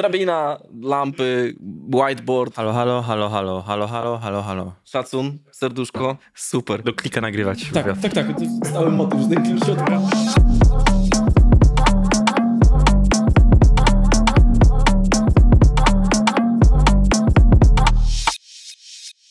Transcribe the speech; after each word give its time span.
Drabina, 0.00 0.58
lampy, 0.82 1.54
whiteboard, 1.92 2.54
Halo, 2.56 2.72
halo, 2.72 3.02
halo, 3.02 3.28
halo, 3.28 3.60
halo, 3.62 3.86
halo, 3.86 4.18
halo, 4.18 4.42
halo. 4.42 4.72
szacun, 4.84 5.38
serduszko. 5.52 6.16
Super. 6.34 6.82
Do 6.82 6.92
klika 6.92 7.20
nagrywać. 7.20 7.70
Tak, 7.72 7.98
tak, 8.02 8.12
tak. 8.12 8.36
To 8.36 8.42
jest 8.42 8.66
stały 8.66 8.90
motyw, 8.90 9.20
że 9.20 9.28
ten 9.28 9.58
się. 9.58 9.76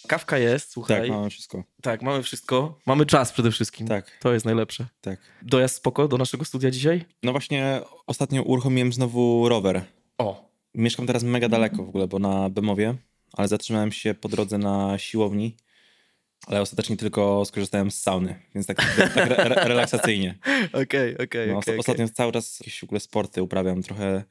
Kawka 0.08 0.38
jest, 0.38 0.72
słuchaj. 0.72 1.02
Tak, 1.02 1.10
mamy 1.10 1.30
wszystko. 1.30 1.64
Tak, 1.82 2.02
mamy 2.02 2.24
wszystko. 2.24 2.80
Mamy 2.86 3.06
czas 3.06 3.32
przede 3.32 3.52
wszystkim. 3.52 3.88
Tak, 3.88 4.18
To 4.20 4.34
jest 4.34 4.46
najlepsze. 4.46 4.86
tak. 5.02 5.20
Dojazd 5.42 5.76
spoko 5.76 6.08
do 6.08 6.18
naszego 6.18 6.46
studia 6.46 6.72
dzisiaj? 6.72 7.06
No 7.24 7.32
właśnie 7.32 7.82
ostatnio 8.08 8.44
uruchomiłem 8.44 8.94
znowu 8.94 9.50
rower. 9.50 9.82
O. 10.18 10.49
Mieszkam 10.80 11.08
teraz 11.08 11.24
mega 11.24 11.50
daleko 11.50 11.84
w 11.84 11.90
ogóle, 11.90 12.08
bo 12.08 12.20
na 12.20 12.50
Bemowie, 12.50 12.96
ale 13.34 13.48
zatrzymałem 13.48 13.92
się 13.92 14.14
po 14.14 14.30
drodze 14.30 14.58
na 14.58 14.98
siłowni, 14.98 15.56
ale 16.48 16.62
ostatecznie 16.62 16.98
tylko 16.98 17.46
skorzystałem 17.46 17.92
z 17.92 18.02
sauny, 18.02 18.36
więc 18.56 18.68
tak, 18.68 18.78
tak 18.78 19.18
re, 19.18 19.36
re, 19.36 19.56
relaksacyjnie. 19.68 20.38
Okej, 20.84 21.18
okej, 21.18 21.52
No, 21.52 21.58
okej. 21.58 21.78
ostatnio 21.78 22.10
cały 22.10 22.32
czas 22.32 22.60
jakieś 22.60 22.80
w 22.80 22.84
ogóle 22.84 23.00
sporty 23.00 23.44
uprawiam, 23.44 23.84
trochę 23.84 24.24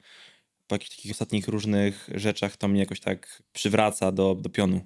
po 0.67 0.75
jakichś 0.75 0.97
takich 0.97 1.11
ostatnich 1.11 1.49
różnych 1.49 2.09
rzeczach 2.15 2.57
to 2.57 2.69
mnie 2.69 2.81
jakoś 2.81 3.01
tak 3.01 3.43
przywraca 3.53 4.13
do, 4.13 4.35
do 4.35 4.51
pionu. 4.51 4.81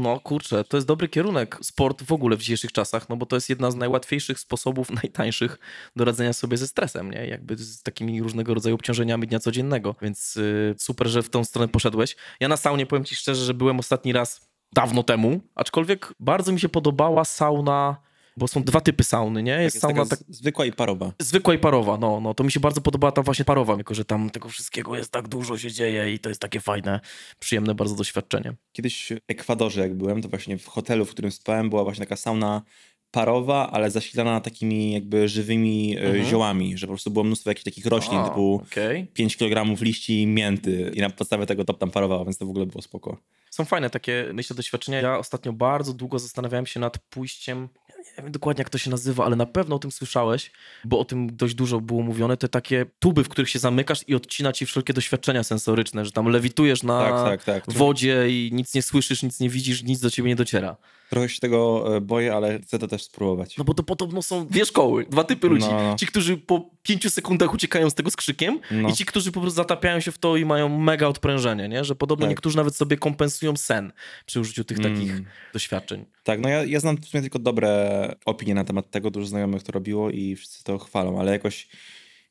No 0.00 0.20
kurczę, 0.20 0.64
to 0.64 0.76
jest 0.76 0.86
dobry 0.86 1.08
kierunek. 1.08 1.58
Sport 1.62 2.02
w 2.02 2.12
ogóle 2.12 2.36
w 2.36 2.40
dzisiejszych 2.40 2.72
czasach, 2.72 3.08
no 3.08 3.16
bo 3.16 3.26
to 3.26 3.36
jest 3.36 3.48
jedna 3.48 3.70
z 3.70 3.76
najłatwiejszych 3.76 4.40
sposobów, 4.40 4.90
najtańszych 5.02 5.58
do 5.96 6.04
radzenia 6.04 6.32
sobie 6.32 6.56
ze 6.56 6.68
stresem, 6.68 7.10
nie? 7.10 7.26
Jakby 7.26 7.56
z 7.56 7.82
takimi 7.82 8.22
różnego 8.22 8.54
rodzaju 8.54 8.74
obciążeniami 8.74 9.26
dnia 9.26 9.40
codziennego. 9.40 9.94
Więc 10.02 10.36
y, 10.36 10.74
super, 10.78 11.08
że 11.08 11.22
w 11.22 11.30
tą 11.30 11.44
stronę 11.44 11.68
poszedłeś. 11.68 12.16
Ja 12.40 12.48
na 12.48 12.56
saunie 12.56 12.86
powiem 12.86 13.04
ci 13.04 13.16
szczerze, 13.16 13.44
że 13.44 13.54
byłem 13.54 13.78
ostatni 13.78 14.12
raz 14.12 14.50
dawno 14.72 15.02
temu, 15.02 15.40
aczkolwiek 15.54 16.14
bardzo 16.20 16.52
mi 16.52 16.60
się 16.60 16.68
podobała 16.68 17.24
sauna, 17.24 17.96
bo 18.40 18.48
są 18.48 18.62
dwa 18.62 18.80
typy 18.80 19.04
sauny, 19.04 19.42
nie? 19.42 19.52
Tak, 19.54 19.62
Jest, 19.62 19.74
jest 19.74 19.82
sauna 19.82 20.06
tak 20.06 20.18
zwykła 20.28 20.64
i 20.66 20.72
parowa. 20.72 21.12
Zwykła 21.18 21.54
i 21.54 21.58
parowa, 21.58 21.96
no, 21.96 22.20
no 22.20 22.34
to 22.34 22.44
mi 22.44 22.52
się 22.52 22.60
bardzo 22.60 22.80
podobała 22.80 23.12
ta 23.12 23.22
właśnie 23.22 23.44
parowa, 23.44 23.76
jako 23.76 23.94
że 23.94 24.04
tam 24.04 24.30
tego 24.30 24.48
wszystkiego 24.48 24.96
jest 24.96 25.12
tak 25.12 25.28
dużo 25.28 25.58
się 25.58 25.72
dzieje 25.72 26.12
i 26.14 26.18
to 26.18 26.28
jest 26.28 26.40
takie 26.40 26.60
fajne, 26.60 27.00
przyjemne 27.38 27.74
bardzo 27.74 27.94
doświadczenie. 27.96 28.52
Kiedyś 28.72 29.06
w 29.12 29.16
Ekwadorze 29.28 29.80
jak 29.80 29.94
byłem, 29.94 30.22
to 30.22 30.28
właśnie 30.28 30.58
w 30.58 30.66
hotelu, 30.66 31.04
w 31.04 31.10
którym 31.10 31.30
spałem, 31.30 31.70
była 31.70 31.84
właśnie 31.84 32.04
taka 32.04 32.16
sauna 32.16 32.62
parowa, 33.10 33.70
ale 33.72 33.90
zasilana 33.90 34.40
takimi 34.40 34.92
jakby 34.92 35.28
żywymi 35.28 35.96
e, 35.98 36.00
Mhm. 36.02 36.24
ziołami, 36.24 36.78
że 36.78 36.86
po 36.86 36.92
prostu 36.92 37.10
było 37.10 37.24
mnóstwo 37.24 37.50
jakichś 37.50 37.64
takich 37.64 37.86
roślin, 37.86 38.18
A, 38.18 38.28
typu 38.28 38.62
okej. 38.70 39.06
5 39.06 39.36
kg 39.36 39.80
liści 39.82 40.26
mięty 40.26 40.90
i 40.94 41.00
na 41.00 41.10
podstawie 41.10 41.46
tego 41.46 41.64
to 41.64 41.74
tam 41.74 41.90
parowała, 41.90 42.24
więc 42.24 42.38
to 42.38 42.46
w 42.46 42.50
ogóle 42.50 42.66
było 42.66 42.82
spoko. 42.82 43.16
Są 43.50 43.64
fajne 43.64 43.90
takie, 43.90 44.30
myślę, 44.34 44.56
doświadczenia. 44.56 45.00
Ja 45.00 45.18
ostatnio 45.18 45.52
bardzo 45.52 45.92
długo 45.92 46.18
zastanawiałem 46.18 46.66
się 46.66 46.80
nad 46.80 46.98
pójściem, 46.98 47.68
nie 48.00 48.22
wiem 48.22 48.32
dokładnie 48.32 48.60
jak 48.60 48.70
to 48.70 48.78
się 48.78 48.90
nazywa, 48.90 49.24
ale 49.24 49.36
na 49.36 49.46
pewno 49.46 49.76
o 49.76 49.78
tym 49.78 49.90
słyszałeś, 49.90 50.50
bo 50.84 50.98
o 50.98 51.04
tym 51.04 51.36
dość 51.36 51.54
dużo 51.54 51.80
było 51.80 52.02
mówione, 52.02 52.36
te 52.36 52.48
takie 52.48 52.86
tuby, 52.98 53.24
w 53.24 53.28
których 53.28 53.50
się 53.50 53.58
zamykasz 53.58 54.08
i 54.08 54.14
odcina 54.14 54.52
ci 54.52 54.66
wszelkie 54.66 54.92
doświadczenia 54.92 55.42
sensoryczne, 55.42 56.04
że 56.04 56.12
tam 56.12 56.28
lewitujesz 56.28 56.82
na 56.82 56.98
tak, 57.00 57.44
tak, 57.44 57.64
tak. 57.64 57.74
Wodzie 57.74 58.30
i 58.30 58.50
nic 58.52 58.74
nie 58.74 58.82
słyszysz, 58.82 59.22
nic 59.22 59.40
nie 59.40 59.50
widzisz, 59.50 59.82
nic 59.82 60.00
do 60.00 60.10
ciebie 60.10 60.28
nie 60.28 60.36
dociera. 60.36 60.76
Trochę 61.10 61.28
się 61.28 61.40
tego 61.40 61.84
e, 61.96 62.00
boję, 62.00 62.34
ale 62.34 62.60
chcę 62.60 62.78
to 62.78 62.88
też 62.88 63.02
spróbować. 63.02 63.56
No 63.56 63.64
bo 63.64 63.74
to 63.74 63.82
podobno 63.82 64.22
są 64.22 64.46
dwie 64.46 64.64
szkoły, 64.66 65.06
dwa 65.10 65.24
typy 65.24 65.48
ludzi. 65.48 65.66
No, 65.70 65.82
no. 65.82 65.96
Ci, 65.96 66.06
którzy 66.06 66.36
po 66.36 66.70
pięciu 66.82 67.10
sekundach 67.10 67.54
uciekają 67.54 67.90
z 67.90 67.94
tego 67.94 68.10
z 68.10 68.16
krzykiem 68.16 68.60
No. 68.70 68.88
i 68.88 68.92
ci, 68.92 69.04
którzy 69.04 69.32
po 69.32 69.40
prostu 69.40 69.56
zatapiają 69.56 70.00
się 70.00 70.12
w 70.12 70.18
to 70.18 70.36
i 70.36 70.44
mają 70.44 70.78
mega 70.78 71.06
odprężenie, 71.06 71.68
nie? 71.68 71.84
Że 71.84 71.94
podobno 71.94 72.26
Tak. 72.26 72.30
niektórzy 72.30 72.56
nawet 72.56 72.76
sobie 72.76 72.96
kompensują 72.96 73.56
sen 73.56 73.92
przy 74.26 74.40
użyciu 74.40 74.64
tych 74.64 74.78
takich 74.78 75.10
Mm. 75.10 75.24
doświadczeń. 75.52 76.04
Tak, 76.24 76.40
no 76.40 76.48
ja, 76.48 76.64
ja 76.64 76.80
znam 76.80 76.96
w 76.96 77.06
sumie 77.06 77.20
tylko 77.22 77.38
dobre 77.38 78.14
opinie 78.24 78.54
na 78.54 78.64
temat 78.64 78.90
tego, 78.90 79.10
dużo 79.10 79.26
znajomych 79.26 79.62
to 79.62 79.72
robiło 79.72 80.10
i 80.10 80.36
wszyscy 80.36 80.64
to 80.64 80.78
chwalą, 80.78 81.20
ale 81.20 81.32
jakoś 81.32 81.68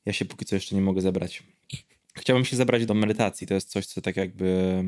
ja 0.06 0.14
się 0.14 0.26
póki 0.26 0.46
co 0.46 0.56
jeszcze 0.56 0.76
nie 0.76 0.82
mogę 0.82 1.02
zebrać. 1.02 1.44
Chciałbym 2.14 2.46
się 2.46 2.56
zebrać 2.56 2.86
do 2.86 2.94
medytacji, 2.94 3.48
to 3.48 3.54
jest 3.54 3.70
coś, 3.70 3.86
co 3.86 4.02
tak 4.02 4.18
jakby 4.18 4.84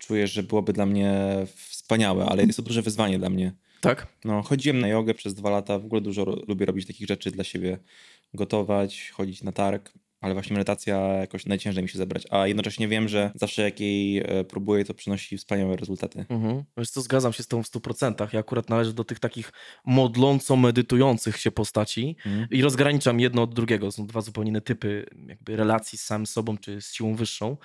czuję, 0.00 0.26
że 0.26 0.42
byłoby 0.42 0.72
dla 0.72 0.86
mnie 0.86 1.12
wspaniałe, 1.46 2.26
ale 2.26 2.44
jest 2.44 2.56
to 2.56 2.62
duże 2.62 2.82
wyzwanie 2.82 3.18
dla 3.18 3.30
mnie. 3.30 3.52
Tak? 3.80 4.06
No, 4.24 4.42
chodziłem 4.42 4.80
na 4.80 4.88
jogę 4.88 5.14
przez 5.14 5.34
dwa 5.34 5.50
lata, 5.50 5.78
w 5.78 5.84
ogóle 5.84 6.00
dużo 6.00 6.24
lubię 6.24 6.66
robić 6.66 6.86
takich 6.86 7.06
rzeczy 7.08 7.30
dla 7.30 7.44
siebie, 7.44 7.78
gotować, 8.34 9.10
chodzić 9.10 9.42
na 9.42 9.52
targ, 9.52 9.92
ale 10.20 10.34
właśnie 10.34 10.54
medytacja 10.54 10.98
jakoś 10.98 11.46
najciężej 11.46 11.82
mi 11.82 11.88
się 11.88 11.98
zebrać, 11.98 12.22
a 12.30 12.46
jednocześnie 12.46 12.88
wiem, 12.88 13.08
że 13.08 13.30
zawsze 13.34 13.62
jak 13.62 13.80
jej 13.80 14.18
e, 14.18 14.44
próbuję, 14.44 14.84
to 14.84 14.94
przynosi 14.94 15.38
wspaniałe 15.38 15.76
rezultaty. 15.76 16.24
Mhm. 16.28 16.64
Wiesz 16.76 16.90
co, 16.90 17.00
zgadzam 17.00 17.32
się 17.32 17.42
z 17.42 17.48
tą 17.48 17.62
w 17.62 17.66
100%. 17.66 18.28
Ja 18.32 18.40
akurat 18.40 18.68
należę 18.70 18.92
do 18.92 19.04
tych 19.04 19.20
takich 19.20 19.52
modląco-medytujących 19.86 21.36
się 21.36 21.50
postaci 21.50 22.16
Mhm. 22.26 22.46
i 22.50 22.62
rozgraniczam 22.62 23.20
jedno 23.20 23.42
od 23.42 23.54
drugiego. 23.54 23.92
Są 23.92 24.06
dwa 24.06 24.20
zupełnie 24.20 24.48
inne 24.50 24.60
typy 24.60 25.06
jakby 25.26 25.56
relacji 25.56 25.98
z 25.98 26.02
samym 26.02 26.26
sobą 26.26 26.58
czy 26.58 26.80
z 26.80 26.92
siłą 26.92 27.14
wyższą. 27.14 27.56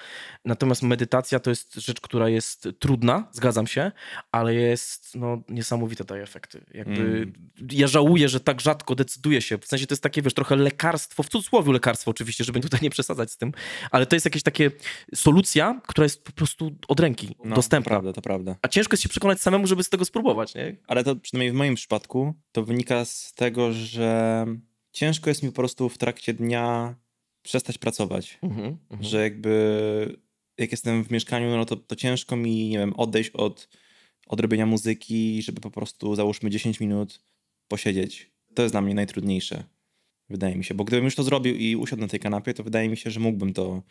Natomiast 0.45 0.83
medytacja 0.83 1.39
to 1.39 1.49
jest 1.49 1.75
rzecz, 1.75 2.01
która 2.01 2.29
jest 2.29 2.67
trudna, 2.79 3.29
zgadzam 3.31 3.67
się, 3.67 3.91
ale 4.31 4.55
jest 4.55 5.15
no, 5.15 5.41
niesamowite 5.49 6.03
daje 6.03 6.23
efekty. 6.23 6.65
Jakby 6.73 6.93
Mm. 7.03 7.33
ja 7.71 7.87
żałuję, 7.87 8.29
że 8.29 8.39
tak 8.39 8.61
rzadko 8.61 8.95
decyduję 8.95 9.41
się. 9.41 9.57
W 9.57 9.65
sensie 9.65 9.87
to 9.87 9.93
jest 9.93 10.03
takie, 10.03 10.21
wiesz, 10.21 10.33
trochę 10.33 10.55
lekarstwo, 10.55 11.23
w 11.23 11.29
cudzysłowie 11.29 11.73
lekarstwo 11.73 12.11
oczywiście, 12.11 12.42
żeby 12.43 12.59
tutaj 12.59 12.79
nie 12.83 12.89
przesadzać 12.89 13.31
z 13.31 13.37
tym, 13.37 13.51
ale 13.91 14.05
to 14.05 14.15
jest 14.15 14.25
jakieś 14.25 14.43
takie 14.43 14.71
solucja, 15.15 15.81
która 15.87 16.05
jest 16.05 16.23
po 16.23 16.31
prostu 16.31 16.71
od 16.87 16.99
ręki 16.99 17.35
No, 17.43 17.55
dostępna. 17.55 17.89
To 17.89 17.89
prawda, 17.89 18.13
to 18.13 18.21
prawda. 18.21 18.55
A 18.61 18.67
ciężko 18.67 18.93
jest 18.93 19.03
się 19.03 19.09
przekonać 19.09 19.41
samemu, 19.41 19.67
żeby 19.67 19.83
z 19.83 19.89
tego 19.89 20.05
spróbować, 20.05 20.55
nie? 20.55 20.75
Ale 20.87 21.03
to 21.03 21.15
przynajmniej 21.15 21.51
w 21.51 21.55
moim 21.55 21.75
przypadku 21.75 22.33
to 22.51 22.63
wynika 22.63 23.05
z 23.05 23.33
tego, 23.33 23.73
że 23.73 24.45
ciężko 24.91 25.29
jest 25.29 25.43
mi 25.43 25.49
po 25.49 25.55
prostu 25.55 25.89
w 25.89 25.97
trakcie 25.97 26.33
dnia 26.33 26.95
przestać 27.41 27.77
pracować. 27.77 28.39
Mhm, 28.41 28.77
mhm. 28.89 29.03
Że 29.03 29.23
jakby 29.23 30.23
jak 30.57 30.71
jestem 30.71 31.03
w 31.03 31.11
mieszkaniu, 31.11 31.57
no 31.57 31.65
to, 31.65 31.75
to 31.75 31.95
ciężko 31.95 32.35
mi, 32.35 32.69
nie 32.69 32.77
wiem, 32.77 32.93
odejść 32.93 33.29
od, 33.29 33.69
od 34.27 34.39
robienia 34.39 34.65
muzyki, 34.65 35.41
żeby 35.41 35.61
po 35.61 35.71
prostu 35.71 36.15
załóżmy 36.15 36.49
10 36.49 36.79
minut 36.79 37.23
posiedzieć. 37.67 38.31
To 38.53 38.61
jest 38.61 38.73
dla 38.73 38.81
mnie 38.81 38.95
najtrudniejsze, 38.95 39.63
wydaje 40.33 40.55
mi 40.55 40.63
się. 40.63 40.73
Bo 40.73 40.83
gdybym 40.83 41.05
już 41.05 41.15
to 41.15 41.23
zrobił 41.23 41.55
i 41.55 41.75
usiadł 41.75 42.01
na 42.01 42.07
tej 42.07 42.19
kanapie, 42.19 42.53
to 42.53 42.63
wydaje 42.63 42.89
mi 42.89 42.97
się, 42.97 43.11
że 43.11 43.19
mógłbym 43.19 43.53
to, 43.53 43.81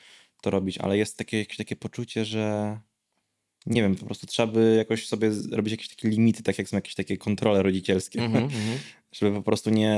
to 0.42 0.50
robić. 0.50 0.78
Ale 0.78 0.98
jest 0.98 1.18
takie, 1.18 1.38
jakieś 1.38 1.56
takie 1.56 1.76
poczucie, 1.76 2.24
że 2.24 2.78
nie 3.66 3.82
wiem, 3.82 3.96
po 3.96 4.06
prostu 4.06 4.26
trzeba 4.26 4.52
by 4.52 4.74
jakoś 4.78 5.06
sobie 5.06 5.30
robić 5.50 5.70
jakieś 5.70 5.88
takie 5.88 6.08
limity, 6.08 6.42
tak 6.42 6.58
jak 6.58 6.68
są 6.68 6.76
jakieś 6.76 6.94
takie 6.94 7.16
kontrole 7.16 7.62
rodzicielskie, 7.62 8.20
Mhm, 8.22 8.44
mhm. 8.44 8.78
żeby 9.12 9.36
po 9.36 9.42
prostu 9.42 9.70
nie, 9.70 9.96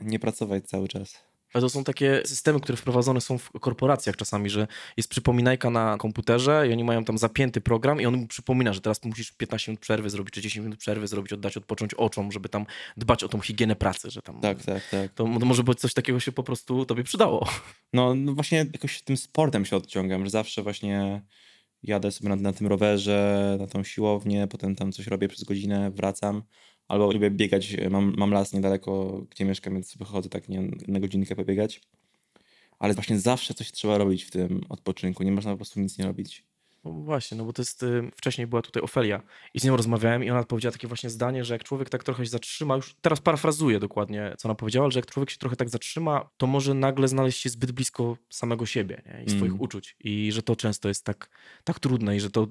nie 0.00 0.18
pracować 0.18 0.68
cały 0.68 0.88
czas. 0.88 1.24
Ale 1.54 1.60
to 1.60 1.70
są 1.70 1.84
takie 1.84 2.22
systemy, 2.24 2.60
które 2.60 2.76
wprowadzone 2.76 3.20
są 3.20 3.38
w 3.38 3.50
korporacjach 3.60 4.16
czasami, 4.16 4.50
że 4.50 4.66
jest 4.96 5.08
przypominajka 5.08 5.70
na 5.70 5.96
komputerze 5.98 6.68
i 6.68 6.72
oni 6.72 6.84
mają 6.84 7.04
tam 7.04 7.18
zapięty 7.18 7.60
program 7.60 8.00
i 8.00 8.06
on 8.06 8.16
mu 8.16 8.26
przypomina, 8.26 8.72
że 8.72 8.80
teraz 8.80 9.04
musisz 9.04 9.32
15 9.32 9.72
minut 9.72 9.80
przerwy 9.80 10.10
zrobić, 10.10 10.34
czy 10.34 10.40
10 10.40 10.64
minut 10.64 10.78
przerwy 10.78 11.06
zrobić, 11.06 11.32
oddać, 11.32 11.56
odpocząć 11.56 11.94
oczom, 11.94 12.32
żeby 12.32 12.48
tam 12.48 12.66
dbać 12.96 13.24
o 13.24 13.28
tą 13.28 13.40
higienę 13.40 13.76
pracy, 13.76 14.10
że 14.10 14.22
tam... 14.22 14.40
Tak, 14.40 14.64
tak, 14.64 14.88
tak. 14.90 15.12
To, 15.12 15.26
może 15.26 15.62
być 15.62 15.80
coś 15.80 15.94
takiego 15.94 16.20
się 16.20 16.32
po 16.32 16.42
prostu 16.42 16.84
tobie 16.84 17.04
przydało. 17.04 17.48
No, 17.92 18.14
no 18.14 18.34
właśnie 18.34 18.58
jakoś 18.72 19.02
tym 19.02 19.16
sportem 19.16 19.64
się 19.64 19.76
odciągam, 19.76 20.24
że 20.24 20.30
zawsze 20.30 20.62
właśnie 20.62 21.22
jadę 21.82 22.12
sobie 22.12 22.28
na, 22.28 22.36
na 22.36 22.52
tym 22.52 22.66
rowerze, 22.66 23.56
na 23.60 23.66
tą 23.66 23.84
siłownię, 23.84 24.46
potem 24.46 24.76
tam 24.76 24.92
coś 24.92 25.06
robię 25.06 25.28
przez 25.28 25.44
godzinę, 25.44 25.90
wracam. 25.90 26.42
Albo 26.88 27.12
lubię 27.12 27.30
biegać, 27.30 27.76
mam, 27.90 28.14
mam 28.16 28.30
las 28.30 28.52
niedaleko, 28.52 29.22
gdzie 29.30 29.44
mieszkam, 29.44 29.74
więc 29.74 29.90
sobie 29.90 30.04
chodzę 30.04 30.28
tak 30.28 30.48
nie, 30.48 30.62
na 30.88 31.00
godzinkę 31.00 31.36
pobiegać. 31.36 31.80
Ale 32.78 32.94
właśnie 32.94 33.18
zawsze 33.18 33.54
coś 33.54 33.72
trzeba 33.72 33.98
robić 33.98 34.24
w 34.24 34.30
tym 34.30 34.60
odpoczynku, 34.68 35.22
nie 35.22 35.32
można 35.32 35.50
po 35.50 35.56
prostu 35.56 35.80
nic 35.80 35.98
nie 35.98 36.04
robić. 36.04 36.44
No 36.84 36.92
właśnie, 36.92 37.38
no 37.38 37.44
bo 37.44 37.52
to 37.52 37.62
jest, 37.62 37.82
y, 37.82 38.10
wcześniej 38.16 38.46
była 38.46 38.62
tutaj 38.62 38.82
Ofelia 38.82 39.22
i 39.54 39.60
z 39.60 39.64
nią 39.64 39.76
rozmawiałem 39.76 40.24
i 40.24 40.30
ona 40.30 40.44
powiedziała 40.44 40.72
takie 40.72 40.88
właśnie 40.88 41.10
zdanie, 41.10 41.44
że 41.44 41.54
jak 41.54 41.64
człowiek 41.64 41.88
tak 41.88 42.04
trochę 42.04 42.24
się 42.24 42.30
zatrzyma, 42.30 42.76
już 42.76 42.94
teraz 43.00 43.20
parafrazuję 43.20 43.80
dokładnie, 43.80 44.34
co 44.38 44.48
ona 44.48 44.54
powiedziała, 44.54 44.84
ale 44.84 44.92
że 44.92 44.98
jak 44.98 45.06
człowiek 45.06 45.30
się 45.30 45.38
trochę 45.38 45.56
tak 45.56 45.68
zatrzyma, 45.68 46.30
to 46.36 46.46
może 46.46 46.74
nagle 46.74 47.08
znaleźć 47.08 47.40
się 47.40 47.50
zbyt 47.50 47.72
blisko 47.72 48.16
samego 48.30 48.66
siebie 48.66 49.02
nie? 49.06 49.24
i 49.24 49.30
swoich 49.30 49.44
Mm. 49.44 49.60
uczuć 49.60 49.96
i 50.00 50.32
że 50.32 50.42
to 50.42 50.56
często 50.56 50.88
jest 50.88 51.04
tak, 51.04 51.30
tak 51.64 51.80
trudne 51.80 52.16
i 52.16 52.20
że 52.20 52.30
to 52.30 52.46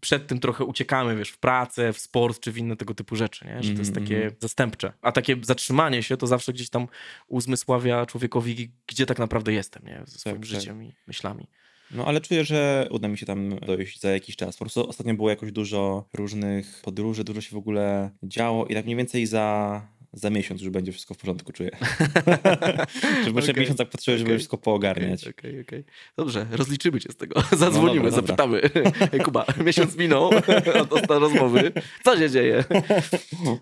przed 0.00 0.26
tym 0.26 0.40
trochę 0.40 0.64
uciekamy, 0.64 1.16
wiesz, 1.16 1.30
w 1.30 1.38
pracę, 1.38 1.92
w 1.92 1.98
sport 1.98 2.40
czy 2.40 2.52
w 2.52 2.58
inne 2.58 2.76
tego 2.76 2.94
typu 2.94 3.16
rzeczy, 3.16 3.46
nie? 3.46 3.62
że 3.62 3.72
to 3.72 3.78
jest 3.78 3.94
takie 3.94 4.30
zastępcze. 4.40 4.92
A 5.02 5.12
takie 5.12 5.36
zatrzymanie 5.42 6.02
się 6.02 6.16
to 6.16 6.26
zawsze 6.26 6.52
gdzieś 6.52 6.70
tam 6.70 6.88
uzmysławia 7.26 8.06
człowiekowi, 8.06 8.70
gdzie 8.86 9.06
tak 9.06 9.18
naprawdę 9.18 9.52
jestem, 9.52 9.82
nie? 9.86 10.02
ze 10.06 10.18
swoim 10.18 10.36
tak. 10.36 10.44
życiem 10.44 10.84
i 10.84 10.94
myślami. 11.06 11.48
No 11.90 12.04
ale 12.04 12.20
czuję, 12.20 12.44
że 12.44 12.88
uda 12.90 13.08
mi 13.08 13.18
się 13.18 13.26
tam 13.26 13.58
dojść 13.58 14.00
za 14.00 14.10
jakiś 14.10 14.36
czas. 14.36 14.56
Po 14.56 14.64
prostu 14.64 14.88
ostatnio 14.88 15.14
było 15.14 15.30
jakoś 15.30 15.52
dużo 15.52 16.08
różnych 16.14 16.80
podróży, 16.84 17.24
dużo 17.24 17.40
się 17.40 17.50
w 17.50 17.58
ogóle 17.58 18.10
działo 18.22 18.66
i 18.66 18.74
tak 18.74 18.84
mniej 18.84 18.96
więcej 18.96 19.26
za, 19.26 19.82
za 20.12 20.30
miesiąc 20.30 20.62
już 20.62 20.70
będzie 20.70 20.92
wszystko 20.92 21.14
w 21.14 21.16
porządku, 21.16 21.52
czuję. 21.52 21.70
że 23.24 23.32
muszę 23.32 23.50
Okej. 23.50 23.60
miesiąc 23.60 23.78
tak 23.78 23.88
potrzebuję, 23.88 24.18
żeby 24.18 24.36
wszystko 24.36 24.58
poogarniać. 24.58 25.28
Okej, 25.28 25.32
okej, 25.32 25.60
okej. 25.60 25.84
Dobrze, 26.16 26.46
rozliczymy 26.50 27.00
cię 27.00 27.12
z 27.12 27.16
tego. 27.16 27.42
Zadzwonimy, 27.52 28.10
No 28.10 28.16
dobra, 28.16 28.26
zapytamy. 28.26 28.60
Ej, 29.12 29.20
Kuba, 29.20 29.46
miesiąc 29.64 29.96
minął 29.96 30.30
od 30.80 30.92
ostatniej 30.92 31.18
rozmowy. 31.20 31.72
Co 32.04 32.18
się 32.18 32.30
dzieje? 32.30 32.64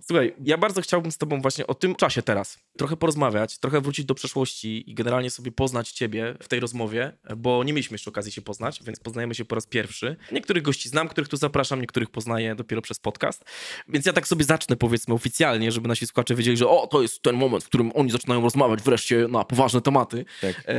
Słuchaj, 0.06 0.34
ja 0.44 0.58
bardzo 0.58 0.80
chciałbym 0.80 1.12
z 1.12 1.18
tobą 1.18 1.40
właśnie 1.40 1.66
o 1.66 1.74
tym 1.74 1.94
czasie 1.94 2.22
teraz 2.22 2.58
trochę 2.78 2.96
porozmawiać, 2.96 3.58
trochę 3.58 3.80
wrócić 3.80 4.04
do 4.04 4.14
przeszłości 4.14 4.90
i 4.90 4.94
generalnie 4.94 5.30
sobie 5.30 5.52
poznać 5.52 5.92
ciebie 5.92 6.34
w 6.42 6.48
tej 6.48 6.60
rozmowie, 6.60 7.12
bo 7.36 7.64
nie 7.64 7.72
mieliśmy 7.72 7.94
jeszcze 7.94 8.10
okazji 8.10 8.32
się 8.32 8.42
poznać, 8.42 8.80
więc 8.84 9.00
poznajemy 9.00 9.34
się 9.34 9.44
po 9.44 9.54
raz 9.54 9.66
pierwszy. 9.66 10.16
Niektórych 10.32 10.62
gości 10.62 10.88
znam, 10.88 11.08
których 11.08 11.28
tu 11.28 11.36
zapraszam, 11.36 11.80
niektórych 11.80 12.10
poznaję 12.10 12.54
dopiero 12.54 12.82
przez 12.82 12.98
podcast. 12.98 13.44
Więc 13.88 14.06
ja 14.06 14.12
tak 14.12 14.28
sobie 14.28 14.44
zacznę 14.44 14.76
powiedzmy 14.76 15.14
oficjalnie, 15.14 15.72
żeby 15.72 15.88
nasi 15.88 16.06
słuchacze 16.06 16.35
wiedzieli, 16.36 16.56
że 16.56 16.68
o, 16.68 16.86
to 16.86 17.02
jest 17.02 17.22
ten 17.22 17.36
moment, 17.36 17.64
w 17.64 17.66
którym 17.66 17.92
oni 17.94 18.10
zaczynają 18.10 18.40
rozmawiać 18.40 18.82
wreszcie 18.82 19.28
na 19.28 19.44
poważne 19.44 19.80
tematy. 19.80 20.24
Tak. 20.40 20.64
E, 20.68 20.74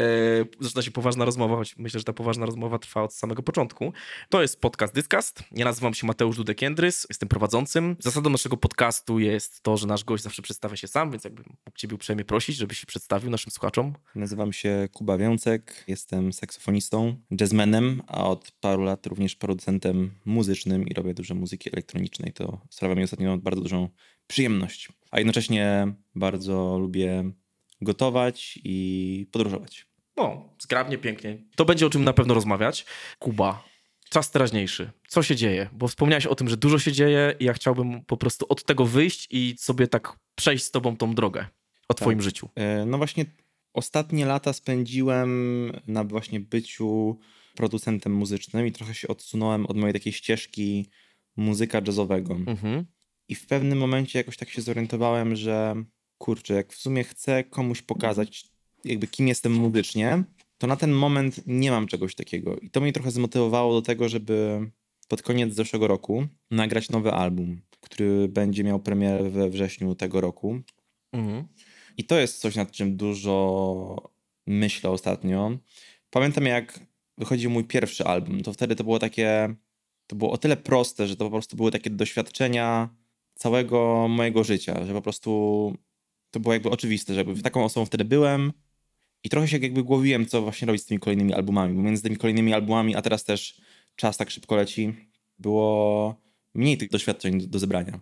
zaczyna 0.59 0.81
się 0.81 0.91
poważna 0.91 1.25
rozmowa, 1.25 1.55
choć 1.55 1.77
myślę, 1.77 1.99
że 1.99 2.03
ta 2.03 2.13
poważna 2.13 2.45
rozmowa 2.45 2.79
trwa 2.79 3.03
od 3.03 3.13
samego 3.13 3.43
początku. 3.43 3.93
To 4.29 4.41
jest 4.41 4.61
podcast 4.61 4.93
Dyskast. 4.93 5.43
Ja 5.51 5.65
nazywam 5.65 5.93
się 5.93 6.07
Mateusz 6.07 6.37
Dudek-Jędrys, 6.37 7.05
jestem 7.09 7.29
prowadzącym. 7.29 7.95
Zasadą 7.99 8.29
naszego 8.29 8.57
podcastu 8.57 9.19
jest 9.19 9.61
to, 9.61 9.77
że 9.77 9.87
nasz 9.87 10.03
gość 10.03 10.23
zawsze 10.23 10.41
przedstawia 10.41 10.75
się 10.75 10.87
sam, 10.87 11.11
więc 11.11 11.23
jakbym 11.23 11.45
mógł 11.65 11.77
ciebie 11.77 11.95
uprzejmie 11.95 12.25
prosić, 12.25 12.55
żebyś 12.55 12.77
się 12.77 12.85
przedstawił 12.85 13.29
naszym 13.29 13.51
słuchaczom. 13.51 13.93
Nazywam 14.15 14.53
się 14.53 14.87
Kuba 14.93 15.17
Wiącek, 15.17 15.83
jestem 15.87 16.33
saksofonistą, 16.33 17.15
jazzmenem, 17.39 18.01
a 18.07 18.27
od 18.29 18.51
paru 18.51 18.83
lat 18.83 19.07
również 19.07 19.35
producentem 19.35 20.11
muzycznym 20.25 20.87
i 20.87 20.93
robię 20.93 21.13
dużo 21.13 21.35
muzyki 21.35 21.69
elektronicznej. 21.73 22.33
To 22.33 22.61
sprawia 22.69 22.95
mi 22.95 23.03
ostatnio 23.03 23.37
bardzo 23.37 23.61
dużą 23.61 23.89
przyjemność. 24.27 24.89
A 25.11 25.17
jednocześnie 25.17 25.93
bardzo 26.15 26.77
lubię 26.79 27.31
gotować 27.81 28.59
i 28.63 29.27
podróżować. 29.31 29.87
No, 30.17 30.49
zgrabnie, 30.59 30.97
pięknie. 30.97 31.37
To 31.55 31.65
będzie 31.65 31.85
o 31.85 31.89
czym 31.89 32.03
na 32.03 32.13
pewno 32.13 32.33
rozmawiać. 32.33 32.85
Kuba, 33.19 33.63
czas 34.09 34.31
teraźniejszy. 34.31 34.91
Co 35.07 35.23
się 35.23 35.35
dzieje? 35.35 35.69
Bo 35.73 35.87
wspomniałeś 35.87 36.25
o 36.25 36.35
tym, 36.35 36.49
że 36.49 36.57
dużo 36.57 36.79
się 36.79 36.91
dzieje 36.91 37.35
i 37.39 37.45
ja 37.45 37.53
chciałbym 37.53 38.01
po 38.05 38.17
prostu 38.17 38.45
od 38.49 38.63
tego 38.63 38.85
wyjść 38.85 39.27
i 39.31 39.55
sobie 39.59 39.87
tak 39.87 40.15
przejść 40.35 40.63
z 40.65 40.71
tobą 40.71 40.97
tą 40.97 41.15
drogę 41.15 41.45
o 41.87 41.93
twoim 41.93 42.21
życiu. 42.21 42.49
E, 42.55 42.85
No 42.85 42.97
właśnie 42.97 43.25
ostatnie 43.73 44.25
lata 44.25 44.53
spędziłem 44.53 45.71
na 45.87 46.03
właśnie 46.03 46.39
byciu 46.39 47.19
producentem 47.55 48.13
muzycznym 48.13 48.67
i 48.67 48.71
trochę 48.71 48.93
się 48.93 49.07
odsunąłem 49.07 49.65
od 49.65 49.77
mojej 49.77 49.93
takiej 49.93 50.13
ścieżki 50.13 50.89
muzyka 51.35 51.81
jazzowego. 51.87 52.33
Mhm. 52.33 52.85
I 53.29 53.35
w 53.35 53.45
pewnym 53.45 53.77
momencie 53.77 54.19
jakoś 54.19 54.37
tak 54.37 54.49
się 54.49 54.61
zorientowałem, 54.61 55.35
że 55.35 55.75
kurczę, 56.17 56.53
jak 56.53 56.73
w 56.73 56.77
sumie 56.77 57.03
chcę 57.03 57.43
komuś 57.43 57.81
pokazać, 57.81 58.45
jakby 58.83 59.07
kim 59.07 59.27
jestem 59.27 59.53
muzycznie, 59.53 60.23
to 60.57 60.67
na 60.67 60.75
ten 60.75 60.91
moment 60.91 61.41
nie 61.47 61.71
mam 61.71 61.87
czegoś 61.87 62.15
takiego. 62.15 62.57
I 62.57 62.69
to 62.69 62.81
mnie 62.81 62.93
trochę 62.93 63.11
zmotywowało 63.11 63.73
do 63.73 63.81
tego, 63.81 64.09
żeby 64.09 64.69
pod 65.07 65.21
koniec 65.21 65.53
zeszłego 65.53 65.87
roku 65.87 66.27
nagrać 66.51 66.89
nowy 66.89 67.11
album, 67.11 67.61
który 67.81 68.27
będzie 68.27 68.63
miał 68.63 68.79
premierę 68.79 69.29
we 69.29 69.49
wrześniu 69.49 69.95
tego 69.95 70.21
roku. 70.21 70.59
Mhm. 71.13 71.47
I 71.97 72.03
to 72.03 72.19
jest 72.19 72.39
coś, 72.39 72.55
nad 72.55 72.71
czym 72.71 72.97
dużo 72.97 74.11
myślę 74.47 74.89
ostatnio. 74.89 75.57
Pamiętam, 76.09 76.45
jak 76.45 76.79
wychodził 77.17 77.49
mój 77.49 77.63
pierwszy 77.63 78.05
album, 78.05 78.43
to 78.43 78.53
wtedy 78.53 78.75
to 78.75 78.83
było 78.83 78.99
takie. 78.99 79.55
To 80.07 80.15
było 80.15 80.31
o 80.31 80.37
tyle 80.37 80.57
proste, 80.57 81.07
że 81.07 81.15
to 81.15 81.25
po 81.25 81.31
prostu 81.31 81.57
były 81.57 81.71
takie 81.71 81.89
doświadczenia 81.89 82.89
całego 83.37 84.07
mojego 84.07 84.43
życia, 84.43 84.85
że 84.85 84.93
po 84.93 85.01
prostu 85.01 85.73
to 86.31 86.39
było 86.39 86.53
jakby 86.53 86.69
oczywiste, 86.69 87.13
że 87.13 87.19
jakby 87.19 87.41
taką 87.41 87.63
osobą 87.63 87.85
wtedy 87.85 88.05
byłem 88.05 88.53
i 89.23 89.29
trochę 89.29 89.47
się 89.47 89.57
jakby 89.57 89.83
głowiłem, 89.83 90.25
co 90.25 90.41
właśnie 90.41 90.65
robić 90.65 90.81
z 90.81 90.85
tymi 90.85 90.99
kolejnymi 90.99 91.33
albumami, 91.33 91.75
bo 91.75 91.81
między 91.81 92.03
tymi 92.03 92.17
kolejnymi 92.17 92.53
albumami, 92.53 92.95
a 92.95 93.01
teraz 93.01 93.23
też 93.23 93.61
czas 93.95 94.17
tak 94.17 94.29
szybko 94.29 94.55
leci, 94.55 94.93
było 95.39 96.15
mniej 96.53 96.77
tych 96.77 96.89
doświadczeń 96.89 97.41
do, 97.41 97.47
do 97.47 97.59
zebrania. 97.59 97.99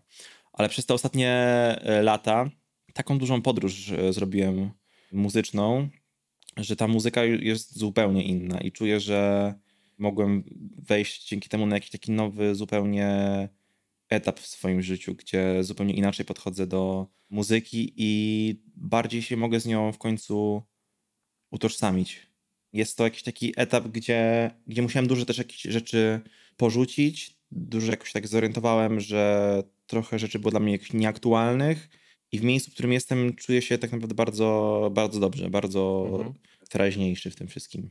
Ale 0.53 0.69
przez 0.69 0.85
te 0.85 0.93
ostatnie 0.93 1.29
e, 1.31 2.01
lata 2.03 2.49
taką 2.93 3.17
dużą 3.17 3.41
podróż 3.41 3.91
e, 3.91 4.13
zrobiłem 4.13 4.71
muzyczną, 5.11 5.89
że 6.57 6.75
ta 6.75 6.87
muzyka 6.87 7.23
jest 7.23 7.77
zupełnie 7.77 8.23
inna 8.23 8.61
i 8.61 8.71
czuję, 8.71 8.99
że 8.99 9.53
mogłem 9.97 10.43
wejść 10.77 11.27
dzięki 11.29 11.49
temu 11.49 11.65
na 11.65 11.75
jakiś 11.75 11.89
taki 11.89 12.11
nowy 12.11 12.55
zupełnie 12.55 13.09
etap 14.09 14.39
w 14.39 14.47
swoim 14.47 14.81
życiu, 14.81 15.15
gdzie 15.15 15.63
zupełnie 15.63 15.93
inaczej 15.93 16.25
podchodzę 16.25 16.67
do 16.67 17.07
muzyki 17.29 17.93
i 17.97 18.61
bardziej 18.75 19.21
się 19.21 19.37
mogę 19.37 19.59
z 19.59 19.65
nią 19.65 19.91
w 19.91 19.97
końcu 19.97 20.63
utożsamić. 21.51 22.27
Jest 22.73 22.97
to 22.97 23.03
jakiś 23.03 23.23
taki 23.23 23.53
etap, 23.57 23.87
gdzie, 23.87 24.51
gdzie 24.67 24.81
musiałem 24.81 25.07
dużo 25.07 25.25
też 25.25 25.37
jakichś 25.37 25.63
rzeczy 25.63 26.21
porzucić. 26.57 27.35
Dużo 27.51 27.91
jakoś 27.91 28.11
tak 28.11 28.27
zorientowałem, 28.27 28.99
że 28.99 29.63
trochę 29.87 30.19
rzeczy 30.19 30.39
było 30.39 30.51
dla 30.51 30.59
mnie 30.59 30.71
jakichś 30.71 30.93
nieaktualnych 30.93 31.89
i 32.31 32.39
w 32.39 32.43
miejscu, 32.43 32.71
w 32.71 32.73
którym 32.73 32.93
jestem, 32.93 33.35
czuję 33.35 33.61
się 33.61 33.77
tak 33.77 33.91
naprawdę 33.91 34.15
bardzo, 34.15 34.91
bardzo 34.93 35.19
dobrze, 35.19 35.49
bardzo 35.49 36.07
Mhm. 36.11 36.33
teraźniejszy 36.69 37.31
w 37.31 37.35
tym 37.35 37.47
wszystkim. 37.47 37.89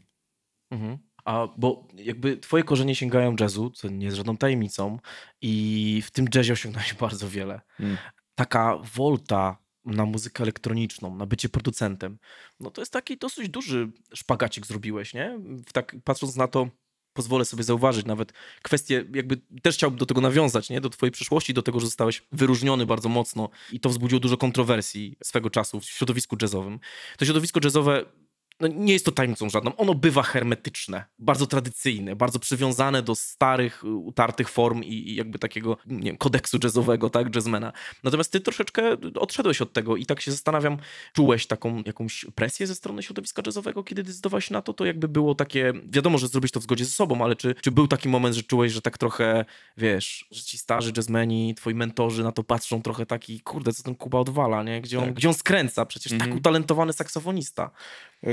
Mhm. 0.71 0.99
A 1.25 1.49
bo 1.57 1.89
jakby 1.95 2.37
twoje 2.37 2.65
korzenie 2.65 2.95
sięgają 2.95 3.37
jazzu, 3.41 3.71
co 3.71 3.89
nie 3.89 4.05
jest 4.05 4.17
żadną 4.17 4.37
tajemnicą 4.37 4.99
i 5.41 6.03
w 6.05 6.11
tym 6.11 6.27
jazzie 6.35 6.53
osiągnąłeś 6.53 6.95
bardzo 7.05 7.29
wiele. 7.29 7.61
Mm. 7.81 7.97
Taka 8.35 8.79
wolta 8.95 9.59
na 9.85 10.05
muzykę 10.05 10.43
elektroniczną, 10.43 11.17
na 11.17 11.27
bycie 11.27 11.49
producentem, 11.49 12.19
no 12.61 12.71
to 12.71 12.81
jest 12.81 12.93
taki 12.93 13.17
dosyć 13.17 13.49
duży 13.49 13.93
szpagacik 14.15 14.67
zrobiłeś, 14.67 15.15
nie? 15.15 15.39
Tak, 15.73 15.97
patrząc 16.05 16.37
na 16.37 16.49
to, 16.49 16.69
pozwolę 17.15 17.45
sobie 17.45 17.65
zauważyć 17.65 18.07
nawet 18.07 18.33
kwestię, 18.63 19.05
jakby 19.15 19.37
też 19.63 19.75
chciałbym 19.75 19.99
do 19.99 20.07
tego 20.07 20.21
nawiązać, 20.21 20.71
nie? 20.71 20.81
Do 20.81 20.91
twojej 20.91 21.11
przyszłości, 21.13 21.55
do 21.55 21.63
tego, 21.63 21.81
że 21.81 21.87
zostałeś 21.87 22.23
wyróżniony 22.33 22.87
bardzo 22.87 23.09
mocno 23.09 23.49
i 23.73 23.81
to 23.81 23.89
wzbudziło 23.89 24.21
dużo 24.21 24.37
kontrowersji 24.37 25.17
swego 25.25 25.51
czasu 25.51 25.81
w 25.81 25.85
środowisku 25.85 26.37
jazzowym. 26.43 26.81
To 27.19 27.25
środowisko 27.25 27.61
jazzowe 27.65 28.05
no 28.61 28.69
nie 28.69 28.93
jest 28.93 29.05
to 29.05 29.13
tajemnicą 29.13 29.51
żadną. 29.51 29.77
Ono 29.77 29.95
bywa 29.95 30.23
hermetyczne, 30.23 31.05
bardzo 31.19 31.47
tradycyjne, 31.47 32.17
bardzo 32.17 32.39
przywiązane 32.39 33.03
do 33.03 33.15
starych, 33.15 33.85
y, 33.85 33.89
utartych 33.89 34.49
form 34.49 34.83
i, 34.83 34.93
i 34.93 35.15
jakby 35.15 35.39
takiego 35.39 35.77
nie 35.87 36.03
wiem, 36.11 36.17
kodeksu 36.17 36.59
jazzowego, 36.65 37.11
tak, 37.11 37.35
jazzmana. 37.35 37.73
Natomiast 38.05 38.33
ty 38.33 38.41
troszeczkę 38.41 38.97
odszedłeś 39.21 39.63
od 39.63 39.73
tego 39.73 39.97
i 39.97 40.07
tak 40.07 40.21
się 40.21 40.31
zastanawiam, 40.31 40.77
czułeś 41.13 41.47
taką 41.47 41.83
jakąś 41.87 42.27
presję 42.35 42.67
ze 42.67 42.75
strony 42.75 43.03
środowiska 43.03 43.43
jazzowego, 43.47 43.85
kiedy 43.85 44.03
decydowałeś 44.03 44.51
na 44.51 44.63
to? 44.63 44.73
To 44.73 44.85
jakby 44.85 45.09
było 45.09 45.35
takie, 45.35 45.73
wiadomo, 45.89 46.19
że 46.19 46.29
zrobić 46.29 46.53
to 46.53 46.61
w 46.61 46.63
zgodzie 46.63 46.85
ze 46.85 46.91
sobą, 46.91 47.25
ale 47.25 47.37
czy, 47.37 47.55
czy 47.55 47.71
był 47.71 47.89
taki 47.89 48.09
moment, 48.09 48.35
że 48.37 48.43
czułeś, 48.43 48.73
że 48.73 48.83
tak 48.83 48.99
trochę, 48.99 49.45
wiesz, 49.77 50.27
że 50.31 50.43
ci 50.43 50.59
starzy 50.59 50.93
jazzmeni, 50.97 51.55
twoi 51.55 51.75
mentorzy 51.75 52.23
na 52.25 52.33
to 52.33 52.45
patrzą 52.45 52.83
trochę 52.83 53.07
taki, 53.07 53.41
kurde, 53.41 53.73
co 53.73 53.83
ten 53.83 53.95
Kuba 53.95 54.19
odwala, 54.19 54.63
nie? 54.63 54.81
Gdzie 54.81 54.99
on, 54.99 55.05
Tak. 55.05 55.15
gdzie 55.15 55.29
on 55.29 55.35
skręca? 55.35 55.87
Przecież 55.87 56.13
tak 56.13 56.21
Mhm. 56.23 56.39
utalentowany 56.39 56.93
saksofonista. 56.93 57.71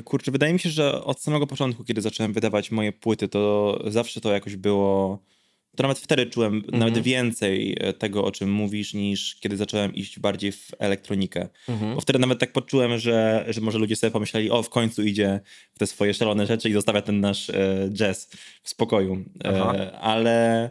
Kurczę, 0.03 0.31
wydaje 0.31 0.53
mi 0.53 0.59
się, 0.59 0.69
że 0.69 1.03
od 1.03 1.21
samego 1.21 1.47
początku, 1.47 1.83
kiedy 1.83 2.01
zacząłem 2.01 2.33
wydawać 2.33 2.71
moje 2.71 2.91
płyty, 2.91 3.27
to 3.27 3.79
zawsze 3.87 4.21
to 4.21 4.31
jakoś 4.31 4.55
było. 4.55 5.23
To 5.75 5.83
nawet 5.83 5.99
wtedy 5.99 6.25
czułem 6.25 6.63
nawet 6.71 6.99
więcej 6.99 7.77
e, 7.79 7.93
tego, 7.93 8.23
o 8.25 8.31
czym 8.31 8.51
mówisz, 8.51 8.93
niż 8.93 9.35
kiedy 9.35 9.57
zacząłem 9.57 9.95
iść 9.95 10.19
bardziej 10.19 10.51
w 10.51 10.71
elektronikę. 10.79 11.49
Mhm. 11.69 11.95
Bo 11.95 12.01
wtedy 12.01 12.19
nawet 12.19 12.39
tak 12.39 12.53
poczułem, 12.53 12.97
że, 12.99 13.45
że 13.49 13.61
może 13.61 13.79
ludzie 13.79 13.95
sobie 13.95 14.11
pomyśleli, 14.11 14.51
o, 14.51 14.63
w 14.63 14.69
końcu 14.69 15.03
idzie 15.03 15.39
w 15.73 15.79
te 15.79 15.87
swoje 15.87 16.13
szalone 16.13 16.45
rzeczy 16.45 16.69
i 16.69 16.73
zostawia 16.73 17.01
ten 17.01 17.19
nasz 17.19 17.49
e, 17.49 17.89
jazz 17.93 18.29
w 18.63 18.69
spokoju. 18.69 19.25
Aha. 19.43 19.73
E, 19.75 19.99
ale 19.99 20.69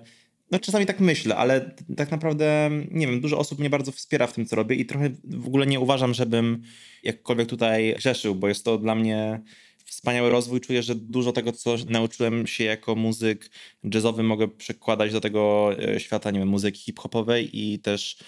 no 0.51 0.59
czasami 0.59 0.87
tak 0.87 1.01
myślę, 1.01 1.37
ale 1.37 1.75
tak 1.97 2.11
naprawdę, 2.11 2.71
nie 2.91 3.07
wiem, 3.07 3.21
dużo 3.21 3.39
osób 3.39 3.59
mnie 3.59 3.71
bardzo 3.71 3.93
wspiera 3.93 4.27
w 4.27 4.33
tym, 4.33 4.47
co 4.47 4.57
robię 4.57 4.77
i 4.77 4.87
trochę 4.87 5.11
w 5.25 5.47
ogóle 5.47 5.67
nie 5.67 5.81
uważam, 5.81 6.15
żebym 6.15 6.63
jakkolwiek 7.03 7.49
tutaj 7.49 7.95
grzeszył, 7.97 8.35
bo 8.35 8.49
jest 8.49 8.65
to 8.65 8.79
dla 8.79 8.95
mnie 8.95 9.41
wspaniały 9.85 10.31
rozwój. 10.31 10.61
Czuję, 10.61 10.83
że 10.83 10.95
dużo 10.95 11.33
tego, 11.33 11.53
co 11.53 11.77
nauczyłem 11.89 12.47
się 12.47 12.65
jako 12.65 12.95
muzyk 12.95 13.51
jazzowy, 13.95 14.23
mogę 14.23 14.49
przekładać 14.49 15.13
do 15.13 15.21
tego 15.21 15.71
e, 15.79 16.01
świata, 16.01 16.31
nie 16.31 16.39
wiem, 16.39 16.49
muzyki 16.49 16.81
hip-hopowej 16.81 17.51
i 17.53 17.79
też 17.79 18.19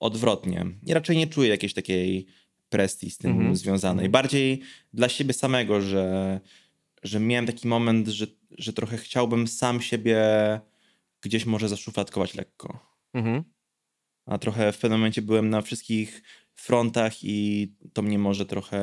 odwrotnie. 0.00 0.66
I 0.86 0.94
raczej 0.94 1.16
nie 1.16 1.26
czuję 1.26 1.48
jakiejś 1.48 1.74
takiej 1.74 2.26
presji 2.68 3.10
z 3.10 3.18
tym 3.18 3.30
Mhm. 3.30 3.56
związanej. 3.56 4.08
Bardziej 4.08 4.60
dla 4.92 5.08
siebie 5.08 5.32
samego, 5.32 5.80
że, 5.80 6.40
że 7.02 7.20
miałem 7.20 7.46
taki 7.46 7.68
moment, 7.68 8.08
że, 8.08 8.26
że 8.58 8.72
trochę 8.72 8.96
chciałbym 8.96 9.48
sam 9.48 9.80
siebie 9.80 10.18
gdzieś 11.24 11.46
może 11.46 11.68
zaszufladkować 11.68 12.34
lekko. 12.34 12.98
Mhm. 13.14 13.44
A 14.26 14.38
trochę 14.38 14.72
w 14.72 14.78
pewnym 14.78 15.00
momencie 15.00 15.22
byłem 15.22 15.50
na 15.50 15.62
wszystkich 15.62 16.22
frontach 16.54 17.12
i 17.24 17.68
to 17.92 18.02
mnie 18.02 18.18
może 18.18 18.46
trochę 18.46 18.78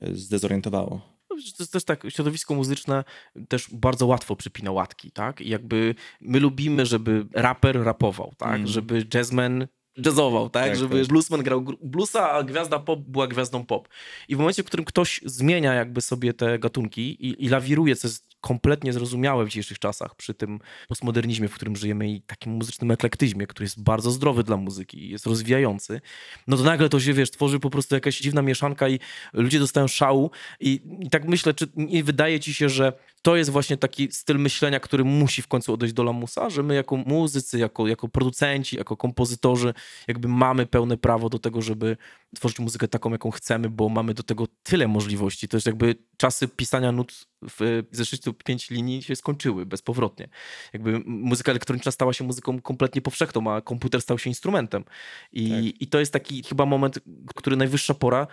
e, 0.00 0.14
zdezorientowało. 0.14 1.18
No, 1.30 1.36
To 1.36 1.62
jest 1.62 1.72
też 1.72 1.84
tak, 1.84 2.02
środowisko 2.08 2.54
muzyczne 2.54 3.04
też 3.48 3.68
bardzo 3.72 4.06
łatwo 4.06 4.36
przypina 4.36 4.72
łatki, 4.72 5.12
tak? 5.12 5.40
I 5.40 5.48
jakby 5.48 5.94
my 6.20 6.40
lubimy, 6.40 6.86
żeby 6.86 7.26
raper 7.32 7.82
rapował, 7.84 8.34
tak? 8.38 8.54
Mm. 8.54 8.66
Żeby 8.66 9.06
jazzman 9.14 9.66
jazzował, 9.96 10.50
tak? 10.50 10.68
Tak, 10.68 10.76
Żeby 10.76 11.00
tak. 11.00 11.08
bluesman 11.08 11.42
grał 11.42 11.62
gr- 11.62 11.76
bluesa, 11.82 12.30
a 12.30 12.42
gwiazda 12.42 12.78
pop 12.78 13.00
była 13.00 13.26
gwiazdą 13.26 13.66
pop. 13.66 13.88
I 14.28 14.36
w 14.36 14.38
momencie, 14.38 14.62
w 14.62 14.66
którym 14.66 14.84
ktoś 14.84 15.20
zmienia 15.24 15.74
jakby 15.74 16.00
sobie 16.00 16.32
te 16.34 16.58
gatunki 16.58 17.26
i, 17.26 17.44
i 17.44 17.48
lawiruje, 17.48 17.96
co 17.96 18.08
jest 18.08 18.28
kompletnie 18.40 18.92
zrozumiałe 18.92 19.44
w 19.44 19.48
dzisiejszych 19.48 19.78
czasach, 19.78 20.14
przy 20.14 20.34
tym 20.34 20.58
postmodernizmie, 20.88 21.48
w 21.48 21.54
którym 21.54 21.76
żyjemy 21.76 22.08
i 22.08 22.20
takim 22.20 22.52
muzycznym 22.52 22.90
eklektyzmie, 22.90 23.46
który 23.46 23.64
jest 23.64 23.82
bardzo 23.82 24.10
zdrowy 24.10 24.44
dla 24.44 24.56
muzyki 24.56 25.04
i 25.04 25.10
jest 25.10 25.26
rozwijający, 25.26 26.00
no 26.46 26.56
to 26.56 26.62
nagle 26.62 26.88
to 26.88 27.00
się, 27.00 27.12
wiesz, 27.12 27.30
tworzy 27.30 27.60
po 27.60 27.70
prostu 27.70 27.94
jakaś 27.94 28.20
dziwna 28.20 28.42
mieszanka 28.42 28.88
i 28.88 28.98
ludzie 29.32 29.58
dostają 29.58 29.88
szału 29.88 30.30
i, 30.60 30.80
i 31.00 31.10
tak 31.10 31.24
myślę, 31.24 31.54
czy 31.54 31.66
nie 31.76 32.04
wydaje 32.04 32.40
ci 32.40 32.54
się, 32.54 32.68
że 32.68 32.92
to 33.22 33.36
jest 33.36 33.50
właśnie 33.50 33.76
taki 33.76 34.12
styl 34.12 34.38
myślenia, 34.38 34.80
który 34.80 35.04
musi 35.04 35.42
w 35.42 35.48
końcu 35.48 35.72
odejść 35.72 35.94
do 35.94 36.04
lamusa, 36.04 36.50
że 36.50 36.62
my 36.62 36.74
jako 36.74 36.96
muzycy, 36.96 37.58
jako, 37.58 37.86
jako 37.86 38.08
producenci, 38.08 38.76
jako 38.76 38.96
kompozytorzy 38.96 39.74
jakby 40.08 40.28
mamy 40.28 40.66
pełne 40.66 40.96
prawo 40.96 41.28
do 41.28 41.38
tego, 41.38 41.62
żeby 41.62 41.96
tworzyć 42.36 42.58
muzykę 42.58 42.88
taką, 42.88 43.10
jaką 43.10 43.30
chcemy, 43.30 43.70
bo 43.70 43.88
mamy 43.88 44.14
do 44.14 44.22
tego 44.22 44.44
tyle 44.62 44.88
możliwości. 44.88 45.48
To 45.48 45.56
jest 45.56 45.66
jakby 45.66 45.94
czasy 46.16 46.48
pisania 46.48 46.92
nut 46.92 47.26
w 47.50 47.82
pięć 48.32 48.70
linii 48.70 49.02
się 49.02 49.16
skończyły 49.16 49.66
bezpowrotnie. 49.66 50.28
Jakby 50.72 51.00
muzyka 51.06 51.52
elektroniczna 51.52 51.92
stała 51.92 52.12
się 52.12 52.24
muzyką 52.24 52.60
kompletnie 52.60 53.02
powszechną, 53.02 53.52
a 53.52 53.60
komputer 53.60 54.02
stał 54.02 54.18
się 54.18 54.30
instrumentem. 54.30 54.84
I, 55.32 55.48
Tak. 55.50 55.82
i 55.82 55.86
to 55.86 55.98
jest 56.00 56.12
taki 56.12 56.42
chyba 56.42 56.66
moment, 56.66 56.98
który 57.34 57.56
najwyższa 57.56 57.94
pora, 57.94 58.26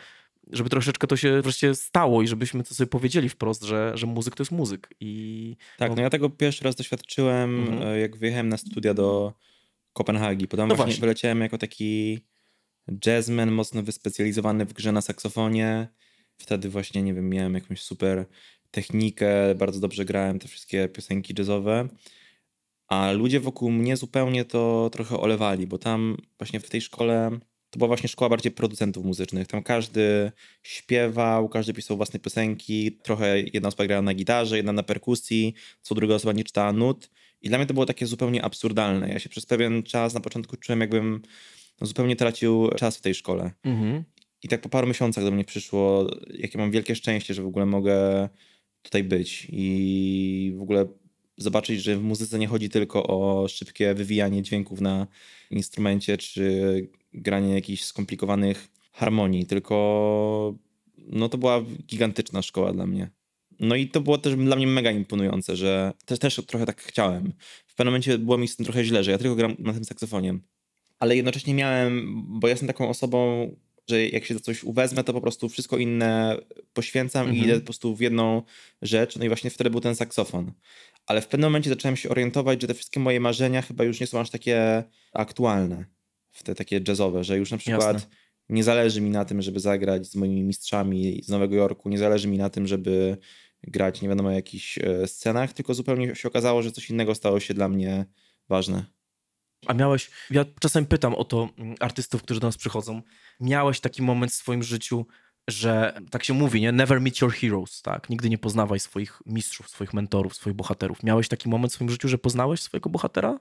żeby 0.51 0.69
troszeczkę 0.69 1.07
to 1.07 1.17
się 1.17 1.41
wreszcie 1.41 1.75
stało 1.75 2.21
i 2.21 2.27
żebyśmy 2.27 2.63
to 2.63 2.75
sobie 2.75 2.87
powiedzieli 2.87 3.29
wprost, 3.29 3.63
że, 3.63 3.91
że 3.95 4.07
muzyk 4.07 4.35
to 4.35 4.41
jest 4.43 4.51
muzyk. 4.51 4.89
I 4.99 5.55
Tak, 5.77 5.89
No. 5.89 5.95
no 5.95 6.01
ja 6.01 6.09
tego 6.09 6.29
pierwszy 6.29 6.63
raz 6.63 6.75
doświadczyłem, 6.75 7.59
Mhm. 7.59 7.87
e, 7.87 7.99
jak 7.99 8.17
wyjechałem 8.17 8.49
na 8.49 8.57
studia 8.57 8.93
do 8.93 9.33
Kopenhagi. 9.93 10.47
Potem 10.47 10.67
No 10.67 10.75
właśnie, 10.75 10.85
właśnie. 10.91 11.01
wyleciałem 11.01 11.41
jako 11.41 11.57
taki 11.57 12.19
jazzman 13.05 13.51
mocno 13.51 13.83
wyspecjalizowany 13.83 14.65
w 14.65 14.73
grze 14.73 14.91
na 14.91 15.01
saksofonie. 15.01 15.87
Wtedy 16.37 16.69
właśnie, 16.69 17.03
nie 17.03 17.13
wiem, 17.13 17.29
miałem 17.29 17.53
jakąś 17.53 17.81
super 17.81 18.25
technikę, 18.75 19.55
bardzo 19.55 19.79
dobrze 19.79 20.05
grałem 20.05 20.39
te 20.39 20.47
wszystkie 20.47 20.87
piosenki 20.87 21.33
jazzowe. 21.37 21.87
A 22.87 23.11
ludzie 23.11 23.39
wokół 23.39 23.71
mnie 23.71 23.97
zupełnie 23.97 24.45
to 24.45 24.89
trochę 24.93 25.19
olewali, 25.19 25.67
bo 25.67 25.77
tam 25.77 26.17
właśnie 26.37 26.59
w 26.59 26.69
tej 26.69 26.81
szkole 26.81 27.39
to 27.69 27.77
była 27.77 27.87
właśnie 27.87 28.09
szkoła 28.09 28.29
bardziej 28.29 28.51
producentów 28.51 29.05
muzycznych. 29.05 29.47
Tam 29.47 29.63
każdy 29.63 30.31
śpiewał, 30.63 31.49
każdy 31.49 31.73
pisał 31.73 31.97
własne 31.97 32.19
piosenki, 32.19 32.91
trochę 32.91 33.39
jedna 33.39 33.67
osoba 33.67 33.85
grała 33.85 34.01
na 34.01 34.13
gitarze, 34.13 34.57
jedna 34.57 34.73
na 34.73 34.83
perkusji, 34.83 35.53
co 35.81 35.95
druga 35.95 36.15
osoba 36.15 36.33
nie 36.33 36.43
czytała 36.43 36.73
nut. 36.73 37.09
I 37.41 37.49
dla 37.49 37.57
mnie 37.57 37.67
to 37.67 37.73
było 37.73 37.85
takie 37.85 38.05
zupełnie 38.05 38.43
absurdalne. 38.43 39.09
Ja 39.09 39.19
się 39.19 39.29
przez 39.29 39.45
pewien 39.45 39.83
czas 39.83 40.13
na 40.13 40.19
początku 40.19 40.57
czułem, 40.57 40.81
jakbym 40.81 41.21
no, 41.81 41.87
zupełnie 41.87 42.15
tracił 42.15 42.69
czas 42.77 42.97
w 42.97 43.01
tej 43.01 43.13
szkole. 43.15 43.51
Mhm. 43.63 44.03
I 44.43 44.47
tak 44.47 44.61
po 44.61 44.69
paru 44.69 44.87
miesiącach 44.87 45.23
do 45.23 45.31
mnie 45.31 45.45
przyszło, 45.45 46.07
jakie 46.33 46.57
mam 46.57 46.71
wielkie 46.71 46.95
szczęście, 46.95 47.33
że 47.33 47.43
w 47.43 47.47
ogóle 47.47 47.65
mogę 47.65 48.29
tutaj 48.85 49.03
być 49.03 49.47
i 49.51 50.53
w 50.57 50.61
ogóle 50.61 50.85
zobaczyć, 51.37 51.83
że 51.83 51.97
w 51.97 52.03
muzyce 52.03 52.39
nie 52.39 52.47
chodzi 52.47 52.69
tylko 52.69 53.07
o 53.07 53.47
szybkie 53.47 53.93
wywijanie 53.93 54.43
dźwięków 54.43 54.81
na 54.81 55.07
instrumencie 55.51 56.17
czy 56.17 56.87
granie 57.13 57.53
jakichś 57.53 57.83
skomplikowanych 57.83 58.67
harmonii, 58.91 59.45
tylko 59.45 60.55
no 60.97 61.29
to 61.29 61.37
była 61.37 61.61
gigantyczna 61.87 62.41
szkoła 62.41 62.73
dla 62.73 62.87
mnie. 62.87 63.09
No 63.59 63.75
i 63.75 63.87
to 63.87 64.01
było 64.01 64.17
też 64.17 64.35
dla 64.35 64.55
mnie 64.55 64.67
mega 64.67 64.91
imponujące, 64.91 65.55
że 65.55 65.93
też, 66.05 66.19
też 66.19 66.41
trochę 66.47 66.65
tak 66.65 66.81
chciałem. 66.81 67.33
W 67.67 67.75
pewnym 67.75 67.91
momencie 67.91 68.17
było 68.17 68.37
mi 68.37 68.47
z 68.47 68.55
tym 68.55 68.65
trochę 68.65 68.83
źle, 68.83 69.03
że 69.03 69.11
ja 69.11 69.17
tylko 69.17 69.35
gram 69.35 69.55
na 69.59 69.73
tym 69.73 69.85
saksofonie. 69.85 70.39
Ale 70.99 71.15
jednocześnie 71.15 71.53
miałem, 71.53 72.23
bo 72.39 72.47
ja 72.47 72.51
jestem 72.51 72.67
taką 72.67 72.89
osobą, 72.89 73.49
że 73.89 74.07
jak 74.07 74.25
się 74.25 74.33
za 74.33 74.39
coś 74.39 74.63
uwezmę, 74.63 75.03
to 75.03 75.13
po 75.13 75.21
prostu 75.21 75.49
wszystko 75.49 75.77
inne 75.77 76.37
poświęcam 76.73 77.27
Mhm. 77.27 77.37
i 77.37 77.49
idę 77.49 77.59
po 77.59 77.65
prostu 77.65 77.95
w 77.95 77.99
jedną 78.01 78.41
rzecz. 78.81 79.15
No 79.15 79.25
i 79.25 79.27
właśnie 79.27 79.49
wtedy 79.49 79.69
był 79.69 79.81
ten 79.81 79.95
saksofon. 79.95 80.51
Ale 81.05 81.21
w 81.21 81.27
pewnym 81.27 81.47
momencie 81.49 81.69
zacząłem 81.69 81.95
się 81.95 82.09
orientować, 82.09 82.61
że 82.61 82.67
te 82.67 82.73
wszystkie 82.73 82.99
moje 82.99 83.19
marzenia 83.19 83.61
chyba 83.61 83.83
już 83.83 83.99
nie 83.99 84.07
są 84.07 84.19
aż 84.19 84.29
takie 84.29 84.83
aktualne, 85.13 85.85
w 86.31 86.43
te 86.43 86.55
takie 86.55 86.81
jazzowe, 86.87 87.23
że 87.23 87.37
już 87.37 87.51
na 87.51 87.57
przykład 87.57 87.93
Jasne. 87.93 88.09
nie 88.49 88.63
zależy 88.63 89.01
mi 89.01 89.09
na 89.09 89.25
tym, 89.25 89.41
żeby 89.41 89.59
zagrać 89.59 90.07
z 90.07 90.15
moimi 90.15 90.43
mistrzami 90.43 91.21
z 91.23 91.29
Nowego 91.29 91.55
Jorku, 91.55 91.89
nie 91.89 91.97
zależy 91.97 92.27
mi 92.27 92.37
na 92.37 92.49
tym, 92.49 92.67
żeby 92.67 93.17
grać 93.63 94.01
nie 94.01 94.09
wiadomo 94.09 94.31
jakichś 94.31 94.77
e, 94.77 95.07
scenach, 95.07 95.53
tylko 95.53 95.73
zupełnie 95.73 96.15
się 96.15 96.27
okazało, 96.27 96.61
że 96.61 96.71
coś 96.71 96.89
innego 96.89 97.15
stało 97.15 97.39
się 97.39 97.53
dla 97.53 97.69
mnie 97.69 98.05
ważne. 98.49 98.85
A 99.67 99.73
miałeś, 99.73 100.09
ja 100.29 100.45
czasem 100.59 100.85
pytam 100.85 101.15
o 101.15 101.23
to 101.23 101.49
mm, 101.57 101.75
artystów, 101.79 102.23
którzy 102.23 102.39
do 102.39 102.47
nas 102.47 102.57
przychodzą, 102.57 103.01
miałeś 103.39 103.79
taki 103.79 104.01
moment 104.01 104.31
w 104.31 104.35
swoim 104.35 104.63
życiu, 104.63 105.05
że 105.47 106.01
tak 106.11 106.23
się 106.23 106.33
mówi, 106.33 106.61
nie? 106.61 106.71
Never 106.71 107.01
meet 107.01 107.21
your 107.21 107.33
heroes, 107.33 107.81
tak? 107.81 108.09
Nigdy 108.09 108.29
nie 108.29 108.37
poznawaj 108.37 108.79
swoich 108.79 109.21
mistrzów, 109.25 109.69
swoich 109.69 109.93
mentorów, 109.93 110.35
swoich 110.35 110.55
bohaterów. 110.55 111.03
Miałeś 111.03 111.27
taki 111.27 111.49
moment 111.49 111.73
w 111.73 111.75
swoim 111.75 111.89
życiu, 111.89 112.07
że 112.07 112.17
poznałeś 112.17 112.61
swojego 112.61 112.89
bohatera? 112.89 113.39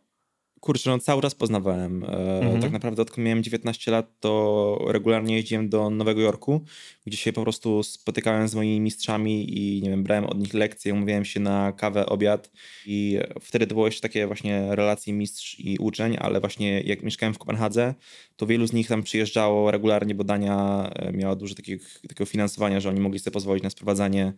Kurczę, 0.64 0.90
no 0.90 0.98
cały 0.98 1.22
czas 1.22 1.34
poznawałem. 1.34 2.04
E, 2.04 2.40
Mhm. 2.40 2.62
Tak 2.62 2.72
naprawdę 2.72 3.02
odkąd 3.02 3.26
miałem 3.26 3.42
19 3.42 3.90
lat, 3.90 4.20
to 4.20 4.78
regularnie 4.88 5.36
jeździłem 5.36 5.68
do 5.68 5.90
Nowego 5.90 6.20
Jorku, 6.20 6.60
gdzie 7.06 7.16
się 7.16 7.32
po 7.32 7.42
prostu 7.42 7.82
spotykałem 7.82 8.48
z 8.48 8.54
moimi 8.54 8.80
mistrzami 8.80 9.58
i 9.58 9.82
nie 9.82 9.90
wiem, 9.90 10.04
brałem 10.04 10.24
od 10.24 10.38
nich 10.38 10.54
lekcje, 10.54 10.92
umówiłem 10.92 11.24
się 11.24 11.40
na 11.40 11.72
kawę, 11.72 12.06
obiad 12.06 12.50
i 12.86 13.18
wtedy 13.40 13.66
to 13.66 13.74
było 13.74 13.86
jeszcze 13.86 14.00
takie 14.00 14.26
właśnie 14.26 14.66
relacje 14.70 15.12
mistrz 15.12 15.60
i 15.60 15.78
uczeń, 15.78 16.16
ale 16.20 16.40
właśnie 16.40 16.80
jak 16.80 17.02
mieszkałem 17.02 17.34
w 17.34 17.38
Kopenhadze, 17.38 17.94
to 18.36 18.46
wielu 18.46 18.66
z 18.66 18.72
nich 18.72 18.88
tam 18.88 19.02
przyjeżdżało 19.02 19.70
regularnie, 19.70 20.14
bo 20.14 20.24
Dania 20.24 20.90
e, 20.94 21.12
miała 21.12 21.36
dużo 21.36 21.54
takich, 21.54 22.00
takiego 22.08 22.26
finansowania, 22.26 22.80
że 22.80 22.88
oni 22.88 23.00
mogli 23.00 23.18
sobie 23.18 23.32
pozwolić 23.32 23.64
na 23.64 23.70
sprowadzanie 23.70 24.32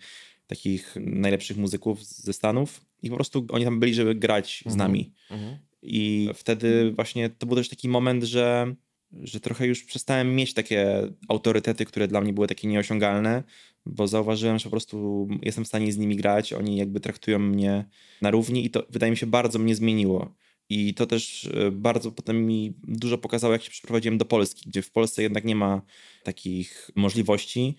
takich 0.47 0.95
najlepszych 1.00 1.56
muzyków 1.56 2.04
ze 2.04 2.33
Stanów 2.33 2.80
i 3.02 3.11
po 3.11 3.16
prostu 3.16 3.47
oni 3.50 3.64
tam 3.64 3.80
byli, 3.80 3.95
żeby 3.95 4.14
grać 4.14 4.64
z 4.66 4.76
Mhm. 5.30 5.59
I 5.87 6.31
wtedy 6.35 6.93
właśnie 6.93 7.31
to 7.31 7.47
był 7.47 7.57
też 7.57 7.69
taki 7.69 7.88
moment, 7.88 8.25
że, 8.25 8.75
że 9.12 9.40
trochę 9.40 9.66
już 9.66 9.85
przestałem 9.85 10.35
mieć 10.35 10.55
takie 10.55 11.09
autorytety, 11.28 11.85
które 11.85 12.09
dla 12.09 12.21
mnie 12.21 12.33
były 12.33 12.47
takie 12.47 12.69
nieosiągalne, 12.69 13.43
bo 13.87 14.09
zauważyłem, 14.09 14.59
że 14.59 14.64
po 14.64 14.71
prostu 14.71 15.28
jestem 15.43 15.64
w 15.64 15.69
stanie 15.69 15.93
z 15.93 15.99
nimi 15.99 16.16
grać, 16.16 16.52
oni 16.52 16.76
jakby 16.76 17.00
traktują 17.00 17.38
mnie 17.38 17.85
na 18.23 18.31
równi 18.31 18.66
i 18.66 18.71
to 18.71 18.87
wydaje 18.90 19.11
mi 19.11 19.16
się 19.16 19.26
bardzo 19.26 19.59
mnie 19.59 19.75
zmieniło. 19.75 20.35
I 20.69 20.95
to 20.95 21.07
też 21.07 21.45
e, 21.55 21.71
bardzo 21.71 22.12
potem 22.12 22.47
mi 22.47 22.75
dużo 22.83 23.19
pokazało, 23.19 23.52
jak 23.52 23.62
się 23.62 23.71
przeprowadziłem 23.71 24.19
do 24.19 24.25
Polski, 24.25 24.71
gdzie 24.71 24.83
w 24.83 24.90
Polsce 24.90 25.23
jednak 25.23 25.45
nie 25.45 25.57
ma 25.57 25.83
takich 26.23 26.90
możliwości 26.97 27.76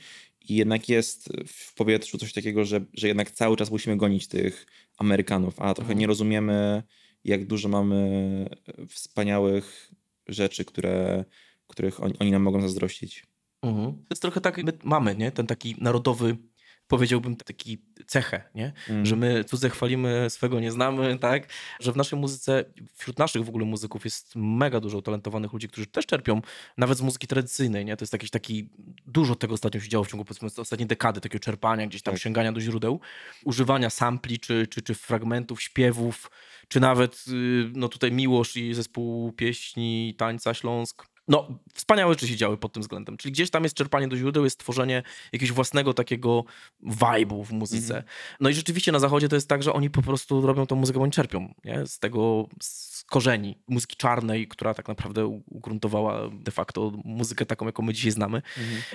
i 0.49 0.55
jednak 0.55 0.89
jest 0.89 1.29
w 1.47 1.73
powietrzu 1.73 2.17
coś 2.17 2.33
takiego, 2.33 2.65
że, 2.65 2.85
że 2.93 3.07
jednak 3.07 3.31
cały 3.31 3.57
czas 3.57 3.71
musimy 3.71 3.97
gonić 3.97 4.27
tych 4.27 4.65
Amerykanów, 4.97 5.59
a 5.59 5.73
trochę 5.73 5.91
Mhm. 5.91 5.99
nie 5.99 6.07
rozumiemy, 6.07 6.83
jak 7.23 7.47
dużo 7.47 7.69
mamy 7.69 8.49
wspaniałych 8.89 9.91
rzeczy, 10.27 10.65
które, 10.65 11.25
których 11.67 12.03
oni, 12.03 12.19
oni 12.19 12.31
nam 12.31 12.41
mogą 12.41 12.61
zazdrościć. 12.61 13.25
Mhm. 13.61 13.93
To 13.93 14.07
jest 14.09 14.21
trochę 14.21 14.41
tak, 14.41 14.63
my 14.63 14.73
mamy, 14.83 15.15
nie? 15.15 15.31
Ten 15.31 15.47
taki 15.47 15.75
narodowy, 15.81 16.37
powiedziałbym, 16.87 17.35
taki 17.35 17.77
cechę, 18.07 18.43
nie? 18.55 18.73
Mm. 18.89 19.05
Że 19.05 19.15
my 19.15 19.43
cudze 19.43 19.69
chwalimy, 19.69 20.29
swego 20.29 20.59
nie 20.59 20.71
znamy, 20.71 21.19
tak? 21.19 21.47
Że 21.79 21.91
w 21.91 21.95
naszej 21.95 22.19
muzyce, 22.19 22.65
wśród 22.95 23.19
naszych 23.19 23.45
w 23.45 23.49
ogóle 23.49 23.65
muzyków 23.65 24.05
jest 24.05 24.35
mega 24.35 24.79
dużo 24.79 24.97
utalentowanych 24.97 25.53
ludzi, 25.53 25.67
którzy 25.67 25.87
też 25.87 26.05
czerpią 26.05 26.41
nawet 26.77 26.97
z 26.97 27.01
muzyki 27.01 27.27
tradycyjnej, 27.27 27.85
nie? 27.85 27.97
To 27.97 28.03
jest 28.03 28.13
jakiś 28.13 28.29
taki, 28.29 28.69
dużo 29.07 29.35
tego 29.35 29.53
ostatnio 29.53 29.79
się 29.81 29.89
działo 29.89 30.03
w 30.03 30.07
ciągu 30.11 30.25
powiedzmy 30.25 30.49
ostatniej 30.57 30.87
dekady, 30.87 31.21
takiego 31.21 31.43
czerpania, 31.43 31.87
gdzieś 31.87 32.01
tam 32.01 32.13
Tak. 32.13 32.21
sięgania 32.23 32.51
do 32.51 32.61
źródeł, 32.61 32.99
używania 33.45 33.89
sampli, 33.89 34.39
czy, 34.39 34.67
czy, 34.67 34.81
czy 34.81 34.95
fragmentów, 34.95 35.61
śpiewów, 35.61 36.31
czy 36.67 36.79
nawet, 36.79 37.25
y, 37.27 37.71
no 37.73 37.89
tutaj 37.89 38.11
Miłosz 38.11 38.57
i 38.57 38.73
zespół 38.73 39.31
pieśni, 39.31 40.15
tańca 40.17 40.53
Śląsk. 40.53 41.16
No, 41.27 41.47
wspaniałe 41.73 42.13
rzeczy 42.13 42.27
się 42.27 42.35
działy 42.35 42.57
pod 42.57 42.73
tym 42.73 42.81
względem. 42.81 43.17
Czyli 43.17 43.31
gdzieś 43.31 43.49
tam 43.49 43.63
jest 43.63 43.75
czerpanie 43.75 44.07
do 44.07 44.17
źródeł, 44.17 44.43
jest 44.43 44.59
tworzenie 44.59 45.03
jakiegoś 45.33 45.51
własnego 45.51 45.93
takiego 45.93 46.43
vibe'u 46.83 47.45
w 47.45 47.51
muzyce. 47.51 48.03
No 48.39 48.49
i 48.49 48.53
rzeczywiście 48.53 48.91
na 48.91 48.99
zachodzie 48.99 49.29
to 49.29 49.35
jest 49.35 49.49
tak, 49.49 49.63
że 49.63 49.73
oni 49.73 49.89
po 49.89 50.01
prostu 50.01 50.47
robią 50.47 50.65
tą 50.65 50.75
muzykę, 50.75 50.99
bo 50.99 51.03
oni 51.03 51.11
czerpią 51.11 51.53
nie? 51.65 51.87
z 51.87 51.99
tego, 51.99 52.47
z 52.61 53.03
korzeni 53.03 53.57
muzyki 53.67 53.95
czarnej, 53.95 54.47
która 54.47 54.73
tak 54.73 54.87
naprawdę 54.87 55.41
ugruntowała 55.45 56.29
de 56.33 56.51
facto 56.51 56.91
muzykę 57.05 57.45
taką, 57.45 57.65
jaką 57.65 57.83
my 57.83 57.93
dzisiaj 57.93 58.11
znamy. 58.11 58.41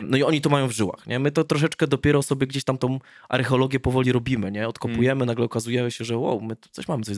No 0.03 0.17
i 0.17 0.23
oni 0.23 0.41
to 0.41 0.51
mają 0.51 0.69
w 0.69 0.73
żyłach, 0.73 1.07
nie? 1.07 1.19
My 1.19 1.31
to 1.31 1.45
troszeczkę 1.45 1.87
dopiero 1.87 2.23
sobie 2.23 2.47
gdzieś 2.47 2.65
tam 2.65 2.79
tą 2.79 2.99
archeologię 3.29 3.81
powoli 3.81 4.13
robimy, 4.13 4.51
nie? 4.51 4.69
Odkopujemy, 4.69 5.27
nagle 5.27 5.45
okazuje 5.45 5.91
się, 5.91 6.05
że 6.05 6.19
wow, 6.19 6.41
my 6.41 6.57
coś 6.71 6.89
mamy, 6.89 7.05
coś 7.05 7.17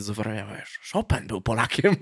wiesz, 0.57 0.79
Chopin 0.93 1.27
był 1.27 1.41
Polakiem 1.41 1.95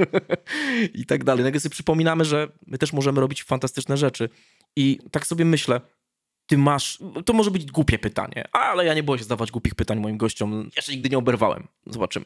i 0.94 1.06
tak 1.06 1.24
dalej. 1.24 1.44
Nagle 1.44 1.60
sobie 1.60 1.74
przypominamy, 1.74 2.26
że 2.26 2.48
my 2.68 2.78
też 2.78 2.94
możemy 2.94 3.03
robić 3.12 3.44
fantastyczne 3.44 3.98
rzeczy. 3.98 4.30
I 4.76 5.00
tak 5.12 5.28
sobie 5.28 5.46
myślę, 5.46 5.82
ty 6.48 6.58
masz, 6.58 7.00
to 7.26 7.34
może 7.34 7.52
być 7.52 7.72
głupie 7.72 8.00
pytanie, 8.00 8.48
ale 8.52 8.86
ja 8.86 8.94
nie 8.94 9.04
boję 9.04 9.20
się 9.20 9.24
zadawać 9.24 9.52
głupich 9.52 9.76
pytań 9.76 10.00
moim 10.00 10.18
gościom, 10.18 10.70
jeszcze 10.76 10.92
nigdy 10.92 11.10
nie 11.10 11.18
oberwałem. 11.18 11.68
Zobaczymy. 11.88 12.26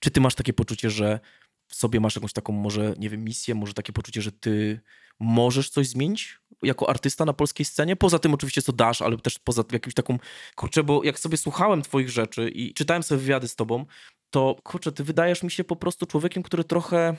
Czy 0.00 0.10
ty 0.10 0.20
masz 0.20 0.34
takie 0.34 0.52
poczucie, 0.52 0.90
że 0.90 1.20
w 1.66 1.74
sobie 1.74 2.00
masz 2.00 2.16
jakąś 2.16 2.32
taką 2.32 2.52
może, 2.52 2.94
nie 2.98 3.10
wiem, 3.10 3.24
misję, 3.24 3.54
może 3.54 3.74
takie 3.74 3.92
poczucie, 3.92 4.22
że 4.22 4.32
ty 4.32 4.80
możesz 5.20 5.70
coś 5.70 5.88
zmienić 5.88 6.38
jako 6.62 6.90
artysta 6.90 7.24
na 7.24 7.32
polskiej 7.32 7.66
scenie? 7.66 7.96
Poza 7.96 8.18
tym 8.18 8.34
oczywiście, 8.34 8.62
co 8.62 8.72
dasz, 8.72 9.02
ale 9.02 9.16
też 9.18 9.38
poza 9.38 9.64
jakimś 9.72 9.94
taką... 9.94 10.18
Kurczę, 10.54 10.84
bo 10.84 11.04
jak 11.04 11.18
sobie 11.18 11.36
słuchałem 11.36 11.82
twoich 11.82 12.10
rzeczy 12.10 12.50
i 12.50 12.74
czytałem 12.74 13.02
sobie 13.02 13.20
wywiady 13.20 13.48
z 13.48 13.56
tobą, 13.56 13.86
to 14.30 14.56
kurczę, 14.62 14.92
ty 14.92 15.04
wydajesz 15.04 15.42
mi 15.42 15.50
się 15.50 15.64
po 15.64 15.76
prostu 15.76 16.06
człowiekiem, 16.06 16.42
który 16.42 16.64
trochę 16.64 17.16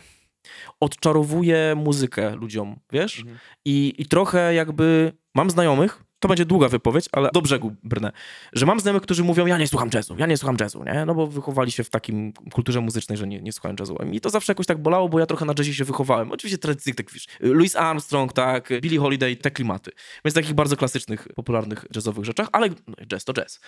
odczarowuje 0.80 1.74
muzykę 1.76 2.36
ludziom, 2.36 2.80
wiesz? 2.92 3.20
Mhm. 3.20 3.38
I, 3.66 3.94
I 3.98 4.06
trochę 4.06 4.54
jakby 4.54 5.14
mam 5.36 5.50
znajomych, 5.50 6.04
to 6.24 6.28
będzie 6.28 6.46
długa 6.46 6.70
wypowiedź, 6.70 7.06
ale 7.12 7.30
do 7.34 7.42
brzegu 7.42 7.76
brnę, 7.84 8.12
że 8.54 8.66
mam 8.66 8.80
znajomych, 8.80 9.04
którzy 9.04 9.24
mówią, 9.24 9.46
ja 9.46 9.58
nie 9.58 9.68
słucham 9.68 9.90
jazzu, 9.94 10.16
ja 10.18 10.26
nie 10.26 10.38
słucham 10.38 10.58
jazzu, 10.60 10.84
nie? 10.84 11.06
No 11.06 11.16
bo 11.16 11.28
wychowali 11.28 11.72
się 11.72 11.84
w 11.84 11.90
takim 11.90 12.34
kulturze 12.52 12.82
muzycznej, 12.82 13.18
że 13.18 13.28
nie, 13.28 13.42
nie 13.42 13.52
słuchają 13.52 13.76
jazzu. 13.80 13.98
I 14.12 14.22
to 14.22 14.30
zawsze 14.30 14.52
jakoś 14.52 14.66
tak 14.66 14.82
bolało, 14.82 15.10
bo 15.10 15.20
ja 15.20 15.26
trochę 15.26 15.46
na 15.46 15.54
jazzie 15.58 15.74
się 15.74 15.84
wychowałem. 15.84 16.32
Oczywiście 16.32 16.58
tradycyjnych, 16.58 16.98
tak 16.98 17.12
wiesz, 17.12 17.28
Louis 17.40 17.76
Armstrong, 17.76 18.34
tak, 18.34 18.70
Billie 18.82 19.00
Holiday, 19.00 19.36
te 19.36 19.52
klimaty. 19.52 19.92
Więc 20.26 20.36
takich 20.36 20.54
bardzo 20.54 20.78
klasycznych, 20.78 21.28
popularnych 21.36 21.86
jazzowych 21.96 22.26
rzeczach, 22.26 22.50
ale 22.52 22.70
no, 22.70 22.96
jazz 23.08 23.26
to 23.26 23.34
jazz. 23.34 23.60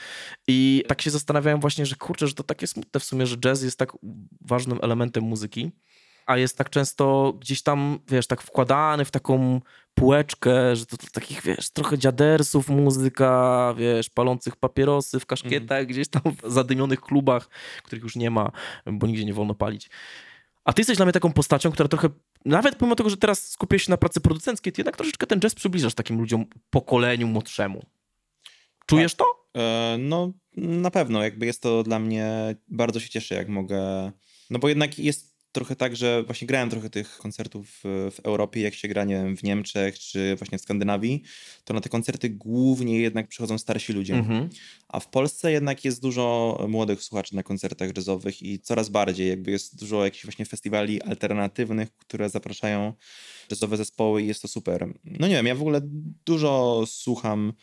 I 0.48 0.84
tak 0.88 1.02
się 1.02 1.10
zastanawiałem 1.10 1.60
właśnie, 1.60 1.86
że 1.86 1.96
kurczę, 1.96 2.28
że 2.28 2.34
to 2.34 2.44
takie 2.44 2.68
smutne 2.68 3.00
w 3.00 3.04
sumie, 3.04 3.26
że 3.26 3.38
jazz 3.38 3.64
jest 3.64 3.80
tak 3.80 3.92
ważnym 4.42 4.80
elementem 4.82 5.24
muzyki, 5.24 5.72
a 6.26 6.38
jest 6.38 6.58
tak 6.58 6.70
często 6.70 7.34
gdzieś 7.40 7.62
tam, 7.64 8.00
wiesz, 8.08 8.28
tak 8.28 8.42
wkładany 8.42 9.06
w 9.06 9.12
taką 9.12 9.62
półeczkę, 9.94 10.76
że 10.76 10.86
to, 10.86 10.98
to 10.98 11.08
takich, 11.12 11.42
wiesz, 11.42 11.70
trochę 11.70 11.98
dziadersów 11.98 12.70
muzyka, 12.70 13.74
wiesz, 13.78 14.10
palących 14.10 14.56
papierosy 14.56 15.20
w 15.20 15.26
kaszkietach, 15.26 15.78
mm. 15.78 15.88
gdzieś 15.88 16.08
tam 16.08 16.22
w 16.44 16.52
zadymionych 16.52 17.02
klubach, 17.02 17.50
których 17.84 18.04
już 18.04 18.16
nie 18.16 18.30
ma, 18.30 18.52
bo 18.86 19.08
nigdzie 19.08 19.26
nie 19.26 19.34
wolno 19.34 19.54
palić. 19.54 19.90
A 20.64 20.74
ty 20.74 20.82
jesteś 20.82 20.98
dla 20.98 21.06
mnie 21.06 21.14
taką 21.14 21.34
postacią, 21.34 21.72
która 21.72 21.90
trochę, 21.90 22.10
nawet 22.46 22.76
pomimo 22.76 22.96
tego, 22.96 23.10
że 23.10 23.18
teraz 23.18 23.50
skupię 23.50 23.80
się 23.80 23.92
na 23.92 23.98
pracy 23.98 24.22
producenckiej, 24.22 24.74
ty 24.74 24.82
jednak 24.82 24.98
troszeczkę 24.98 25.28
ten 25.28 25.40
jazz 25.40 25.56
przybliżasz 25.56 25.94
takim 25.94 26.18
ludziom, 26.18 26.46
pokoleniu 26.70 27.28
młodszemu. 27.28 27.86
Czujesz 28.86 29.16
to? 29.16 29.26
E, 29.58 29.96
no, 30.00 30.32
na 30.58 30.92
pewno. 30.92 31.24
Jakby 31.24 31.46
jest 31.46 31.62
to 31.62 31.84
dla 31.84 32.00
mnie, 32.00 32.56
bardzo 32.68 33.00
się 33.00 33.10
cieszę, 33.10 33.36
jak 33.36 33.50
mogę. 33.50 34.12
No 34.50 34.60
bo 34.60 34.70
jednak 34.70 35.00
jest 35.00 35.35
trochę 35.56 35.76
tak, 35.76 35.96
że 35.96 36.24
właśnie 36.24 36.48
grałem 36.48 36.70
trochę 36.70 36.90
tych 36.90 37.18
koncertów 37.18 37.80
w 37.84 38.20
Europie, 38.24 38.62
jak 38.62 38.74
się 38.74 38.88
gra, 38.88 39.04
nie 39.04 39.16
wiem, 39.16 39.38
w 39.38 39.44
Niemczech 39.44 40.00
czy 40.00 40.36
właśnie 40.36 40.58
w 40.58 40.62
Skandynawii, 40.62 41.24
to 41.64 41.74
na 41.74 41.82
te 41.82 41.90
koncerty 41.90 42.30
głównie 42.30 43.00
jednak 43.00 43.28
przychodzą 43.28 43.58
starsi 43.58 43.94
ludzie. 43.94 44.14
Mhm. 44.14 44.50
A 44.88 45.00
w 45.00 45.10
Polsce 45.10 45.52
jednak 45.52 45.86
jest 45.86 46.02
dużo 46.02 46.58
młodych 46.70 47.04
słuchaczy 47.04 47.36
na 47.36 47.44
koncertach 47.44 47.96
jazzowych 47.96 48.42
i 48.42 48.60
coraz 48.60 48.90
bardziej, 48.90 49.30
jakby 49.30 49.52
jest 49.52 49.80
dużo 49.80 50.06
jakichś 50.06 50.26
właśnie 50.26 50.46
festiwali 50.46 51.02
alternatywnych, 51.02 51.98
które 51.98 52.30
zapraszają 52.30 52.94
jazzowe 53.52 53.78
zespoły 53.78 54.24
i 54.24 54.28
jest 54.28 54.42
to 54.42 54.48
super. 54.48 54.94
No 55.04 55.28
nie 55.28 55.36
wiem, 55.36 55.46
ja 55.46 55.56
w 55.56 55.62
ogóle 55.62 55.82
dużo 56.26 56.84
słucham 56.88 57.54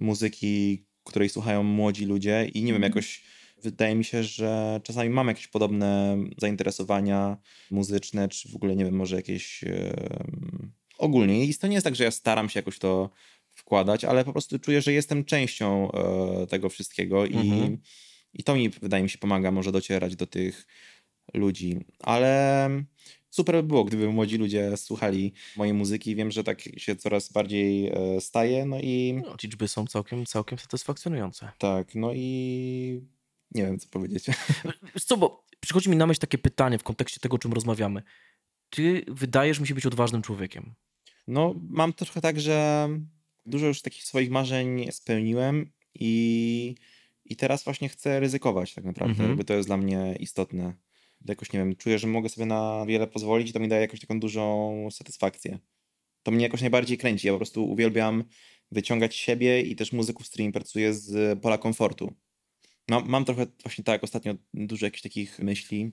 muzyki, 0.00 0.84
której 1.04 1.28
słuchają 1.28 1.62
młodzi 1.62 2.04
ludzie 2.04 2.50
i 2.54 2.60
nie 2.60 2.72
wiem, 2.72 2.82
mhm. 2.82 2.90
jakoś 2.90 3.22
wydaje 3.62 3.94
mi 3.94 4.04
się, 4.04 4.24
że 4.24 4.80
czasami 4.84 5.10
mam 5.10 5.28
jakieś 5.28 5.48
podobne 5.48 6.18
zainteresowania 6.38 7.36
muzyczne, 7.70 8.28
czy 8.28 8.52
w 8.52 8.56
ogóle, 8.56 8.76
nie 8.76 8.84
wiem, 8.84 8.94
może 8.94 9.16
jakieś 9.16 9.64
ogólnie. 10.98 11.44
I 11.44 11.54
to 11.54 11.66
nie 11.66 11.74
jest 11.74 11.84
tak, 11.84 11.96
że 11.96 12.04
ja 12.04 12.10
staram 12.10 12.48
się 12.48 12.58
jakoś 12.58 12.78
to 12.78 13.10
wkładać, 13.54 14.04
ale 14.04 14.24
po 14.24 14.32
prostu 14.32 14.58
czuję, 14.58 14.82
że 14.82 14.92
jestem 14.92 15.24
częścią 15.24 15.92
e, 15.92 16.46
tego 16.46 16.68
wszystkiego 16.68 17.26
i, 17.26 17.36
mhm. 17.36 17.78
i 18.34 18.42
to 18.44 18.54
mi, 18.54 18.68
wydaje 18.68 19.02
mi 19.02 19.10
się, 19.10 19.18
pomaga 19.18 19.50
może 19.50 19.72
docierać 19.72 20.16
do 20.16 20.26
tych 20.26 20.66
ludzi. 21.34 21.80
Ale 22.00 22.68
super 23.30 23.54
by 23.54 23.62
było, 23.62 23.84
gdyby 23.84 24.08
młodzi 24.08 24.36
ludzie 24.38 24.76
słuchali 24.76 25.32
mojej 25.56 25.74
muzyki. 25.74 26.16
Wiem, 26.16 26.30
że 26.30 26.44
tak 26.44 26.62
się 26.76 26.96
coraz 26.96 27.32
bardziej 27.32 27.88
e, 27.88 28.20
staje, 28.20 28.66
no 28.66 28.80
i... 28.80 29.20
No, 29.26 29.36
liczby 29.42 29.68
są 29.68 29.86
całkiem, 29.86 30.26
całkiem 30.26 30.58
satysfakcjonujące. 30.58 31.52
Tak, 31.58 31.94
no 31.94 32.12
i 32.14 33.00
nie 33.54 33.62
wiem, 33.62 33.78
co 33.78 33.88
powiedzieć. 33.88 34.26
Co, 35.06 35.16
bo 35.16 35.46
przychodzi 35.60 35.90
mi 35.90 35.96
na 35.96 36.06
myśl 36.06 36.20
takie 36.20 36.38
pytanie 36.38 36.78
w 36.78 36.82
kontekście 36.82 37.20
tego, 37.20 37.34
o 37.34 37.38
czym 37.38 37.52
rozmawiamy. 37.52 38.02
Ty 38.70 39.04
wydajesz 39.08 39.60
mi 39.60 39.66
się 39.66 39.74
być 39.74 39.86
odważnym 39.86 40.22
człowiekiem. 40.22 40.74
No, 41.28 41.54
mam 41.68 41.92
trochę 41.92 42.20
tak, 42.20 42.40
że 42.40 42.88
dużo 43.46 43.66
już 43.66 43.82
takich 43.82 44.04
swoich 44.04 44.30
marzeń 44.30 44.92
spełniłem 44.92 45.72
i, 45.94 46.74
i 47.24 47.36
teraz 47.36 47.64
właśnie 47.64 47.88
chcę 47.88 48.20
ryzykować 48.20 48.74
tak 48.74 48.84
naprawdę, 48.84 49.12
mhm. 49.12 49.28
jakby 49.28 49.44
to 49.44 49.54
jest 49.54 49.68
dla 49.68 49.76
mnie 49.76 50.16
istotne. 50.20 50.74
Jakoś, 51.24 51.52
nie 51.52 51.58
wiem, 51.58 51.76
czuję, 51.76 51.98
że 51.98 52.06
mogę 52.06 52.28
sobie 52.28 52.46
na 52.46 52.84
wiele 52.86 53.06
pozwolić 53.06 53.50
i 53.50 53.52
to 53.52 53.60
mi 53.60 53.68
daje 53.68 53.82
jakąś 53.82 54.00
taką 54.00 54.20
dużą 54.20 54.88
satysfakcję. 54.90 55.58
To 56.22 56.30
mnie 56.30 56.44
jakoś 56.44 56.60
najbardziej 56.60 56.98
kręci. 56.98 57.26
Ja 57.26 57.32
po 57.32 57.38
prostu 57.38 57.70
uwielbiam 57.70 58.24
wyciągać 58.72 59.16
siebie 59.16 59.62
i 59.62 59.76
też 59.76 59.92
muzyków, 59.92 60.26
z 60.26 60.28
którymi 60.28 60.52
pracuję 60.52 60.94
z 60.94 61.40
pola 61.40 61.58
komfortu. 61.58 62.14
Mam, 62.88 63.08
mam 63.08 63.24
trochę 63.24 63.46
właśnie 63.62 63.84
tak 63.84 64.04
ostatnio 64.04 64.34
dużo 64.54 64.86
jakichś 64.86 65.02
takich 65.02 65.38
myśli, 65.38 65.92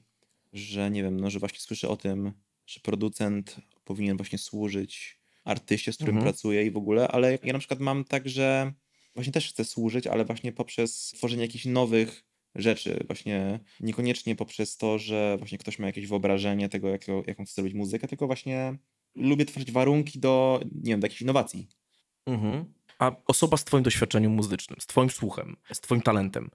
że 0.54 0.92
nie 0.92 1.04
wiem, 1.04 1.20
no, 1.20 1.30
że 1.30 1.40
właśnie 1.40 1.60
słyszę 1.60 1.90
o 1.90 1.98
tym, 1.98 2.34
że 2.66 2.80
producent 2.80 3.56
powinien 3.84 4.18
właśnie 4.18 4.38
służyć 4.38 5.20
artyście, 5.44 5.94
z 5.94 5.96
którym 5.96 6.16
mhm. 6.16 6.32
pracuję 6.34 6.66
i 6.66 6.72
w 6.72 6.78
ogóle, 6.78 7.08
ale 7.08 7.38
ja 7.44 7.54
na 7.54 7.60
przykład 7.60 7.80
mam 7.80 8.04
tak, 8.04 8.30
że 8.30 8.74
właśnie 9.16 9.34
też 9.34 9.50
chcę 9.50 9.66
służyć, 9.66 10.08
ale 10.08 10.26
właśnie 10.26 10.52
poprzez 10.52 11.14
tworzenie 11.16 11.42
jakichś 11.42 11.66
nowych 11.66 12.26
rzeczy, 12.56 13.04
właśnie 13.08 13.60
niekoniecznie 13.80 14.36
poprzez 14.36 14.78
to, 14.78 15.00
że 15.00 15.36
właśnie 15.38 15.58
ktoś 15.58 15.80
ma 15.80 15.88
jakieś 15.88 16.08
wyobrażenie 16.08 16.70
tego, 16.70 16.90
jak, 16.90 17.02
jaką 17.28 17.46
chce 17.46 17.62
robić 17.62 17.76
muzykę, 17.76 18.08
tylko 18.08 18.28
właśnie 18.28 18.78
lubię 19.16 19.46
tworzyć 19.46 19.72
warunki 19.72 20.20
do, 20.20 20.60
nie 20.76 20.92
wiem, 20.92 21.00
do 21.00 21.06
jakichś 21.06 21.22
innowacji. 21.22 21.68
Mhm. 22.26 22.74
A 23.00 23.12
osoba 23.28 23.58
z 23.58 23.66
twoim 23.66 23.84
doświadczeniem 23.84 24.32
muzycznym, 24.32 24.82
z 24.82 24.88
twoim 24.88 25.10
słuchem, 25.10 25.56
z 25.74 25.80
twoim 25.80 26.02
talentem, 26.02 26.50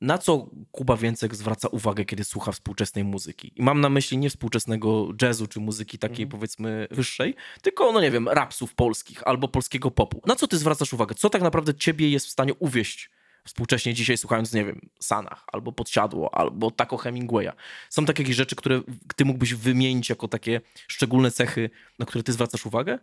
na 0.00 0.18
co 0.18 0.50
Kuba 0.70 0.96
Więcek 0.96 1.34
zwraca 1.34 1.68
uwagę, 1.68 2.04
kiedy 2.04 2.24
słucha 2.24 2.52
współczesnej 2.52 3.04
muzyki? 3.04 3.52
I 3.56 3.62
mam 3.62 3.80
na 3.80 3.88
myśli 3.88 4.18
nie 4.18 4.30
współczesnego 4.30 5.08
jazzu 5.22 5.46
czy 5.46 5.60
muzyki 5.60 5.98
takiej 5.98 6.22
mm. 6.22 6.30
powiedzmy 6.30 6.88
wyższej, 6.90 7.34
tylko, 7.62 7.92
no 7.92 8.00
nie 8.00 8.10
wiem, 8.10 8.28
rapsów 8.28 8.74
polskich 8.74 9.26
albo 9.26 9.48
polskiego 9.48 9.90
popu. 9.90 10.22
Na 10.26 10.36
co 10.36 10.48
ty 10.48 10.58
zwracasz 10.58 10.92
uwagę? 10.92 11.14
Co 11.14 11.30
tak 11.30 11.42
naprawdę 11.42 11.74
ciebie 11.74 12.10
jest 12.10 12.26
w 12.26 12.30
stanie 12.30 12.54
uwieść 12.54 13.10
współcześnie 13.46 13.94
dzisiaj 13.94 14.16
słuchając, 14.16 14.52
nie 14.52 14.64
wiem, 14.64 14.88
Sanach, 15.00 15.44
albo 15.52 15.72
Podsiadło, 15.72 16.34
albo 16.34 16.70
Taco 16.70 16.96
Hemingwaya. 16.96 17.52
Są 17.90 18.04
takie 18.04 18.22
jakieś 18.22 18.36
rzeczy, 18.36 18.56
które 18.56 18.82
ty 19.16 19.24
mógłbyś 19.24 19.54
wymienić 19.54 20.08
jako 20.10 20.28
takie 20.28 20.60
szczególne 20.88 21.30
cechy, 21.30 21.70
na 21.98 22.06
które 22.06 22.24
ty 22.24 22.32
zwracasz 22.32 22.66
uwagę? 22.66 22.98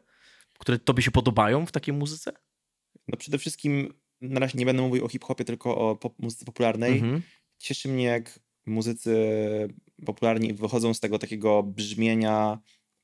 Które 0.60 0.80
tobie 0.80 1.04
się 1.04 1.12
podobają 1.12 1.66
w 1.66 1.72
takiej 1.72 1.94
muzyce? 1.94 2.32
No 3.08 3.18
przede 3.18 3.38
wszystkim 3.38 3.94
na 4.24 4.40
razie 4.40 4.58
nie 4.58 4.66
będę 4.66 4.82
mówił 4.82 5.06
o 5.06 5.08
hip-hopie, 5.08 5.46
tylko 5.46 5.78
o 5.78 5.96
pop 5.96 6.20
muzyce 6.20 6.46
popularnej. 6.46 6.94
Mhm. 6.94 7.22
Cieszy 7.58 7.90
mnie, 7.90 8.04
jak 8.04 8.40
muzycy 8.66 9.18
popularni 10.06 10.54
wychodzą 10.54 10.94
z 10.94 11.00
tego 11.00 11.20
takiego 11.20 11.64
brzmienia 11.64 12.60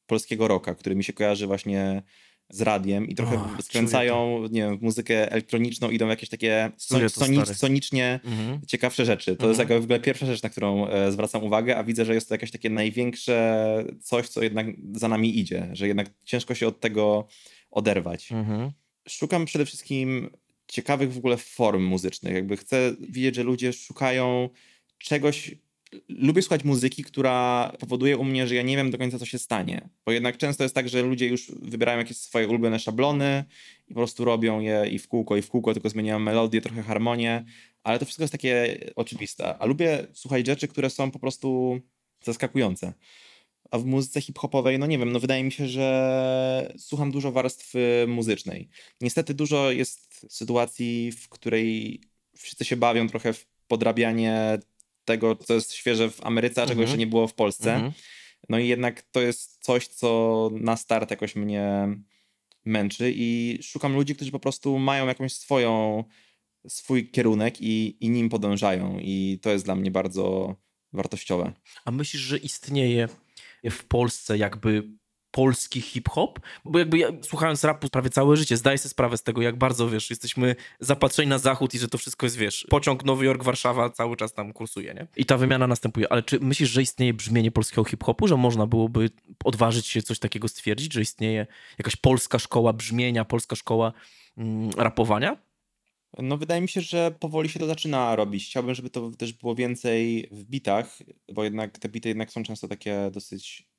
polskiego 0.05 0.47
rocka, 0.47 0.75
który 0.75 0.95
mi 0.95 1.03
się 1.03 1.13
kojarzy 1.13 1.47
właśnie 1.47 2.03
z 2.49 2.61
radiem 2.61 3.07
i 3.07 3.15
trochę 3.15 3.35
oh, 3.35 3.61
skręcają, 3.61 4.41
nie 4.51 4.61
wiem, 4.61 4.77
w 4.77 4.81
muzykę 4.81 5.31
elektroniczną, 5.31 5.89
idą 5.89 6.07
jakieś 6.07 6.29
takie 6.29 6.71
sonicz, 6.77 7.47
sonicznie 7.47 8.19
mhm. 8.25 8.61
ciekawsze 8.67 9.05
rzeczy. 9.05 9.25
To 9.25 9.31
mhm. 9.31 9.49
jest 9.49 9.59
jakby 9.59 9.79
w 9.79 9.83
ogóle 9.83 9.99
pierwsza 9.99 10.25
rzecz, 10.25 10.43
na 10.43 10.49
którą 10.49 10.87
e, 10.87 11.11
zwracam 11.11 11.43
uwagę, 11.43 11.77
a 11.77 11.83
widzę, 11.83 12.05
że 12.05 12.13
jest 12.13 12.29
to 12.29 12.33
jakieś 12.33 12.51
takie 12.51 12.69
największe 12.69 13.85
coś, 14.01 14.29
co 14.29 14.43
jednak 14.43 14.67
za 14.93 15.07
nami 15.07 15.39
idzie, 15.39 15.69
że 15.73 15.87
jednak 15.87 16.09
ciężko 16.23 16.55
się 16.55 16.67
od 16.67 16.79
tego 16.79 17.27
oderwać. 17.71 18.31
Mhm. 18.31 18.71
Szukam 19.07 19.45
przede 19.45 19.65
wszystkim 19.65 20.29
ciekawych 20.69 21.13
w 21.13 21.17
ogóle 21.17 21.37
form 21.37 21.83
muzycznych. 21.83 22.33
Jakby 22.33 22.57
chcę 22.57 22.95
widzieć, 22.99 23.35
że 23.35 23.43
ludzie 23.43 23.73
szukają 23.73 24.49
czegoś. 24.97 25.55
Lubię 26.07 26.41
słuchać 26.41 26.63
muzyki, 26.63 27.03
która 27.03 27.71
powoduje 27.79 28.17
u 28.17 28.23
mnie, 28.23 28.47
że 28.47 28.55
ja 28.55 28.61
nie 28.61 28.77
wiem 28.77 28.91
do 28.91 28.97
końca, 28.97 29.19
co 29.19 29.25
się 29.25 29.39
stanie. 29.39 29.89
Bo 30.05 30.11
jednak 30.11 30.37
często 30.37 30.63
jest 30.63 30.75
tak, 30.75 30.89
że 30.89 31.01
ludzie 31.01 31.27
już 31.27 31.51
wybierają 31.61 31.97
jakieś 31.97 32.17
swoje 32.17 32.47
ulubione 32.47 32.79
szablony 32.79 33.43
i 33.87 33.93
po 33.93 33.99
prostu 33.99 34.25
robią 34.25 34.59
je 34.59 34.87
i 34.91 34.99
w 34.99 35.07
kółko, 35.07 35.37
i 35.37 35.41
w 35.41 35.49
kółko, 35.49 35.73
tylko 35.73 35.89
zmieniają 35.89 36.19
melodię, 36.19 36.61
trochę 36.61 36.83
harmonię, 36.83 37.45
ale 37.83 37.99
to 37.99 38.05
wszystko 38.05 38.23
jest 38.23 38.31
takie 38.31 38.77
oczywiste. 38.95 39.57
A 39.57 39.65
lubię 39.65 40.07
słuchać 40.13 40.45
rzeczy, 40.45 40.67
które 40.67 40.89
są 40.89 41.11
po 41.11 41.19
prostu 41.19 41.79
zaskakujące. 42.23 42.93
A 43.71 43.77
w 43.77 43.85
muzyce 43.85 44.21
hip-hopowej, 44.21 44.79
no 44.79 44.85
nie 44.85 44.97
wiem, 44.97 45.11
no 45.11 45.19
wydaje 45.19 45.43
mi 45.43 45.51
się, 45.51 45.67
że 45.67 46.73
słucham 46.77 47.11
dużo 47.11 47.31
warstwy 47.31 48.05
muzycznej. 48.07 48.69
Niestety 49.01 49.33
dużo 49.33 49.71
jest 49.71 50.25
sytuacji, 50.29 51.11
w 51.11 51.29
której 51.29 52.01
wszyscy 52.37 52.65
się 52.65 52.75
bawią 52.75 53.09
trochę 53.09 53.33
w 53.33 53.45
podrabianie 53.67 54.59
tego, 55.05 55.35
co 55.35 55.53
jest 55.53 55.73
świeże 55.73 56.09
w 56.09 56.25
Ameryce, 56.25 56.61
a 56.61 56.65
czego 56.65 56.81
mhm. 56.81 56.81
jeszcze 56.81 56.97
nie 56.97 57.07
było 57.07 57.27
w 57.27 57.33
Polsce. 57.33 57.73
Mhm. 57.73 57.93
No 58.49 58.59
i 58.59 58.67
jednak 58.67 59.01
to 59.01 59.21
jest 59.21 59.63
coś, 59.63 59.87
co 59.87 60.49
na 60.53 60.77
start 60.77 61.11
jakoś 61.11 61.35
mnie 61.35 61.87
męczy 62.65 63.13
i 63.15 63.59
szukam 63.61 63.93
ludzi, 63.93 64.15
którzy 64.15 64.31
po 64.31 64.39
prostu 64.39 64.79
mają 64.79 65.07
jakąś 65.07 65.33
swoją, 65.33 66.03
swój 66.67 67.11
kierunek 67.11 67.61
i, 67.61 68.05
i 68.05 68.09
nim 68.09 68.29
podążają 68.29 68.99
i 69.01 69.39
to 69.41 69.49
jest 69.49 69.65
dla 69.65 69.75
mnie 69.75 69.91
bardzo 69.91 70.55
wartościowe. 70.93 71.53
A 71.85 71.91
myślisz, 71.91 72.21
że 72.21 72.37
istnieje 72.37 73.07
w 73.63 73.85
Polsce 73.85 74.37
jakby 74.37 74.99
polski 75.31 75.81
hip-hop, 75.81 76.39
bo 76.65 76.79
jakby 76.79 76.97
ja, 76.97 77.07
słuchając 77.21 77.63
rapu 77.63 77.89
prawie 77.89 78.09
całe 78.09 78.37
życie, 78.37 78.57
zdaję 78.57 78.77
sobie 78.77 78.89
sprawę 78.89 79.17
z 79.17 79.23
tego, 79.23 79.41
jak 79.41 79.57
bardzo, 79.57 79.89
wiesz, 79.89 80.09
jesteśmy 80.09 80.55
zapatrzeni 80.79 81.29
na 81.29 81.37
zachód 81.37 81.73
i 81.73 81.79
że 81.79 81.87
to 81.87 81.97
wszystko 81.97 82.25
jest, 82.25 82.37
wiesz, 82.37 82.67
pociąg 82.69 83.05
Nowy 83.05 83.25
Jork, 83.25 83.43
Warszawa 83.43 83.89
cały 83.89 84.17
czas 84.17 84.33
tam 84.33 84.53
kursuje, 84.53 84.93
nie? 84.93 85.07
I 85.17 85.25
ta 85.25 85.37
wymiana 85.37 85.67
następuje. 85.67 86.11
Ale 86.11 86.23
czy 86.23 86.39
myślisz, 86.39 86.69
że 86.69 86.81
istnieje 86.81 87.13
brzmienie 87.13 87.51
polskiego 87.51 87.83
hip-hopu, 87.83 88.27
że 88.27 88.37
można 88.37 88.67
byłoby 88.67 89.09
odważyć 89.43 89.87
się 89.87 90.01
coś 90.01 90.19
takiego 90.19 90.47
stwierdzić, 90.47 90.93
że 90.93 91.01
istnieje 91.01 91.47
jakaś 91.77 91.95
polska 91.95 92.39
szkoła 92.39 92.73
brzmienia, 92.73 93.25
polska 93.25 93.55
szkoła 93.55 93.93
mm, 94.37 94.69
rapowania? 94.77 95.48
No 96.17 96.37
wydaje 96.37 96.61
mi 96.61 96.69
się, 96.69 96.81
że 96.81 97.15
powoli 97.19 97.49
się 97.49 97.59
to 97.59 97.67
zaczyna 97.67 98.15
robić. 98.15 98.45
Chciałbym, 98.45 98.75
żeby 98.75 98.89
to 98.89 99.11
też 99.11 99.33
było 99.33 99.55
więcej 99.55 100.27
w 100.31 100.43
bitach, 100.45 100.99
bo 101.33 101.43
jednak 101.43 101.79
te 101.79 101.89
bity 101.89 102.09
jednak 102.09 102.31
są 102.31 102.43
często 102.43 102.67
takie 102.67 103.09
dosyć 103.13 103.69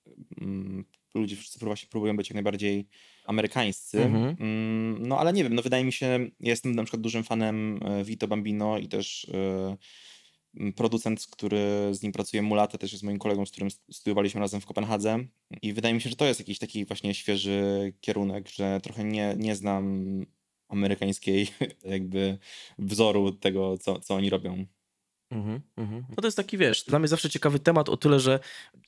mm, 0.40 0.85
ludzie 1.14 1.37
wszyscy 1.37 1.64
właśnie 1.64 1.88
próbują 1.88 2.16
być 2.16 2.29
jak 2.31 2.35
najbardziej 2.35 2.88
amerykańscy. 3.25 4.03
Mhm. 4.03 4.37
Mm, 4.40 5.09
no 5.09 5.19
ale 5.19 5.33
nie 5.33 5.45
wiem, 5.45 5.55
no 5.55 5.62
wydaje 5.62 5.85
mi 5.85 5.93
się, 5.93 6.07
ja 6.40 6.51
jestem 6.51 6.75
na 6.75 6.83
przykład 6.83 7.03
dużym 7.03 7.25
fanem 7.25 7.81
e, 7.85 8.05
Vito 8.05 8.29
Bambino 8.29 8.79
i 8.79 8.88
też 8.88 9.25
y, 9.25 10.73
producent, 10.77 11.27
który 11.31 11.88
z 11.90 12.03
nim 12.03 12.12
pracuje, 12.12 12.43
Mulate, 12.43 12.79
też 12.79 12.93
jest 12.93 13.05
moim 13.05 13.19
kolegą, 13.19 13.47
z 13.47 13.51
którym 13.51 13.71
studiowaliśmy 13.93 14.40
razem 14.40 14.61
w 14.61 14.66
Kopenhadze. 14.66 15.19
I 15.62 15.73
wydaje 15.73 15.95
mi 15.95 16.01
się, 16.01 16.11
że 16.11 16.16
to 16.16 16.27
jest 16.27 16.40
jakiś 16.40 16.59
taki 16.59 16.85
właśnie 16.85 17.14
świeży 17.14 17.93
kierunek, 18.01 18.49
że 18.49 18.81
trochę 18.83 19.05
nie, 19.05 19.35
nie 19.38 19.57
znam 19.57 20.05
amerykańskiej 20.70 21.48
jakby 21.85 22.38
wzoru 22.78 23.33
tego, 23.33 23.78
co, 23.78 24.00
co 24.00 24.14
oni 24.14 24.30
robią. 24.30 24.66
Mhm, 25.30 25.61
mhm. 25.76 26.04
No 26.09 26.16
to 26.16 26.26
jest 26.26 26.37
taki, 26.37 26.59
wiesz, 26.59 26.85
dla 26.85 26.98
mnie 26.98 27.09
zawsze 27.09 27.30
ciekawy 27.30 27.59
temat 27.59 27.88
o 27.88 27.96
tyle, 27.96 28.20
że 28.20 28.40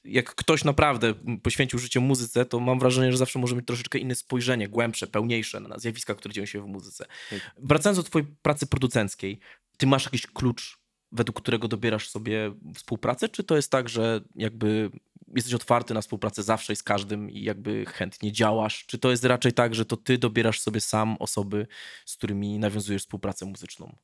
jak 0.04 0.34
ktoś 0.34 0.64
naprawdę 0.64 1.14
poświęcił 1.42 1.78
życie 1.78 2.00
muzyce, 2.00 2.44
to 2.44 2.60
mam 2.60 2.78
wrażenie, 2.78 3.12
że 3.12 3.18
zawsze 3.18 3.38
może 3.38 3.56
mieć 3.56 3.66
troszeczkę 3.66 3.98
inne 3.98 4.14
spojrzenie, 4.14 4.68
głębsze, 4.68 5.06
pełniejsze 5.06 5.60
na 5.60 5.78
zjawiska, 5.78 6.14
które 6.14 6.34
dzieją 6.34 6.46
się 6.46 6.62
w 6.62 6.66
muzyce. 6.66 7.06
Tak. 7.30 7.54
Wracając 7.58 7.98
do 7.98 8.02
twojej 8.02 8.28
pracy 8.42 8.66
producenckiej, 8.66 9.38
ty 9.76 9.86
masz 9.86 10.04
jakiś 10.04 10.26
klucz, 10.26 10.78
według 11.12 11.40
którego 11.40 11.68
dobierasz 11.68 12.08
sobie 12.08 12.54
współpracę, 12.74 13.28
czy 13.28 13.44
to 13.44 13.56
jest 13.56 13.70
tak, 13.70 13.88
że 13.88 14.20
jakby 14.34 14.90
jesteś 15.36 15.54
otwarty 15.54 15.94
na 15.94 16.00
współpracę 16.00 16.42
zawsze 16.42 16.72
i 16.72 16.76
z 16.76 16.82
każdym 16.82 17.30
i 17.30 17.42
jakby 17.42 17.84
chętnie 17.86 18.32
działasz? 18.32 18.86
Czy 18.86 18.98
to 18.98 19.10
jest 19.10 19.24
raczej 19.24 19.52
tak, 19.52 19.74
że 19.74 19.84
to 19.84 19.96
ty 19.96 20.18
dobierasz 20.18 20.60
sobie 20.60 20.80
sam 20.80 21.16
osoby, 21.18 21.66
z 22.06 22.16
którymi 22.16 22.58
nawiązujesz 22.58 23.02
współpracę 23.02 23.46
muzyczną? 23.46 23.96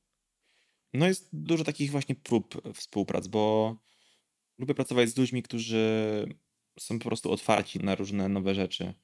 No 0.93 1.07
jest 1.07 1.29
dużo 1.33 1.65
takich 1.65 1.91
właśnie 1.91 2.15
prób 2.15 2.75
współprac, 2.75 3.27
bo 3.27 3.77
lubię 4.59 4.75
pracować 4.75 5.09
z 5.09 5.17
ludźmi, 5.17 5.43
którzy 5.43 6.27
są 6.79 6.99
po 6.99 7.05
prostu 7.05 7.33
otwarci 7.33 7.79
na 7.79 7.95
różne 7.95 8.29
nowe 8.29 8.55
rzeczy. 8.55 8.95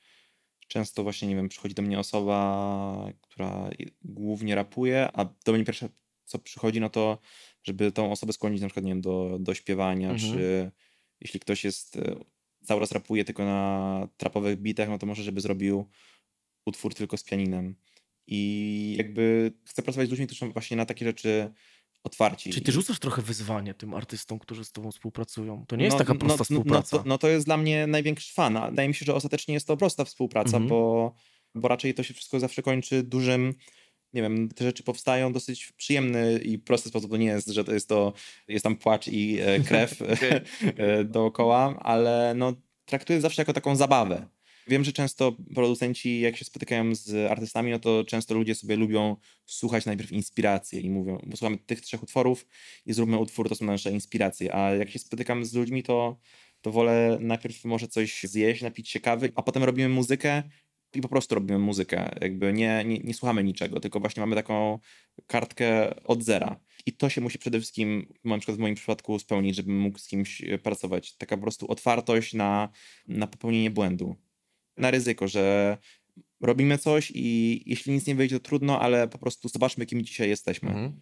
Często 0.68 1.02
właśnie, 1.02 1.28
nie 1.28 1.36
wiem, 1.36 1.48
przychodzi 1.48 1.74
do 1.74 1.82
mnie 1.82 1.98
osoba, 1.98 3.08
która 3.20 3.70
głównie 4.02 4.54
rapuje, 4.54 5.08
a 5.12 5.24
do 5.24 5.52
mnie 5.52 5.64
pierwsze 5.64 5.88
co 6.24 6.38
przychodzi, 6.38 6.80
no 6.80 6.90
to 6.90 7.18
żeby 7.62 7.92
tą 7.92 8.12
osobę 8.12 8.32
skłonić 8.32 8.60
na 8.60 8.66
przykład, 8.66 8.84
nie 8.84 8.92
wiem, 8.92 9.00
do, 9.00 9.36
do 9.40 9.54
śpiewania, 9.54 10.10
mhm. 10.10 10.32
czy 10.32 10.70
jeśli 11.20 11.40
ktoś 11.40 11.64
jest, 11.64 11.96
e, 11.96 12.16
cały 12.64 12.80
raz 12.80 12.92
rapuje 12.92 13.24
tylko 13.24 13.44
na 13.44 14.08
trapowych 14.16 14.60
bitach, 14.60 14.88
no 14.88 14.98
to 14.98 15.06
może, 15.06 15.22
żeby 15.22 15.40
zrobił 15.40 15.88
utwór 16.66 16.94
tylko 16.94 17.16
z 17.16 17.24
pianinem. 17.24 17.76
I 18.26 18.94
jakby 18.98 19.52
chcę 19.64 19.82
pracować 19.82 20.08
z 20.08 20.10
ludźmi, 20.10 20.26
którzy 20.26 20.40
są 20.40 20.52
właśnie 20.52 20.76
na 20.76 20.86
takie 20.86 21.04
rzeczy 21.04 21.52
otwarci. 22.04 22.50
Czyli 22.50 22.64
ty 22.64 22.72
rzucasz 22.72 22.98
trochę 22.98 23.22
wyzwanie 23.22 23.74
tym 23.74 23.94
artystom, 23.94 24.38
którzy 24.38 24.64
z 24.64 24.72
tobą 24.72 24.92
współpracują. 24.92 25.64
To 25.68 25.76
nie 25.76 25.84
jest 25.84 25.94
no, 25.94 26.04
taka 26.04 26.14
prosta 26.14 26.38
no, 26.38 26.44
współpraca. 26.44 26.96
No, 26.96 27.02
to, 27.02 27.08
no 27.08 27.18
to 27.18 27.28
jest 27.28 27.46
dla 27.46 27.56
mnie 27.56 27.86
największy 27.86 28.34
fan. 28.34 28.58
Wydaje 28.70 28.88
mi 28.88 28.94
się, 28.94 29.04
że 29.04 29.14
ostatecznie 29.14 29.54
jest 29.54 29.66
to 29.66 29.76
prosta 29.76 30.04
współpraca, 30.04 30.56
mhm. 30.56 30.68
bo, 30.68 31.14
bo 31.54 31.68
raczej 31.68 31.94
to 31.94 32.02
się 32.02 32.14
wszystko 32.14 32.40
zawsze 32.40 32.62
kończy 32.62 33.02
dużym 33.02 33.54
nie 34.14 34.22
wiem, 34.22 34.48
te 34.48 34.64
rzeczy 34.64 34.82
powstają 34.82 35.30
w 35.30 35.32
dosyć 35.32 35.72
przyjemny 35.72 36.38
i 36.38 36.58
prosty 36.58 36.88
sposób. 36.88 37.10
To 37.10 37.16
nie 37.16 37.26
jest, 37.26 37.48
że 37.48 37.64
to 37.64 37.74
jest 37.74 37.88
to, 37.88 38.12
jest 38.48 38.62
tam 38.62 38.76
płacz 38.76 39.08
i 39.08 39.38
e, 39.40 39.60
krew 39.60 40.02
e, 40.76 41.04
dookoła, 41.04 41.78
ale 41.80 42.34
no, 42.36 42.52
traktuję 42.84 43.20
zawsze 43.20 43.42
jako 43.42 43.52
taką 43.52 43.76
zabawę. 43.76 44.28
Wiem, 44.66 44.84
że 44.84 44.92
często 44.92 45.36
producenci, 45.54 46.20
jak 46.20 46.36
się 46.36 46.44
spotykają 46.44 46.94
z 46.94 47.30
artystami, 47.30 47.70
no 47.70 47.78
to 47.78 48.04
często 48.04 48.34
ludzie 48.34 48.54
sobie 48.54 48.76
lubią 48.76 49.16
słuchać 49.46 49.86
najpierw 49.86 50.12
inspiracji 50.12 50.86
i 50.86 50.90
mówią, 50.90 51.18
bo 51.26 51.36
słuchamy 51.36 51.58
tych 51.58 51.80
trzech 51.80 52.02
utworów 52.02 52.46
i 52.86 52.92
zróbmy 52.92 53.18
utwór, 53.18 53.48
to 53.48 53.54
są 53.54 53.64
nasze 53.64 53.92
inspiracje. 53.92 54.54
A 54.54 54.70
jak 54.70 54.90
się 54.90 54.98
spotykam 54.98 55.44
z 55.44 55.54
ludźmi, 55.54 55.82
to, 55.82 56.18
to 56.60 56.72
wolę 56.72 57.18
najpierw 57.20 57.64
może 57.64 57.88
coś 57.88 58.22
zjeść, 58.22 58.62
napić 58.62 58.90
się 58.90 59.00
kawy, 59.00 59.32
a 59.34 59.42
potem 59.42 59.64
robimy 59.64 59.88
muzykę 59.88 60.42
i 60.96 61.00
po 61.00 61.08
prostu 61.08 61.34
robimy 61.34 61.58
muzykę. 61.58 62.10
Jakby 62.20 62.52
nie, 62.52 62.84
nie, 62.86 62.98
nie 62.98 63.14
słuchamy 63.14 63.44
niczego, 63.44 63.80
tylko 63.80 64.00
właśnie 64.00 64.20
mamy 64.20 64.36
taką 64.36 64.78
kartkę 65.26 65.96
od 66.04 66.22
zera. 66.22 66.60
I 66.86 66.92
to 66.92 67.08
się 67.08 67.20
musi 67.20 67.38
przede 67.38 67.58
wszystkim, 67.58 68.14
na 68.24 68.38
przykład 68.38 68.56
w 68.56 68.60
moim 68.60 68.74
przypadku, 68.74 69.18
spełnić, 69.18 69.56
żebym 69.56 69.78
mógł 69.78 69.98
z 69.98 70.06
kimś 70.06 70.42
pracować. 70.62 71.16
Taka 71.16 71.36
po 71.36 71.42
prostu 71.42 71.70
otwartość 71.70 72.34
na, 72.34 72.68
na 73.08 73.26
popełnienie 73.26 73.70
błędu 73.70 74.16
na 74.76 74.90
ryzyko, 74.90 75.28
że 75.28 75.76
robimy 76.40 76.78
coś 76.78 77.12
i 77.14 77.62
jeśli 77.66 77.92
nic 77.92 78.06
nie 78.06 78.14
wyjdzie, 78.14 78.40
to 78.40 78.44
trudno, 78.44 78.80
ale 78.80 79.08
po 79.08 79.18
prostu 79.18 79.48
zobaczmy, 79.48 79.86
kim 79.86 80.02
dzisiaj 80.02 80.28
jesteśmy. 80.28 80.68
Mhm. 80.68 81.00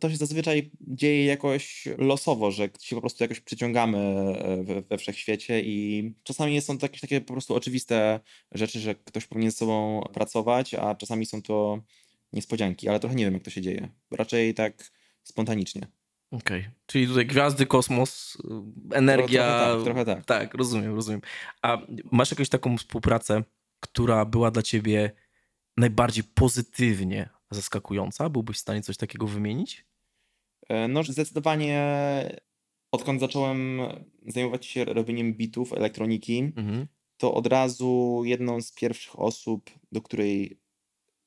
To 0.00 0.10
się 0.10 0.16
zazwyczaj 0.16 0.70
dzieje 0.80 1.24
jakoś 1.24 1.88
losowo, 1.98 2.50
że 2.50 2.68
się 2.80 2.96
po 2.96 3.00
prostu 3.00 3.24
jakoś 3.24 3.40
przyciągamy 3.40 3.98
e, 3.98 4.62
we, 4.64 4.82
we 4.82 4.98
wszechświecie 4.98 5.60
i 5.60 6.14
czasami 6.22 6.60
są 6.60 6.78
to 6.78 6.84
jakieś 6.86 7.00
takie 7.00 7.20
po 7.20 7.32
prostu 7.32 7.54
oczywiste 7.54 8.20
rzeczy, 8.52 8.80
że 8.80 8.94
ktoś 8.94 9.26
powinien 9.26 9.52
z 9.52 9.56
sobą 9.56 10.02
pracować, 10.14 10.74
a 10.74 10.94
czasami 10.94 11.26
są 11.26 11.42
to 11.42 11.82
niespodzianki, 12.32 12.88
ale 12.88 13.00
trochę 13.00 13.14
nie 13.14 13.24
wiem, 13.24 13.34
jak 13.34 13.42
to 13.42 13.50
się 13.50 13.60
dzieje. 13.60 13.88
Raczej 14.10 14.54
tak 14.54 14.90
spontanicznie. 15.22 15.86
Okej, 16.30 16.60
okay. 16.60 16.72
czyli 16.86 17.06
tutaj 17.06 17.26
gwiazdy, 17.26 17.66
kosmos, 17.66 18.38
energia. 18.92 19.58
Trochę 19.58 19.74
tak, 19.74 19.84
trochę 19.84 20.04
tak. 20.04 20.24
Tak, 20.24 20.54
rozumiem, 20.54 20.94
rozumiem. 20.94 21.20
A 21.62 21.78
masz 22.12 22.30
jakąś 22.30 22.48
taką 22.48 22.78
współpracę, 22.78 23.42
która 23.80 24.24
była 24.24 24.50
dla 24.50 24.62
ciebie 24.62 25.12
najbardziej 25.76 26.24
pozytywnie 26.24 27.28
zaskakująca? 27.50 28.28
Byłbyś 28.28 28.56
w 28.56 28.60
stanie 28.60 28.82
coś 28.82 28.96
takiego 28.96 29.26
wymienić? 29.26 29.86
E, 30.68 30.88
no, 30.88 31.02
zdecydowanie 31.02 31.82
odkąd 32.92 33.20
zacząłem 33.20 33.80
zajmować 34.26 34.66
się 34.66 34.84
robieniem 34.84 35.34
bitów, 35.34 35.72
elektroniki, 35.72 36.38
mhm. 36.38 36.86
to 37.16 37.34
od 37.34 37.46
razu 37.46 38.22
jedną 38.24 38.60
z 38.60 38.72
pierwszych 38.72 39.18
osób, 39.18 39.70
do 39.92 40.02
której 40.02 40.60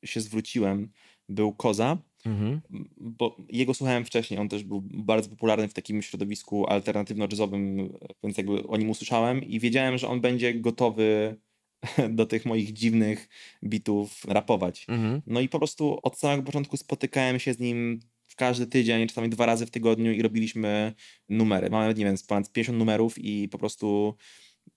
się 0.05 0.21
zwróciłem, 0.21 0.91
był 1.29 1.53
Koza 1.53 1.97
Mhm. 2.25 2.61
Bo 2.97 3.37
jego 3.49 3.73
słuchałem 3.73 4.05
wcześniej, 4.05 4.39
on 4.39 4.49
też 4.49 4.63
był 4.63 4.81
bardzo 4.81 5.29
popularny 5.29 5.67
w 5.67 5.73
takim 5.73 6.01
środowisku 6.01 6.65
alternatywno-jazzowym, 6.67 7.89
więc 8.23 8.37
jakby 8.37 8.67
o 8.67 8.77
nim 8.77 8.89
usłyszałem 8.89 9.43
i 9.43 9.59
wiedziałem, 9.59 9.97
że 9.97 10.07
on 10.07 10.21
będzie 10.21 10.53
gotowy 10.53 11.35
do 12.09 12.25
tych 12.25 12.45
moich 12.45 12.73
dziwnych 12.73 13.29
bitów 13.63 14.25
rapować. 14.25 14.85
Mhm. 14.89 15.21
No 15.27 15.39
i 15.39 15.49
po 15.49 15.57
prostu 15.59 15.99
od 16.03 16.19
samego 16.19 16.43
początku 16.43 16.77
spotykałem 16.77 17.39
się 17.39 17.53
z 17.53 17.59
nim 17.59 17.99
w 18.27 18.35
każdy 18.35 18.67
tydzień, 18.67 19.07
czasami 19.07 19.29
dwa 19.29 19.45
razy 19.45 19.65
w 19.65 19.71
tygodniu 19.71 20.11
i 20.11 20.21
robiliśmy 20.21 20.93
numery. 21.29 21.69
Mamy, 21.69 21.93
nie 21.93 22.05
wiem, 22.05 22.15
ponad 22.27 22.51
50 22.51 22.77
numerów 22.77 23.19
i 23.19 23.49
po 23.49 23.57
prostu 23.57 24.15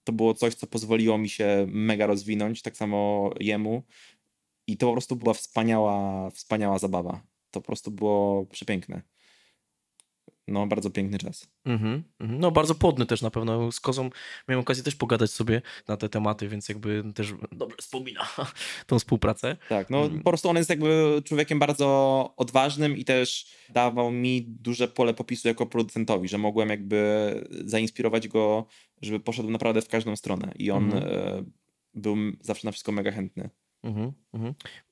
to 0.04 0.12
było 0.12 0.34
coś, 0.34 0.54
co 0.54 0.66
pozwoliło 0.66 1.18
mi 1.18 1.28
się 1.28 1.66
mega 1.68 2.06
rozwinąć, 2.06 2.62
tak 2.62 2.76
samo 2.76 3.30
jemu. 3.40 3.82
I 4.66 4.76
to 4.76 4.86
po 4.86 4.92
prostu 4.92 5.16
była 5.16 5.34
wspaniała, 5.34 6.30
wspaniała 6.30 6.78
zabawa 6.78 7.34
to 7.54 7.60
po 7.60 7.66
prostu 7.66 7.90
było 7.90 8.46
przepiękne. 8.46 9.02
No, 10.48 10.66
bardzo 10.66 10.90
piękny 10.90 11.18
czas. 11.18 11.48
Mm-hmm, 11.66 12.02
no, 12.20 12.50
bardzo 12.50 12.74
płodny 12.74 13.06
też 13.06 13.22
na 13.22 13.30
pewno. 13.30 13.72
Z 13.72 13.80
Kozą 13.80 14.10
miałem 14.48 14.60
okazję 14.60 14.84
też 14.84 14.94
pogadać 14.94 15.30
sobie 15.30 15.62
na 15.88 15.96
te 15.96 16.08
tematy, 16.08 16.48
więc 16.48 16.68
jakby 16.68 17.04
też 17.14 17.34
dobrze 17.52 17.76
wspomina 17.76 18.28
tą 18.86 18.98
współpracę. 18.98 19.56
Tak, 19.68 19.90
no 19.90 20.04
mm. 20.04 20.18
po 20.22 20.30
prostu 20.30 20.48
on 20.48 20.56
jest 20.56 20.70
jakby 20.70 21.22
człowiekiem 21.24 21.58
bardzo 21.58 22.34
odważnym 22.36 22.96
i 22.96 23.04
też 23.04 23.46
dawał 23.70 24.10
mi 24.10 24.42
duże 24.42 24.88
pole 24.88 25.14
popisu 25.14 25.48
jako 25.48 25.66
producentowi, 25.66 26.28
że 26.28 26.38
mogłem 26.38 26.68
jakby 26.68 27.30
zainspirować 27.64 28.28
go, 28.28 28.66
żeby 29.02 29.20
poszedł 29.20 29.50
naprawdę 29.50 29.82
w 29.82 29.88
każdą 29.88 30.16
stronę 30.16 30.52
i 30.58 30.70
on 30.70 30.90
mm-hmm. 30.90 31.44
był 31.94 32.16
zawsze 32.40 32.68
na 32.68 32.72
wszystko 32.72 32.92
mega 32.92 33.12
chętny. 33.12 33.50
Mm-hmm, 33.84 34.12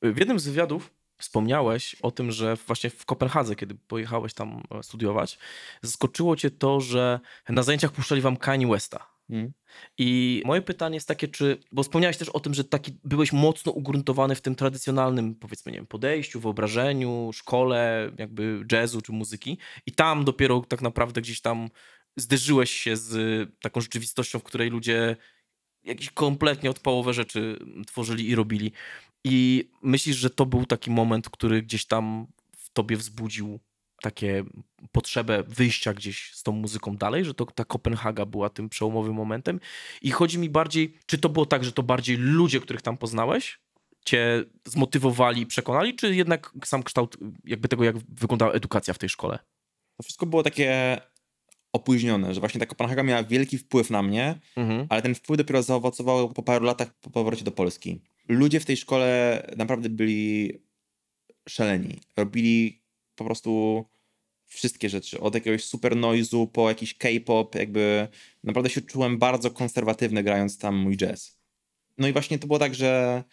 w 0.03 0.18
jednym 0.18 0.38
z 0.38 0.49
wywiadów 0.49 1.02
Wspomniałeś 1.22 1.96
o 2.02 2.11
tym, 2.11 2.32
że 2.32 2.56
właśnie 2.56 2.90
w 2.90 3.04
Kopenhadze, 3.04 3.56
kiedy 3.56 3.74
pojechałeś 3.74 4.35
tam 4.35 4.62
e, 4.70 4.82
studiować, 4.82 5.38
zaskoczyło 5.82 6.37
cię 6.37 6.50
to, 6.50 6.80
że 6.80 7.20
na 7.48 7.62
zajęciach 7.62 7.92
puszczali 7.92 8.20
wam 8.20 8.37
Kanye 8.37 8.66
Westa. 8.66 9.12
Hmm. 9.28 9.52
I 9.98 10.42
moje 10.44 10.62
pytanie 10.62 10.94
jest 10.94 11.08
takie, 11.08 11.28
czy, 11.28 11.58
bo 11.72 11.82
wspomniałeś 11.82 12.16
też 12.16 12.28
o 12.28 12.40
tym, 12.40 12.54
że 12.54 12.64
taki 12.64 12.92
byłeś 13.04 13.32
mocno 13.32 13.72
ugruntowany 13.72 14.35
w 14.35 14.40
tym 14.40 14.54
tradycjonalnym, 14.54 15.35
powiedzmy, 15.35 15.72
nie 15.72 15.78
wiem, 15.78 15.87
podejściu, 15.87 16.40
wyobrażeniu, 16.40 17.30
szkole, 17.32 18.11
jakby 18.18 18.64
jazzu 18.72 19.02
czy 19.02 19.12
muzyki, 19.12 19.58
i 19.87 19.92
tam 19.92 20.24
dopiero 20.24 20.61
tak 20.61 20.82
naprawdę 20.82 21.20
gdzieś 21.20 21.40
tam 21.40 21.68
zderzyłeś 22.16 22.70
się 22.70 22.96
z 22.96 23.14
taką 23.61 23.80
rzeczywistością, 23.80 24.38
w 24.38 24.42
której 24.42 24.70
ludzie 24.70 25.16
jakieś 25.85 26.11
kompletnie 26.11 26.70
odpałowe 26.70 27.14
rzeczy 27.14 27.58
tworzyli 27.87 28.28
i 28.28 28.35
robili. 28.35 28.72
I 29.24 29.68
myślisz, 29.82 30.16
że 30.16 30.30
to 30.30 30.46
był 30.46 30.66
taki 30.66 30.90
moment, 30.90 31.30
który 31.30 31.62
gdzieś 31.62 31.87
tam 31.87 32.26
w 32.56 32.70
tobie 32.70 32.96
wzbudził 32.96 33.61
takie 34.02 34.44
potrzebę 34.92 35.42
wyjścia 35.42 35.94
gdzieś 35.94 36.30
z 36.35 36.42
tą 36.42 36.52
muzyką 36.52 36.96
dalej, 36.96 37.24
że 37.24 37.35
to 37.35 37.46
ta 37.46 37.64
Kopenhaga 37.64 38.26
była 38.26 38.50
tym 38.50 38.68
przełomowym 38.68 39.14
momentem. 39.14 39.61
I 40.02 40.11
chodzi 40.11 40.38
mi 40.38 40.50
bardziej, 40.50 40.94
czy 41.06 41.18
to 41.18 41.28
było 41.28 41.46
tak, 41.46 41.64
że 41.64 41.72
to 41.72 41.82
bardziej 41.82 42.16
ludzie, 42.16 42.61
których 42.61 42.82
tam 42.82 42.96
poznałeś, 42.96 43.61
cię 44.04 44.44
zmotywowali, 44.64 45.46
przekonali, 45.46 45.94
czy 45.94 46.14
jednak 46.14 46.52
sam 46.64 46.82
kształt 46.82 47.16
jakby 47.44 47.68
tego, 47.68 47.85
jak 47.85 47.98
wyglądała 47.98 48.52
edukacja 48.52 48.94
w 48.94 48.98
tej 48.98 49.08
szkole? 49.08 49.38
To 49.96 50.02
wszystko 50.02 50.26
było 50.26 50.42
takie 50.42 51.00
opóźnione, 51.72 52.35
że 52.35 52.40
właśnie 52.40 52.61
ta 52.61 52.66
Kopenhaga 52.66 53.02
miała 53.02 53.22
wielki 53.22 53.58
wpływ 53.58 53.90
na 53.90 54.02
mnie, 54.02 54.40
Mhm. 54.56 54.87
ale 54.90 55.02
ten 55.02 55.14
wpływ 55.14 55.38
dopiero 55.38 55.62
zaowocował 55.62 56.32
po 56.32 56.42
paru 56.42 56.64
latach 56.64 56.94
po 57.00 57.11
powrocie 57.11 57.44
do 57.44 57.52
Polski. 57.52 58.00
Ludzie 58.28 58.61
w 58.61 58.64
tej 58.64 58.76
szkole 58.76 59.42
naprawdę 59.56 59.88
byli 59.88 60.52
szaleni. 61.48 62.00
Robili 62.16 62.82
po 63.14 63.24
prostu 63.24 63.85
wszystkie 64.46 64.88
rzeczy. 64.88 65.20
Od 65.20 65.35
jakiegoś 65.35 65.64
super 65.64 65.96
noizu 65.96 66.46
po 66.46 66.68
jakiś 66.68 66.94
K-pop, 66.94 67.54
jakby 67.54 68.08
naprawdę 68.44 68.70
się 68.70 68.80
czułem 68.80 69.18
bardzo 69.18 69.50
konserwatywny 69.50 70.22
grając 70.22 70.58
tam 70.58 70.76
mój 70.76 70.96
jazz. 70.96 71.38
No 71.98 72.08
i 72.08 72.12
właśnie 72.12 72.38
to 72.38 72.46
było 72.46 72.58
tak, 72.58 72.74
że 72.74 73.24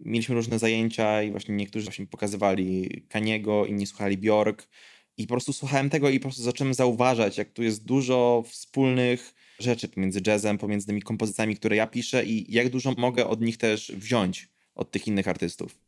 mieliśmy 0.00 0.34
różne 0.34 0.58
zajęcia 0.58 1.22
i 1.22 1.30
właśnie 1.30 1.54
niektórzy 1.54 1.84
właśnie 1.84 2.06
pokazywali 2.06 3.02
Kaniego, 3.08 3.66
inni 3.66 3.86
słuchali 3.86 4.18
Bjork 4.18 4.68
i 5.16 5.26
po 5.26 5.34
prostu 5.34 5.52
słuchałem 5.52 5.90
tego 5.90 6.10
i 6.10 6.20
po 6.20 6.22
prostu 6.22 6.42
zacząłem 6.42 6.74
zauważać, 6.74 7.38
jak 7.38 7.52
tu 7.52 7.62
jest 7.62 7.84
dużo 7.84 8.44
wspólnych 8.46 9.34
rzeczy 9.58 9.88
pomiędzy 9.88 10.20
jazzem, 10.26 10.58
pomiędzy 10.58 10.86
tymi 10.86 11.02
kompozycjami, 11.02 11.56
które 11.56 11.76
ja 11.76 11.86
piszę 11.86 12.24
i 12.24 12.54
jak 12.54 12.68
dużo 12.68 12.94
mogę 12.96 13.26
od 13.26 13.40
nich 13.40 13.56
też 13.56 13.92
wziąć 13.92 14.48
od 14.74 14.90
tych 14.90 15.06
innych 15.06 15.28
artystów. 15.28 15.78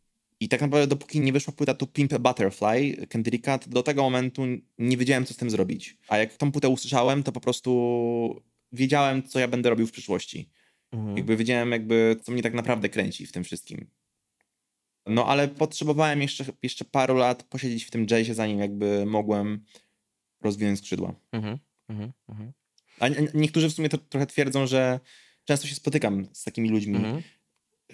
I 0.40 0.48
tak 0.48 0.60
naprawdę 0.60 0.86
dopóki 0.86 1.20
nie 1.20 1.32
wyszła 1.32 1.52
płyta 1.52 1.74
To 1.74 1.86
Pimp 1.86 2.12
a 2.12 2.18
Butterfly 2.18 3.06
Kendricka, 3.08 3.58
do 3.66 3.82
tego 3.82 4.02
momentu 4.02 4.42
nie 4.78 4.96
wiedziałem, 4.96 5.24
co 5.24 5.34
z 5.34 5.36
tym 5.36 5.50
zrobić. 5.50 5.96
A 6.08 6.18
jak 6.18 6.36
tą 6.36 6.52
płytę 6.52 6.68
usłyszałem, 6.68 7.22
to 7.22 7.32
po 7.32 7.40
prostu 7.40 8.42
wiedziałem, 8.72 9.22
co 9.22 9.38
ja 9.38 9.48
będę 9.48 9.70
robił 9.70 9.86
w 9.86 9.92
przyszłości. 9.92 10.50
Mhm. 10.92 11.16
Jakby 11.16 11.36
wiedziałem, 11.36 11.72
jakby, 11.72 12.16
co 12.22 12.32
mnie 12.32 12.42
tak 12.42 12.54
naprawdę 12.54 12.88
kręci 12.88 13.26
w 13.26 13.32
tym 13.32 13.44
wszystkim. 13.44 13.86
No 15.06 15.26
ale 15.26 15.48
potrzebowałem 15.48 16.22
jeszcze, 16.22 16.44
jeszcze 16.62 16.84
paru 16.84 17.14
lat 17.14 17.42
posiedzieć 17.42 17.84
w 17.84 17.90
tym 17.90 18.06
jazzie, 18.10 18.34
zanim 18.34 18.58
jakby 18.58 19.06
mogłem 19.06 19.64
rozwinąć 20.40 20.78
skrzydła. 20.78 21.14
Mhm. 21.32 21.58
Mhm. 21.88 22.12
Mhm. 22.28 22.52
A 23.00 23.08
nie- 23.08 23.28
niektórzy 23.34 23.68
w 23.68 23.72
sumie 23.72 23.88
to 23.88 23.98
trochę 23.98 24.26
twierdzą, 24.26 24.66
że 24.66 25.00
często 25.44 25.66
się 25.66 25.74
spotykam 25.74 26.26
z 26.32 26.44
takimi 26.44 26.70
ludźmi, 26.70 26.96
Mhm. 26.96 27.22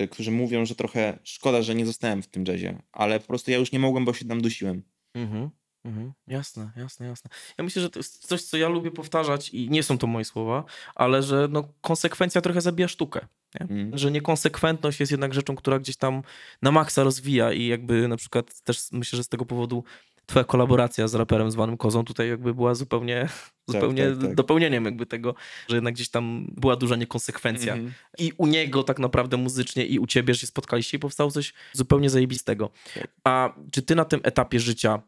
y, 0.00 0.08
którzy 0.08 0.30
mówią, 0.30 0.64
że 0.64 0.74
trochę 0.74 1.18
szkoda, 1.24 1.62
że 1.62 1.74
nie 1.74 1.86
zostałem 1.86 2.22
w 2.22 2.26
tym 2.26 2.44
jazzie, 2.44 2.82
ale 2.92 3.20
po 3.20 3.26
prostu 3.26 3.50
ja 3.50 3.58
już 3.58 3.72
nie 3.72 3.78
mogłem, 3.78 4.04
bo 4.04 4.12
się 4.14 4.24
tam 4.24 4.40
dusiłem. 4.42 4.82
Mhm. 5.14 5.50
Mhm. 5.84 6.12
Jasne, 6.26 6.70
jasne, 6.76 7.06
jasne. 7.06 7.30
Ja 7.58 7.64
myślę, 7.64 7.82
że 7.82 7.90
to 7.90 7.98
jest 7.98 8.26
coś, 8.26 8.42
co 8.42 8.56
ja 8.56 8.68
lubię 8.68 8.90
powtarzać 8.90 9.48
i 9.48 9.70
nie 9.70 9.82
są 9.82 9.98
to 9.98 10.06
moje 10.06 10.24
słowa, 10.24 10.64
ale 10.94 11.22
że 11.22 11.48
no, 11.50 11.68
konsekwencja 11.80 12.40
trochę 12.40 12.60
zabija 12.60 12.88
sztukę. 12.88 13.26
Nie? 13.54 13.60
Mhm. 13.60 13.98
Że 13.98 14.10
niekonsekwentność 14.10 15.00
jest 15.00 15.12
jednak 15.12 15.34
rzeczą, 15.34 15.56
która 15.56 15.78
gdzieś 15.78 15.96
tam 15.96 16.22
na 16.62 16.70
maksa 16.72 17.02
rozwija 17.04 17.52
i 17.52 17.66
jakby 17.66 18.08
na 18.08 18.16
przykład 18.16 18.60
też 18.60 18.78
myślę, 18.92 19.16
że 19.16 19.24
z 19.24 19.28
tego 19.28 19.44
powodu 19.46 19.84
twoja 20.26 20.44
kolaboracja 20.44 21.08
z 21.08 21.14
raperem 21.14 21.50
zwanym 21.50 21.76
Kozą 21.76 22.04
tutaj 22.04 22.28
jakby 22.28 22.54
była 22.54 22.74
zupełnie, 22.74 23.28
zupełnie 23.68 24.10
tak, 24.10 24.20
tak. 24.20 24.34
dopełnieniem 24.34 24.84
jakby 24.84 25.06
tego, 25.06 25.34
że 25.68 25.76
jednak 25.76 25.94
gdzieś 25.94 26.10
tam 26.10 26.46
była 26.56 26.76
duża 26.76 26.96
niekonsekwencja. 26.96 27.72
Mhm. 27.72 27.92
I 28.18 28.32
u 28.36 28.46
niego 28.46 28.82
tak 28.82 28.98
naprawdę 28.98 29.36
muzycznie 29.36 29.86
i 29.86 29.98
u 29.98 30.06
ciebie, 30.06 30.34
że 30.34 30.40
się 30.40 30.46
spotkaliście 30.46 30.96
i 30.96 31.00
powstało 31.00 31.30
coś 31.30 31.52
zupełnie 31.72 32.10
zajebistego. 32.10 32.70
Tak. 32.94 33.08
A 33.24 33.54
czy 33.72 33.82
ty 33.82 33.94
na 33.94 34.04
tym 34.04 34.20
etapie 34.22 34.60
życia, 34.60 35.02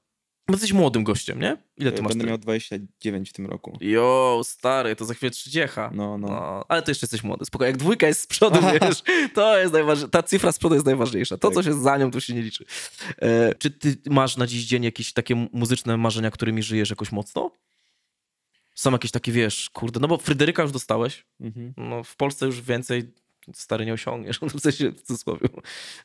jesteś 0.53 0.73
młodym 0.73 1.05
gościem, 1.05 1.41
nie? 1.41 1.57
Ile 1.77 1.93
ty 1.93 2.03
masz? 2.03 2.09
Będę 2.09 2.25
ty? 2.25 2.29
miał 2.29 2.39
29 2.39 3.31
w 3.31 3.33
tym 3.33 3.47
roku. 3.47 3.79
Jo, 3.81 4.41
stary, 4.45 4.97
to 4.97 5.05
za 5.05 5.15
chwilę 5.15 5.31
trzydziecha. 5.31 5.91
No, 5.95 6.19
no. 6.19 6.29
No, 6.29 6.65
ale 6.69 6.83
to 6.83 6.91
jeszcze 6.91 7.05
jesteś 7.05 7.23
młody. 7.25 7.45
Spoko, 7.45 7.65
jak 7.65 7.77
dwójka 7.77 8.07
jest 8.07 8.21
z 8.21 8.27
przodu, 8.27 8.61
wiesz, 8.81 9.03
to 9.35 9.59
jest 9.59 9.73
najważniejsze. 9.73 10.09
Ta 10.11 10.23
cyfra 10.23 10.53
z 10.53 10.59
przodu 10.59 10.75
jest 10.75 10.87
najważniejsza. 10.87 11.37
To, 11.37 11.49
co 11.51 11.55
Tak. 11.55 11.65
się 11.65 11.75
za 11.83 11.99
nią, 11.99 12.11
to 12.11 12.21
się 12.21 12.35
nie 12.35 12.43
liczy. 12.43 12.65
E, 13.23 13.55
czy 13.55 13.71
ty 13.71 13.97
masz 14.11 14.37
na 14.37 14.47
dziś 14.47 14.65
dzień 14.65 14.85
jakieś 14.85 15.13
takie 15.13 15.35
muzyczne 15.53 15.97
marzenia, 15.97 16.31
którymi 16.31 16.63
żyjesz 16.63 16.91
jakoś 16.91 17.13
mocno? 17.13 17.51
Są 18.75 18.93
jakieś 18.93 19.11
takie, 19.11 19.33
wiesz, 19.33 19.71
kurde, 19.71 20.01
no 20.01 20.09
bo 20.09 20.19
Fryderyka 20.19 20.63
już 20.63 20.73
dostałeś, 20.73 21.27
Mhm. 21.41 21.75
no 21.77 22.05
w 22.05 22.17
Polsce 22.17 22.47
już 22.47 22.61
więcej 22.61 23.13
stary 23.55 23.87
nie 23.87 23.93
osiągniesz, 23.93 24.39
w 24.55 24.61
sensie 24.61 24.91
w 24.91 25.03
cudzysłowie, 25.03 25.49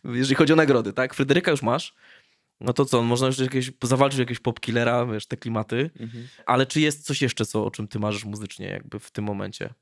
jeżeli 0.04 0.36
chodzi 0.36 0.54
o 0.54 0.56
nagrody, 0.56 0.94
tak? 0.94 1.14
Fryderyka 1.14 1.52
już 1.52 1.62
masz, 1.62 1.94
no 2.62 2.74
to 2.74 2.86
co, 2.86 3.04
można 3.04 3.28
już 3.28 3.40
jakieś, 3.40 3.72
zawalczyć 3.84 4.20
jakiegoś 4.20 4.40
popkillera, 4.40 5.06
wiesz, 5.06 5.26
te 5.26 5.38
klimaty, 5.38 5.90
Mhm. 6.00 6.28
ale 6.46 6.66
czy 6.66 6.82
jest 6.82 7.06
coś 7.06 7.22
jeszcze, 7.22 7.46
co, 7.46 7.66
o 7.66 7.72
czym 7.72 7.88
ty 7.88 8.00
marzysz 8.00 8.26
muzycznie 8.26 8.66
jakby 8.68 9.00
w 9.00 9.12
tym 9.12 9.26
momencie? 9.26 9.74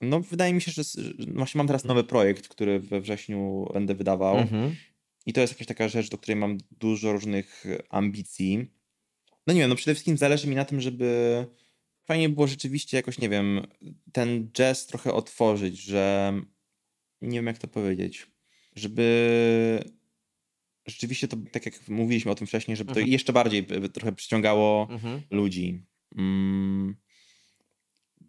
No, 0.00 0.20
wydaje 0.20 0.54
mi 0.54 0.60
się, 0.60 0.72
że 0.72 0.82
właśnie 1.34 1.58
mam 1.58 1.66
teraz 1.66 1.84
nowy 1.84 2.04
projekt, 2.04 2.48
który 2.48 2.80
we 2.80 3.00
wrześniu 3.00 3.66
będę 3.74 3.94
wydawał. 3.94 4.36
Mhm. 4.36 4.76
I 5.26 5.32
to 5.32 5.40
jest 5.40 5.52
jakaś 5.52 5.66
taka 5.66 5.88
rzecz, 5.88 6.10
do 6.10 6.18
której 6.18 6.36
mam 6.36 6.58
dużo 6.70 7.12
różnych 7.12 7.64
ambicji. 7.90 8.66
No 9.46 9.54
nie 9.54 9.60
wiem, 9.60 9.70
no 9.70 9.76
przede 9.76 9.94
wszystkim 9.94 10.16
zależy 10.16 10.48
mi 10.48 10.56
na 10.56 10.64
tym, 10.64 10.80
żeby 10.80 11.46
fajnie 12.04 12.28
było 12.28 12.46
rzeczywiście 12.46 12.96
jakoś, 12.96 13.18
nie 13.18 13.28
wiem, 13.28 13.66
ten 14.12 14.50
jazz 14.52 14.86
trochę 14.86 15.12
otworzyć, 15.12 15.82
że 15.82 16.32
nie 17.20 17.38
wiem 17.38 17.46
jak 17.46 17.58
to 17.58 17.68
powiedzieć, 17.68 18.26
żeby 18.76 19.95
rzeczywiście 20.86 21.28
to, 21.28 21.36
tak 21.52 21.66
jak 21.66 21.88
mówiliśmy 21.88 22.30
o 22.30 22.34
tym 22.34 22.46
wcześniej, 22.46 22.76
żeby 22.76 22.88
to 22.94 23.00
Mhm. 23.00 23.12
jeszcze 23.12 23.32
bardziej 23.32 23.66
trochę 23.92 24.12
przyciągało 24.12 24.88
Mhm. 24.90 25.22
ludzi. 25.30 25.84
Mm, 26.18 26.96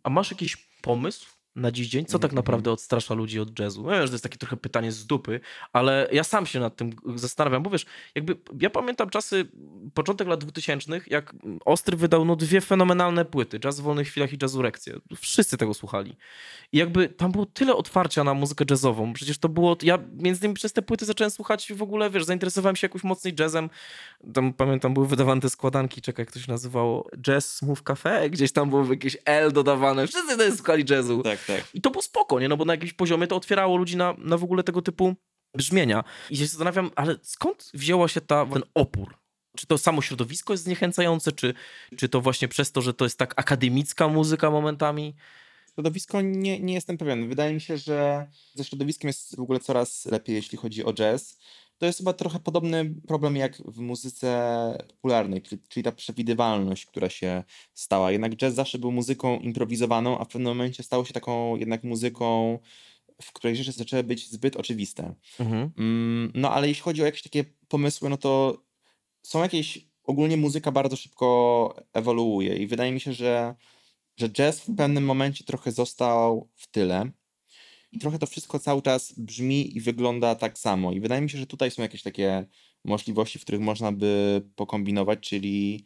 A 0.03 0.09
masz 0.09 0.31
jakiś 0.31 0.57
pomysł 0.81 1.36
na 1.57 1.71
dziś 1.71 1.87
dzień? 1.87 2.05
Co 2.05 2.19
tak 2.19 2.31
Mhm. 2.31 2.35
naprawdę 2.35 2.71
odstrasza 2.71 3.13
ludzi 3.13 3.39
od 3.39 3.59
jazzu? 3.59 3.85
Ja 3.85 3.91
wiem, 3.91 4.01
że 4.01 4.07
to 4.07 4.13
jest 4.13 4.23
takie 4.23 4.37
trochę 4.37 4.57
pytanie 4.57 4.91
z 4.91 5.05
dupy, 5.05 5.39
ale 5.73 6.07
ja 6.11 6.23
sam 6.23 6.45
się 6.45 6.59
nad 6.59 6.75
tym 6.75 6.89
zastanawiam, 7.15 7.63
bo 7.63 7.69
wiesz, 7.69 7.85
jakby 8.15 8.37
ja 8.61 8.69
pamiętam 8.69 9.09
czasy, 9.09 9.45
początek 9.93 10.27
lat 10.27 10.39
2000, 10.43 11.01
jak 11.07 11.35
Ostry 11.65 11.97
wydał 11.97 12.25
no 12.25 12.35
dwie 12.35 12.61
fenomenalne 12.61 13.25
płyty, 13.25 13.59
Jazz 13.59 13.79
w 13.79 13.83
wolnych 13.83 14.07
chwilach 14.07 14.33
i 14.33 14.37
Jazzurekcję. 14.41 14.93
Wszyscy 15.15 15.57
tego 15.57 15.73
słuchali. 15.73 16.15
I 16.71 16.77
jakby 16.77 17.09
tam 17.09 17.31
było 17.31 17.45
tyle 17.45 17.75
otwarcia 17.75 18.23
na 18.23 18.33
muzykę 18.33 18.65
jazzową. 18.69 19.13
Przecież 19.13 19.37
to 19.37 19.49
było, 19.49 19.77
ja 19.83 19.99
między 20.13 20.39
innymi 20.39 20.53
przez 20.53 20.73
te 20.73 20.81
płyty 20.81 21.05
zacząłem 21.05 21.31
słuchać 21.31 21.73
w 21.73 21.81
ogóle, 21.81 22.09
wiesz, 22.09 22.23
zainteresowałem 22.25 22.75
się 22.75 22.85
jakoś 22.85 23.03
mocniej 23.03 23.33
jazzem. 23.39 23.69
Tam 24.33 24.53
pamiętam, 24.53 24.93
były 24.93 25.07
wydawane 25.07 25.41
te 25.41 25.49
składanki, 25.49 26.01
czekaj, 26.01 26.23
jak 26.25 26.31
to 26.33 26.39
się 26.39 26.51
nazywało, 26.51 27.09
Jazz 27.21 27.55
Smooth 27.55 27.81
Cafe, 27.83 28.29
gdzieś 28.29 28.51
tam 28.51 28.69
było 28.69 28.85
jakieś 28.85 29.17
L 29.25 29.51
dodawane, 29.51 30.07
wszyscy 30.07 30.33
wtedy 30.35 30.55
słuchali 30.55 30.85
jazzu. 30.89 31.23
tak, 31.23 31.39
tak. 31.47 31.63
I 31.73 31.81
to 31.81 31.89
było 31.89 32.01
spoko, 32.01 32.39
nie? 32.39 32.49
No 32.49 32.57
bo 32.57 32.65
na 32.65 32.73
jakimś 32.73 32.93
poziomie 32.93 33.27
to 33.27 33.35
otwierało 33.35 33.77
ludzi 33.77 33.97
na, 33.97 34.15
na 34.17 34.37
w 34.37 34.43
ogóle 34.43 34.63
tego 34.63 34.81
typu 34.81 35.15
brzmienia. 35.55 36.03
I 36.29 36.37
się 36.37 36.45
zastanawiam, 36.45 36.91
ale 36.95 37.15
skąd 37.21 37.71
wzięła 37.73 38.07
się 38.07 38.21
ta, 38.21 38.45
ten 38.45 38.63
opór? 38.73 39.17
Czy 39.57 39.67
to 39.67 39.77
samo 39.77 40.01
środowisko 40.01 40.53
jest 40.53 40.63
zniechęcające, 40.63 41.31
czy, 41.31 41.53
czy 41.97 42.09
to 42.09 42.21
właśnie 42.21 42.47
przez 42.47 42.71
to, 42.71 42.81
że 42.81 42.93
to 42.93 43.05
jest 43.05 43.19
tak 43.19 43.33
akademicka 43.35 44.07
muzyka 44.07 44.51
momentami? 44.51 45.15
Środowisko 45.73 46.21
nie, 46.21 46.59
nie 46.59 46.73
jestem 46.73 46.97
pewien. 46.97 47.29
Wydaje 47.29 47.53
mi 47.53 47.61
się, 47.61 47.77
że 47.77 48.27
ze 48.55 48.63
środowiskiem 48.63 49.07
jest 49.07 49.35
w 49.35 49.39
ogóle 49.39 49.59
coraz 49.59 50.05
lepiej, 50.05 50.35
jeśli 50.35 50.57
chodzi 50.57 50.85
o 50.85 50.93
jazz. 50.93 51.39
To 51.77 51.85
jest 51.85 51.97
chyba 51.97 52.13
trochę 52.13 52.39
podobny 52.39 52.95
problem 53.07 53.35
jak 53.35 53.57
w 53.57 53.79
muzyce 53.79 54.77
popularnej, 54.87 55.41
czyli, 55.69 55.83
ta 55.83 55.91
przewidywalność, 55.91 56.85
która 56.85 57.09
się 57.09 57.43
stała. 57.73 58.11
Jednak 58.11 58.35
jazz 58.35 58.53
zawsze 58.53 58.79
był 58.79 58.91
muzyką 58.91 59.39
improwizowaną, 59.39 60.19
a 60.19 60.25
w 60.25 60.27
pewnym 60.27 60.47
momencie 60.47 60.83
stało 60.83 61.05
się 61.05 61.13
taką 61.13 61.55
jednak 61.55 61.83
muzyką, 61.83 62.59
w 63.21 63.33
której 63.33 63.55
rzeczy 63.55 63.71
zaczęły 63.71 64.03
być 64.03 64.29
zbyt 64.31 64.55
oczywiste. 64.55 65.15
Mhm. 65.39 65.71
Mm, 65.77 66.31
No 66.35 66.51
ale 66.51 66.67
jeśli 66.67 66.83
chodzi 66.83 67.01
o 67.01 67.05
jakieś 67.05 67.21
takie 67.21 67.43
pomysły, 67.67 68.09
no 68.09 68.17
to 68.17 68.63
są 69.23 69.41
jakieś, 69.41 69.87
ogólnie 70.03 70.37
muzyka 70.37 70.71
bardzo 70.71 70.95
szybko 70.95 71.75
ewoluuje 71.93 72.57
i 72.57 72.67
wydaje 72.67 72.91
mi 72.91 72.99
się, 72.99 73.13
że, 73.13 73.55
że 74.17 74.29
jazz 74.29 74.59
w 74.61 74.75
pewnym 74.75 75.05
momencie 75.05 75.43
trochę 75.45 75.71
został 75.71 76.49
w 76.55 76.67
tyle 76.71 77.11
i 77.97 77.99
trochę 77.99 78.19
to 78.19 78.27
wszystko 78.27 78.59
cały 78.59 78.81
czas 78.81 79.13
brzmi 79.17 79.77
i 79.77 79.81
wygląda 79.81 80.35
tak 80.35 80.59
samo 80.59 80.91
i 80.91 80.99
wydaje 80.99 81.21
mi 81.21 81.29
się, 81.29 81.37
że 81.37 81.47
tutaj 81.47 81.71
są 81.71 81.81
jakieś 81.81 82.03
takie 82.03 82.45
możliwości, 82.85 83.39
w 83.39 83.41
których 83.41 83.61
można 83.61 83.91
by 83.91 84.41
pokombinować, 84.55 85.19
czyli 85.19 85.85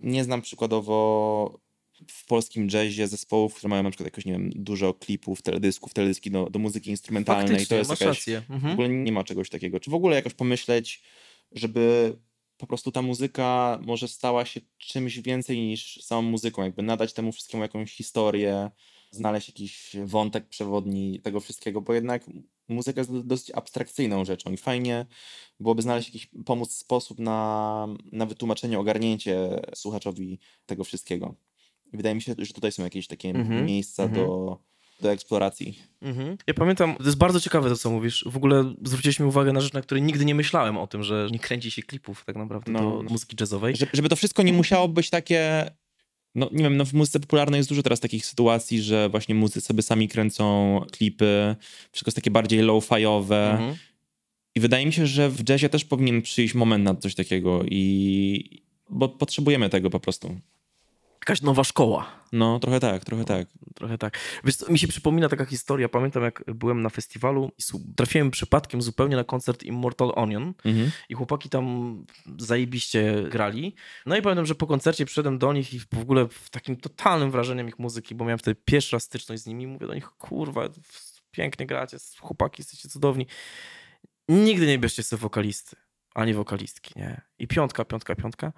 nie 0.00 0.24
znam 0.24 0.42
przykładowo 0.42 1.60
w 2.08 2.26
polskim 2.26 2.68
jazzie 2.72 3.08
zespołów, 3.08 3.54
które 3.54 3.68
mają 3.70 3.82
na 3.82 3.90
przykład 3.90 4.06
jakoś, 4.06 4.24
nie 4.24 4.32
wiem, 4.32 4.50
dużo 4.54 4.94
klipów, 4.94 5.42
teledysków, 5.42 5.94
teledyski 5.94 6.30
do, 6.30 6.50
do 6.50 6.58
muzyki 6.58 6.90
instrumentalnej. 6.90 7.48
Faktycznie, 7.48 7.66
to 7.66 7.78
jest 7.78 7.90
masz 7.90 8.00
jakaś, 8.00 8.18
rację. 8.18 8.40
w 8.40 8.50
Mhm. 8.50 8.72
ogóle 8.72 8.88
nie 8.88 9.12
ma 9.12 9.24
czegoś 9.24 9.50
takiego. 9.50 9.80
Czy 9.80 9.90
w 9.90 9.94
ogóle 9.94 10.16
jakoś 10.16 10.34
pomyśleć, 10.34 11.02
żeby 11.52 12.16
po 12.56 12.66
prostu 12.66 12.92
ta 12.92 13.02
muzyka 13.02 13.78
może 13.82 14.08
stała 14.08 14.44
się 14.44 14.60
czymś 14.78 15.18
więcej 15.18 15.58
niż 15.58 16.02
samą 16.04 16.22
muzyką, 16.22 16.62
jakby 16.62 16.82
nadać 16.82 17.12
temu 17.12 17.32
wszystkiemu 17.32 17.62
jakąś 17.62 17.92
historię, 17.92 18.70
znaleźć 19.14 19.48
jakiś 19.48 19.96
wątek 20.04 20.48
przewodni 20.48 21.20
tego 21.20 21.40
wszystkiego, 21.40 21.80
bo 21.80 21.94
jednak 21.94 22.24
muzyka 22.68 23.00
jest 23.00 23.18
dosyć 23.20 23.50
abstrakcyjną 23.50 24.24
rzeczą 24.24 24.52
i 24.52 24.56
fajnie 24.56 25.06
byłoby 25.60 25.82
znaleźć 25.82 26.08
jakiś, 26.08 26.30
pomóc 26.44 26.72
sposób 26.72 27.18
na, 27.18 27.88
na 28.12 28.26
wytłumaczenie, 28.26 28.78
ogarnięcie 28.78 29.60
słuchaczowi 29.74 30.38
tego 30.66 30.84
wszystkiego. 30.84 31.34
I 31.92 31.96
wydaje 31.96 32.14
mi 32.14 32.22
się, 32.22 32.34
że 32.38 32.54
tutaj 32.54 32.72
są 32.72 32.84
jakieś 32.84 33.06
takie 33.06 33.28
Mhm, 33.28 33.66
miejsca 33.66 34.02
mhm. 34.02 34.26
do, 34.26 34.58
do 35.00 35.12
eksploracji. 35.12 35.78
Mhm. 36.02 36.36
Ja 36.46 36.54
pamiętam, 36.54 36.96
to 36.96 37.04
jest 37.04 37.18
bardzo 37.18 37.40
ciekawe 37.40 37.68
to, 37.68 37.76
co 37.76 37.90
mówisz. 37.90 38.24
W 38.26 38.36
ogóle 38.36 38.74
zwróciliśmy 38.82 39.26
uwagę 39.26 39.52
na 39.52 39.60
rzecz, 39.60 39.72
na 39.72 39.82
której 39.82 40.02
nigdy 40.02 40.24
nie 40.24 40.34
myślałem 40.34 40.76
o 40.78 40.86
tym, 40.86 41.02
że 41.02 41.28
nie 41.32 41.38
kręci 41.38 41.70
się 41.70 41.82
klipów 41.82 42.24
tak 42.24 42.36
naprawdę 42.36 42.72
No, 42.72 42.80
do 42.80 43.02
muzyki 43.02 43.36
jazzowej. 43.40 43.76
Żeby, 43.76 43.90
żeby 43.94 44.08
to 44.08 44.16
wszystko 44.16 44.42
nie 44.42 44.52
musiało 44.52 44.88
być 44.88 45.10
takie. 45.10 45.70
No 46.34 46.48
nie 46.52 46.64
wiem, 46.64 46.76
no 46.76 46.84
w 46.84 46.92
muzyce 46.92 47.20
popularnej 47.20 47.58
jest 47.58 47.68
dużo 47.68 47.82
teraz 47.82 48.00
takich 48.00 48.26
sytuacji, 48.26 48.82
że 48.82 49.08
właśnie 49.08 49.34
muzycy 49.34 49.60
sobie 49.60 49.82
sami 49.82 50.08
kręcą 50.08 50.80
klipy, 50.92 51.56
wszystko 51.92 52.08
jest 52.08 52.16
takie 52.16 52.30
bardziej 52.30 52.62
low-fiowe. 52.62 53.50
Mhm. 53.50 53.76
I 54.54 54.60
wydaje 54.60 54.86
mi 54.86 54.92
się, 54.92 55.06
że 55.06 55.30
w 55.30 55.48
jazzie 55.48 55.68
też 55.68 55.84
powinien 55.84 56.22
przyjść 56.22 56.54
moment 56.54 56.84
na 56.84 56.94
coś 56.94 57.14
takiego 57.14 57.64
i 57.64 58.62
bo 58.90 59.08
potrzebujemy 59.08 59.70
tego 59.70 59.90
po 59.90 60.00
prostu. 60.00 60.40
Jakaś 61.24 61.42
nowa 61.42 61.64
szkoła. 61.64 62.06
No, 62.32 62.58
trochę 62.58 62.80
tak, 62.80 63.04
trochę 63.04 63.24
tak. 63.24 63.48
Trochę 63.74 63.98
tak. 63.98 64.18
Wiesz, 64.44 64.68
mi 64.68 64.78
się 64.78 64.88
przypomina 64.88 65.28
taka 65.28 65.44
historia. 65.44 65.88
Pamiętam, 65.88 66.22
jak 66.22 66.44
byłem 66.46 66.82
na 66.82 66.88
festiwalu 66.88 67.50
i 67.58 67.62
trafiłem 67.96 68.30
przypadkiem 68.30 68.82
zupełnie 68.82 69.16
na 69.16 69.24
koncert 69.24 69.62
Immortal 69.62 70.12
Onion 70.14 70.54
Mhm. 70.64 70.90
i 71.08 71.14
chłopaki 71.14 71.48
tam 71.48 71.96
zajebiście 72.38 73.24
grali. 73.30 73.74
No 74.06 74.16
i 74.16 74.22
pamiętam, 74.22 74.46
że 74.46 74.54
po 74.54 74.66
koncercie 74.66 75.06
przyszedłem 75.06 75.38
do 75.38 75.52
nich 75.52 75.74
i 75.74 75.80
w 75.80 75.98
ogóle 76.02 76.28
w 76.28 76.50
takim 76.50 76.76
totalnym 76.76 77.30
wrażeniem 77.30 77.68
ich 77.68 77.78
muzyki, 77.78 78.14
bo 78.14 78.24
miałem 78.24 78.38
wtedy 78.38 78.60
pierwszy 78.64 78.96
raz 78.96 79.02
styczność 79.02 79.42
z 79.42 79.46
nimi. 79.46 79.66
Mówię 79.66 79.86
do 79.86 79.94
nich, 79.94 80.06
kurwa, 80.08 80.68
pięknie 81.30 81.66
gracie, 81.66 81.96
chłopaki, 82.20 82.62
jesteście 82.62 82.88
cudowni. 82.88 83.26
Nigdy 84.28 84.66
nie 84.66 84.78
bierzcie 84.78 85.02
sobie 85.02 85.20
wokalisty, 85.20 85.76
ani 86.14 86.34
wokalistki, 86.34 86.92
nie? 86.96 87.20
I 87.38 87.46
piątka, 87.46 87.84
piątka, 87.84 88.14
piątka. 88.14 88.52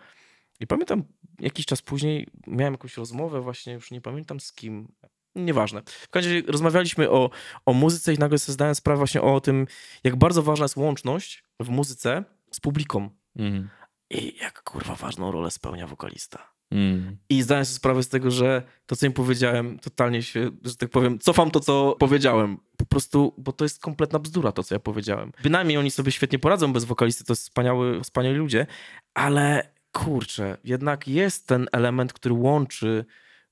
I 0.60 0.66
pamiętam, 0.66 1.04
jakiś 1.40 1.66
czas 1.66 1.82
później 1.82 2.26
miałem 2.46 2.74
jakąś 2.74 2.96
rozmowę 2.96 3.40
właśnie, 3.40 3.72
już 3.72 3.90
nie 3.90 4.00
pamiętam 4.00 4.40
z 4.40 4.52
kim, 4.52 4.88
nieważne. 5.34 5.82
W 5.86 6.08
każdym 6.08 6.34
razie 6.34 6.52
rozmawialiśmy 6.52 7.10
o, 7.10 7.30
o 7.66 7.72
muzyce 7.72 8.14
i 8.14 8.18
nagle 8.18 8.38
sobie 8.38 8.54
zdałem 8.54 8.74
sprawę 8.74 8.98
właśnie 8.98 9.22
o 9.22 9.40
tym, 9.40 9.66
jak 10.04 10.16
bardzo 10.16 10.42
ważna 10.42 10.64
jest 10.64 10.76
łączność 10.76 11.44
w 11.60 11.68
muzyce 11.68 12.24
z 12.52 12.60
publiką. 12.60 13.10
Mhm. 13.36 13.68
I 14.10 14.36
jak 14.40 14.62
kurwa 14.62 14.94
ważną 14.94 15.32
rolę 15.32 15.50
spełnia 15.50 15.86
wokalista. 15.86 16.56
Mm. 16.70 17.16
I 17.28 17.42
zdałem 17.42 17.64
sobie 17.64 17.76
sprawę 17.76 18.02
z 18.02 18.08
tego, 18.08 18.30
że 18.30 18.62
to, 18.86 18.96
co 18.96 19.06
im 19.06 19.12
powiedziałem, 19.12 19.78
totalnie 19.78 20.22
się, 20.22 20.50
że 20.64 20.76
tak 20.76 20.90
powiem, 20.90 21.18
cofam 21.18 21.50
to, 21.50 21.60
co 21.60 21.96
powiedziałem. 21.98 22.58
Po 22.76 22.86
prostu, 22.86 23.34
bo 23.38 23.52
to 23.52 23.64
jest 23.64 23.80
kompletna 23.80 24.18
bzdura, 24.18 24.52
to, 24.52 24.62
co 24.62 24.74
ja 24.74 24.78
powiedziałem. 24.78 25.32
Bynajmniej 25.42 25.78
oni 25.78 25.90
sobie 25.90 26.12
świetnie 26.12 26.38
poradzą 26.38 26.72
bez 26.72 26.84
wokalisty, 26.84 27.24
to 27.24 27.32
jest 27.32 27.42
wspaniały, 27.42 28.00
wspaniali 28.00 28.36
ludzie, 28.36 28.66
ale 29.14 29.75
kurczę, 30.04 30.56
jednak 30.64 31.08
jest 31.08 31.46
ten 31.46 31.66
element, 31.72 32.12
który 32.12 32.34
łączy 32.34 33.04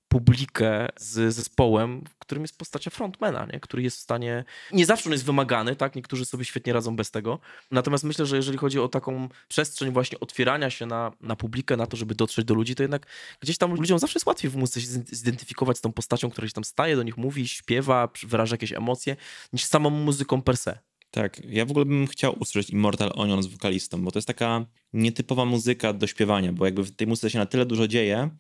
publikę 0.09 0.89
z 0.97 1.35
zespołem, 1.35 2.05
w 2.09 2.19
którym 2.19 2.45
jest 2.45 2.59
postacia 2.59 2.91
frontmana, 2.91 3.47
nie? 3.53 3.61
który 3.61 3.83
jest 3.83 3.97
w 3.97 4.01
stanie... 4.01 4.45
Nie 4.73 4.87
zawsze 4.87 5.09
on 5.09 5.13
jest 5.13 5.25
wymagany, 5.25 5.77
tak? 5.77 5.95
Niektórzy 5.95 6.25
sobie 6.25 6.45
świetnie 6.45 6.73
radzą 6.73 6.97
bez 6.97 7.11
tego. 7.11 7.39
Natomiast 7.71 8.05
myślę, 8.05 8.27
że 8.27 8.37
jeżeli 8.37 8.59
chodzi 8.59 8.81
o 8.81 8.89
taką 8.89 9.29
przestrzeń 9.49 9.93
właśnie 9.93 10.21
otwierania 10.21 10.71
się 10.71 10.87
na, 10.87 11.13
na 11.21 11.37
publikę, 11.37 11.77
na 11.77 11.87
to, 11.87 11.97
żeby 11.97 12.15
dotrzeć 12.15 12.45
do 12.45 12.55
ludzi, 12.55 12.75
to 12.75 12.83
jednak 12.83 13.07
gdzieś 13.41 13.59
tam 13.59 13.75
ludziom 13.75 13.99
zawsze 13.99 14.17
jest 14.17 14.27
łatwiej 14.27 14.51
w 14.51 14.57
muzyce 14.57 14.81
się 14.81 14.87
zid- 14.87 15.15
zidentyfikować 15.15 15.79
z 15.79 15.81
tą 15.81 15.93
postacią, 15.93 16.31
która 16.31 16.49
się 16.49 16.55
tam 16.55 16.65
staje, 16.65 16.97
do 16.97 17.03
nich 17.03 17.17
mówi, 17.17 17.49
śpiewa, 17.49 18.09
wyraża 18.27 18.55
jakieś 18.55 18.73
emocje, 18.73 19.17
niż 19.53 19.65
samą 19.65 19.91
muzyką 19.91 20.43
per 20.43 20.57
se. 20.57 20.79
Tak, 21.15 21.43
ja 21.49 21.65
w 21.65 21.71
ogóle 21.71 21.87
bym 21.87 22.07
chciał 22.07 22.37
usłyszeć 22.41 22.71
Immortal 22.71 23.11
Onion 23.15 23.43
z 23.43 23.47
wokalistą, 23.47 24.05
bo 24.05 24.11
to 24.11 24.19
jest 24.19 24.27
taka 24.27 24.67
nietypowa 24.93 25.45
muzyka 25.45 25.93
do 25.93 26.07
śpiewania, 26.07 26.53
bo 26.53 26.65
jakby 26.65 26.85
w 26.85 26.97
tej 26.97 27.07
muzyce 27.07 27.31
się 27.31 27.39
na 27.39 27.47
tyle 27.47 27.67
dużo 27.67 27.89
dzieje, 27.89 28.31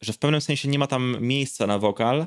że 0.00 0.12
w 0.12 0.18
pewnym 0.18 0.40
sensie 0.40 0.68
nie 0.68 0.78
ma 0.78 0.86
tam 0.86 1.16
miejsca 1.20 1.66
na 1.66 1.78
wokal 1.78 2.26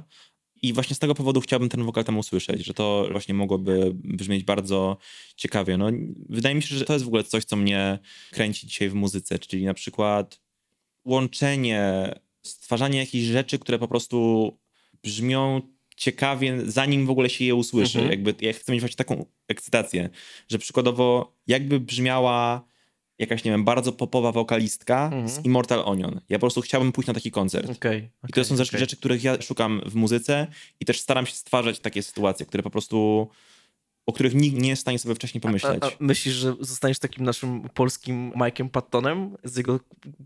i 0.61 0.73
właśnie 0.73 0.95
z 0.95 0.99
tego 0.99 1.15
powodu 1.15 1.41
chciałbym 1.41 1.69
ten 1.69 1.83
wokal 1.83 2.03
tam 2.03 2.17
usłyszeć, 2.17 2.65
że 2.65 2.73
to 2.73 3.07
właśnie 3.11 3.33
mogłoby 3.33 3.91
brzmieć 3.93 4.43
bardzo 4.43 4.97
ciekawie. 5.35 5.77
No, 5.77 5.89
wydaje 6.29 6.55
mi 6.55 6.61
się, 6.61 6.75
że 6.75 6.85
to 6.85 6.93
jest 6.93 7.05
w 7.05 7.07
ogóle 7.07 7.23
coś, 7.23 7.45
co 7.45 7.55
mnie 7.55 7.99
kręci 8.31 8.67
dzisiaj 8.67 8.89
w 8.89 8.93
muzyce, 8.93 9.39
czyli 9.39 9.65
na 9.65 9.73
przykład 9.73 10.41
łączenie, 11.05 12.13
stwarzanie 12.43 12.99
jakichś 12.99 13.25
rzeczy, 13.25 13.59
które 13.59 13.79
po 13.79 13.87
prostu 13.87 14.57
brzmią 15.03 15.61
ciekawie, 16.01 16.57
zanim 16.65 17.05
w 17.05 17.09
ogóle 17.09 17.29
się 17.29 17.45
je 17.45 17.55
usłyszy. 17.55 17.99
Mhm. 17.99 18.11
Jakby 18.11 18.45
ja 18.45 18.53
chcę 18.53 18.71
mieć 18.71 18.81
właśnie 18.81 18.95
taką 18.97 19.25
ekscytację, 19.47 20.09
że 20.49 20.59
przykładowo 20.59 21.35
jakby 21.47 21.79
brzmiała 21.79 22.63
jakaś, 23.19 23.43
nie 23.43 23.51
wiem, 23.51 23.63
bardzo 23.63 23.91
popowa 23.91 24.31
wokalistka 24.31 25.03
Mhm. 25.05 25.29
z 25.29 25.45
Immortal 25.45 25.81
Onion. 25.85 26.21
Ja 26.29 26.37
po 26.37 26.41
prostu 26.41 26.61
chciałbym 26.61 26.91
pójść 26.91 27.07
na 27.07 27.13
taki 27.13 27.31
koncert. 27.31 27.69
Okej. 27.69 28.09
I 28.29 28.33
to 28.33 28.45
są 28.45 28.55
rzeczy, 28.55 28.77
rzeczy, 28.77 28.97
których 28.97 29.23
ja 29.23 29.41
szukam 29.41 29.81
w 29.85 29.95
muzyce 29.95 30.47
i 30.79 30.85
też 30.85 30.99
staram 30.99 31.25
się 31.25 31.33
stwarzać 31.33 31.79
takie 31.79 32.03
sytuacje, 32.03 32.45
które 32.45 32.63
po 32.63 32.69
prostu, 32.69 33.27
o 34.11 34.13
których 34.13 34.33
nikt 34.33 34.57
nie 34.57 34.69
jest 34.69 34.79
w 34.79 34.81
stanie 34.81 34.99
sobie 34.99 35.15
wcześniej 35.15 35.41
pomyśleć. 35.41 35.83
A, 35.83 35.87
a 35.87 35.89
myślisz, 35.99 36.35
że 36.35 36.55
zostaniesz 36.59 36.99
takim 36.99 37.25
naszym 37.25 37.69
polskim 37.69 38.31
Mike'em 38.31 38.69
Pattonem 38.69 39.37
z 39.43 39.57
jego 39.57 39.79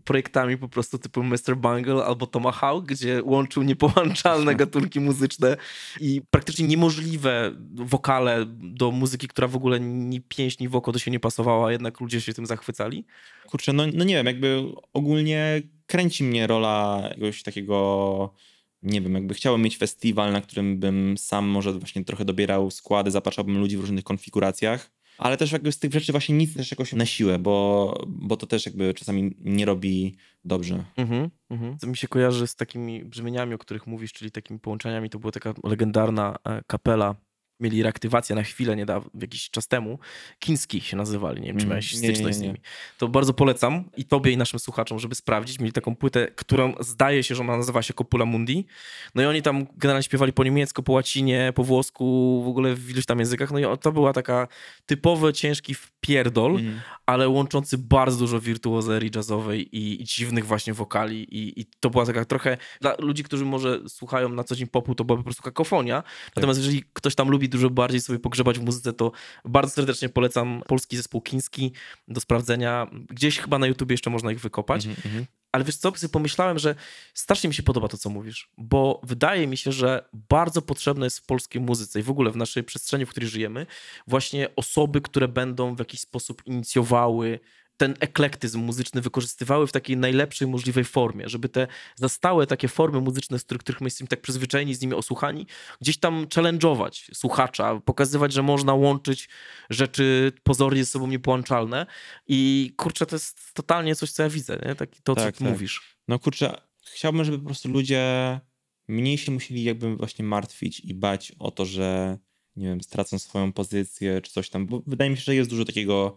projektami 0.04 0.58
po 0.58 0.68
prostu 0.68 0.98
typu 0.98 1.22
Mr. 1.22 1.56
Bungle 1.56 2.04
albo 2.04 2.26
Tomahawk, 2.26 2.84
gdzie 2.84 3.22
łączył 3.22 3.62
niepołączalne 3.62 4.54
gatunki 4.64 5.00
muzyczne 5.00 5.56
i 6.00 6.22
praktycznie 6.30 6.66
niemożliwe 6.66 7.52
wokale 7.74 8.44
do 8.58 8.90
muzyki, 8.90 9.28
która 9.28 9.48
w 9.48 9.56
ogóle 9.56 9.80
ni 9.80 10.20
pięść, 10.20 10.58
ni 10.58 10.68
woko 10.68 10.92
do 10.92 10.98
się 10.98 11.10
nie 11.10 11.20
pasowała, 11.20 11.68
a 11.68 11.72
jednak 11.72 12.00
ludzie 12.00 12.20
się 12.20 12.34
tym 12.34 12.46
zachwycali? 12.46 13.04
Kurczę, 13.46 13.72
no, 13.72 13.82
no 13.94 14.04
nie 14.04 14.14
wiem, 14.14 14.26
jakby 14.26 14.62
ogólnie 14.92 15.62
kręci 15.86 16.24
mnie 16.24 16.46
rola 16.46 17.00
jakiegoś 17.08 17.42
takiego, 17.42 18.34
nie 18.82 19.00
wiem, 19.00 19.14
jakby 19.14 19.34
chciałem 19.34 19.62
mieć 19.62 19.76
festiwal, 19.76 20.32
na 20.32 20.40
którym 20.40 20.78
bym 20.78 21.18
sam 21.18 21.46
może 21.46 21.72
właśnie 21.72 22.04
trochę 22.04 22.24
dobierał 22.24 22.70
składy, 22.70 23.10
zapraszałbym 23.10 23.58
ludzi 23.58 23.76
w 23.76 23.80
różnych 23.80 24.04
konfiguracjach, 24.04 24.90
ale 25.18 25.36
też 25.36 25.52
jakby 25.52 25.72
z 25.72 25.78
tych 25.78 25.92
rzeczy 25.92 26.12
właśnie 26.12 26.36
nic 26.36 26.54
też 26.54 26.70
jakoś 26.70 26.92
na 26.92 27.06
siłę, 27.06 27.38
bo, 27.38 27.94
bo 28.06 28.36
to 28.36 28.46
też 28.46 28.66
jakby 28.66 28.94
czasami 28.94 29.36
nie 29.40 29.64
robi 29.64 30.16
dobrze. 30.44 30.84
Mhm, 30.96 31.30
mhm. 31.50 31.78
Co 31.78 31.86
mi 31.86 31.96
się 31.96 32.08
kojarzy 32.08 32.46
z 32.46 32.56
takimi 32.56 33.04
brzmieniami, 33.04 33.54
o 33.54 33.58
których 33.58 33.86
mówisz, 33.86 34.12
czyli 34.12 34.30
takimi 34.30 34.60
połączeniami, 34.60 35.10
to 35.10 35.18
była 35.18 35.32
taka 35.32 35.54
legendarna 35.64 36.36
e, 36.44 36.62
kapela, 36.66 37.14
mieli 37.60 37.82
reaktywację 37.82 38.36
na 38.36 38.42
chwilę 38.42 38.76
niedawno, 38.76 39.10
jakiś 39.20 39.50
czas 39.50 39.68
temu. 39.68 39.98
Kiński 40.38 40.80
się 40.80 40.96
nazywali, 40.96 41.40
nie 41.40 41.46
wiem, 41.46 41.56
czy 41.56 41.62
Mm, 41.62 41.68
miałeś 41.70 41.92
nie, 41.92 41.98
styczność 41.98 42.24
nie, 42.26 42.32
z 42.34 42.40
nie. 42.40 42.46
nimi. 42.46 42.60
To 42.98 43.08
bardzo 43.08 43.34
polecam 43.34 43.84
i 43.96 44.04
tobie 44.04 44.32
i 44.32 44.36
naszym 44.36 44.58
słuchaczom, 44.60 44.98
żeby 44.98 45.14
sprawdzić. 45.14 45.58
Mieli 45.60 45.72
taką 45.72 45.96
płytę, 45.96 46.28
którą 46.36 46.74
zdaje 46.80 47.22
się, 47.22 47.34
że 47.34 47.42
ona 47.42 47.56
nazywa 47.56 47.82
się 47.82 47.94
Copula 47.94 48.24
Mundi. 48.24 48.66
No 49.14 49.22
i 49.22 49.26
oni 49.26 49.42
tam 49.42 49.66
generalnie 49.76 50.02
śpiewali 50.02 50.32
po 50.32 50.44
niemiecku, 50.44 50.82
po 50.82 50.92
łacinie, 50.92 51.52
po 51.54 51.64
włosku, 51.64 52.42
w 52.44 52.48
ogóle 52.48 52.74
w 52.74 52.90
iluś 52.90 53.06
tam 53.06 53.18
językach. 53.18 53.50
No 53.52 53.58
i 53.58 53.78
to 53.80 53.92
była 53.92 54.12
taka 54.12 54.48
typowy, 54.86 55.32
ciężki 55.32 55.74
wpierdol, 55.74 56.50
Mhm. 56.56 56.80
ale 57.06 57.28
łączący 57.28 57.78
bardzo 57.78 58.18
dużo 58.18 58.40
wirtuozerii 58.40 59.10
jazzowej 59.14 59.76
i, 59.76 60.02
i 60.02 60.04
dziwnych 60.04 60.46
właśnie 60.46 60.74
wokali 60.74 61.22
i, 61.38 61.60
i 61.60 61.66
to 61.80 61.90
była 61.90 62.06
taka 62.06 62.24
trochę, 62.24 62.56
dla 62.80 62.94
ludzi, 62.98 63.24
którzy 63.24 63.44
może 63.44 63.88
słuchają 63.88 64.28
na 64.28 64.44
co 64.44 64.56
dzień 64.56 64.66
popu, 64.68 64.94
to 64.94 65.04
była 65.04 65.16
po 65.16 65.24
prostu 65.24 65.42
kakofonia, 65.42 66.02
natomiast 66.36 66.60
jeżeli 66.60 66.82
ktoś 66.92 67.14
tam 67.14 67.28
lubi 67.28 67.45
dużo 67.48 67.70
bardziej 67.70 68.00
sobie 68.00 68.18
pogrzebać 68.18 68.58
w 68.58 68.62
muzyce, 68.62 68.92
to 68.92 69.12
bardzo 69.44 69.70
serdecznie 69.70 70.08
polecam 70.08 70.62
polski 70.66 70.96
zespół 70.96 71.22
chiński 71.28 71.72
do 72.08 72.20
sprawdzenia, 72.20 72.86
gdzieś 73.10 73.38
chyba 73.38 73.58
na 73.58 73.66
YouTubie 73.66 73.94
jeszcze 73.94 74.10
można 74.10 74.32
ich 74.32 74.40
wykopać, 74.40 74.86
Mhm, 74.86 75.02
mhm. 75.06 75.26
ale 75.52 75.64
wiesz 75.64 75.76
co, 75.76 75.96
sobie 75.96 76.12
pomyślałem, 76.12 76.58
że 76.58 76.74
strasznie 77.14 77.48
mi 77.48 77.54
się 77.54 77.62
podoba 77.62 77.88
to, 77.88 77.98
co 77.98 78.10
mówisz, 78.10 78.50
bo 78.58 79.00
wydaje 79.04 79.46
mi 79.46 79.56
się, 79.56 79.72
że 79.72 80.08
bardzo 80.12 80.62
potrzebne 80.62 81.06
jest 81.06 81.18
w 81.18 81.26
polskiej 81.26 81.62
muzyce 81.62 82.00
i 82.00 82.02
w 82.02 82.10
ogóle 82.10 82.30
w 82.30 82.36
naszej 82.36 82.64
przestrzeni, 82.64 83.06
w 83.06 83.10
której 83.10 83.28
żyjemy, 83.28 83.66
właśnie 84.06 84.48
osoby, 84.56 85.00
które 85.00 85.28
będą 85.28 85.74
w 85.74 85.78
jakiś 85.78 86.00
sposób 86.00 86.42
inicjowały 86.46 87.40
ten 87.76 87.94
eklektyzm 88.00 88.60
muzyczny 88.60 89.00
wykorzystywały 89.00 89.66
w 89.66 89.72
takiej 89.72 89.96
najlepszej 89.96 90.48
możliwej 90.48 90.84
formie, 90.84 91.28
żeby 91.28 91.48
te 91.48 91.66
zastałe 91.96 92.46
takie 92.46 92.68
formy 92.68 93.00
muzyczne, 93.00 93.38
z 93.38 93.44
których, 93.44 93.60
których 93.62 93.80
my 93.80 93.86
jesteśmy 93.86 94.06
tak 94.08 94.20
przyzwyczajeni, 94.20 94.74
z 94.74 94.80
nimi 94.80 94.94
osłuchani, 94.94 95.46
gdzieś 95.80 95.98
tam 95.98 96.26
challenge'ować 96.26 97.10
słuchacza, 97.14 97.80
pokazywać, 97.84 98.32
że 98.32 98.42
można 98.42 98.74
łączyć 98.74 99.28
rzeczy 99.70 100.32
pozornie 100.42 100.84
ze 100.84 100.90
sobą 100.90 101.06
niepołączalne 101.06 101.86
i 102.28 102.72
kurczę, 102.76 103.06
to 103.06 103.16
jest 103.16 103.54
totalnie 103.54 103.96
coś, 103.96 104.12
co 104.12 104.22
ja 104.22 104.28
widzę, 104.28 104.58
nie? 104.66 104.74
Tak, 104.74 104.90
to, 105.02 105.14
co 105.14 105.20
Tak, 105.20 105.36
ty 105.36 105.44
tak. 105.44 105.52
mówisz. 105.52 105.96
No 106.08 106.18
kurczę, 106.18 106.60
chciałbym, 106.92 107.24
żeby 107.24 107.38
po 107.38 107.44
prostu 107.44 107.68
ludzie 107.68 108.40
mniej 108.88 109.18
się 109.18 109.32
musieli 109.32 109.64
jakby 109.64 109.96
właśnie 109.96 110.24
martwić 110.24 110.80
i 110.80 110.94
bać 110.94 111.32
o 111.38 111.50
to, 111.50 111.64
że 111.64 112.18
nie 112.56 112.66
wiem, 112.68 112.80
stracą 112.80 113.18
swoją 113.18 113.52
pozycję 113.52 114.20
czy 114.20 114.32
coś 114.32 114.50
tam, 114.50 114.66
bo 114.66 114.82
wydaje 114.86 115.10
mi 115.10 115.16
się, 115.16 115.22
że 115.22 115.34
jest 115.34 115.50
dużo 115.50 115.64
takiego 115.64 116.16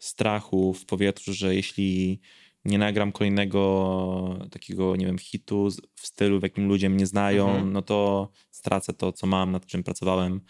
strachu 0.00 0.74
w 0.74 0.86
powietrzu, 0.86 1.32
że 1.32 1.54
jeśli 1.54 2.20
nie 2.64 2.78
nagram 2.78 3.12
kolejnego 3.12 4.38
takiego, 4.50 4.96
nie 4.96 5.06
wiem, 5.06 5.18
hitu 5.18 5.68
w 5.94 6.06
stylu, 6.06 6.40
w 6.40 6.42
jakim 6.42 6.68
ludzie 6.68 6.90
mnie 6.90 7.06
znają, 7.06 7.48
mhm. 7.48 7.72
no 7.72 7.82
to 7.82 8.28
stracę 8.50 8.92
to, 8.92 9.12
co 9.12 9.26
mam, 9.26 9.52
nad 9.52 9.66
czym 9.66 9.82
pracowałem. 9.82 10.40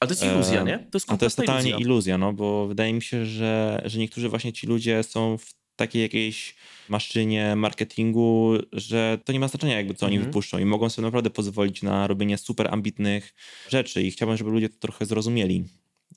Ale 0.00 0.08
to 0.08 0.14
jest 0.14 0.34
iluzja, 0.34 0.62
nie? 0.62 0.78
To 0.78 0.96
jest, 0.96 1.12
A 1.12 1.16
to 1.16 1.26
jest 1.26 1.36
totalnie 1.36 1.70
iluzja. 1.70 1.86
iluzja, 1.86 2.18
no 2.18 2.32
bo 2.32 2.66
wydaje 2.66 2.92
mi 2.92 3.02
się, 3.02 3.26
że, 3.26 3.82
że 3.84 3.98
niektórzy 3.98 4.28
właśnie 4.28 4.52
ci 4.52 4.66
ludzie 4.66 5.02
są 5.02 5.38
w 5.38 5.58
takiej 5.76 6.02
jakiejś 6.02 6.54
maszynie 6.88 7.56
marketingu, 7.56 8.52
że 8.72 9.18
to 9.24 9.32
nie 9.32 9.40
ma 9.40 9.48
znaczenia 9.48 9.76
jakby 9.76 9.94
co 9.94 10.06
oni 10.06 10.16
mhm. 10.16 10.30
wypuszczą 10.30 10.58
i 10.58 10.64
mogą 10.64 10.88
sobie 10.88 11.06
naprawdę 11.06 11.30
pozwolić 11.30 11.82
na 11.82 12.06
robienie 12.06 12.38
super 12.38 12.74
ambitnych 12.74 13.34
rzeczy 13.68 14.02
i 14.02 14.10
chciałbym, 14.10 14.36
żeby 14.36 14.50
ludzie 14.50 14.68
to 14.68 14.78
trochę 14.78 15.06
zrozumieli 15.06 15.64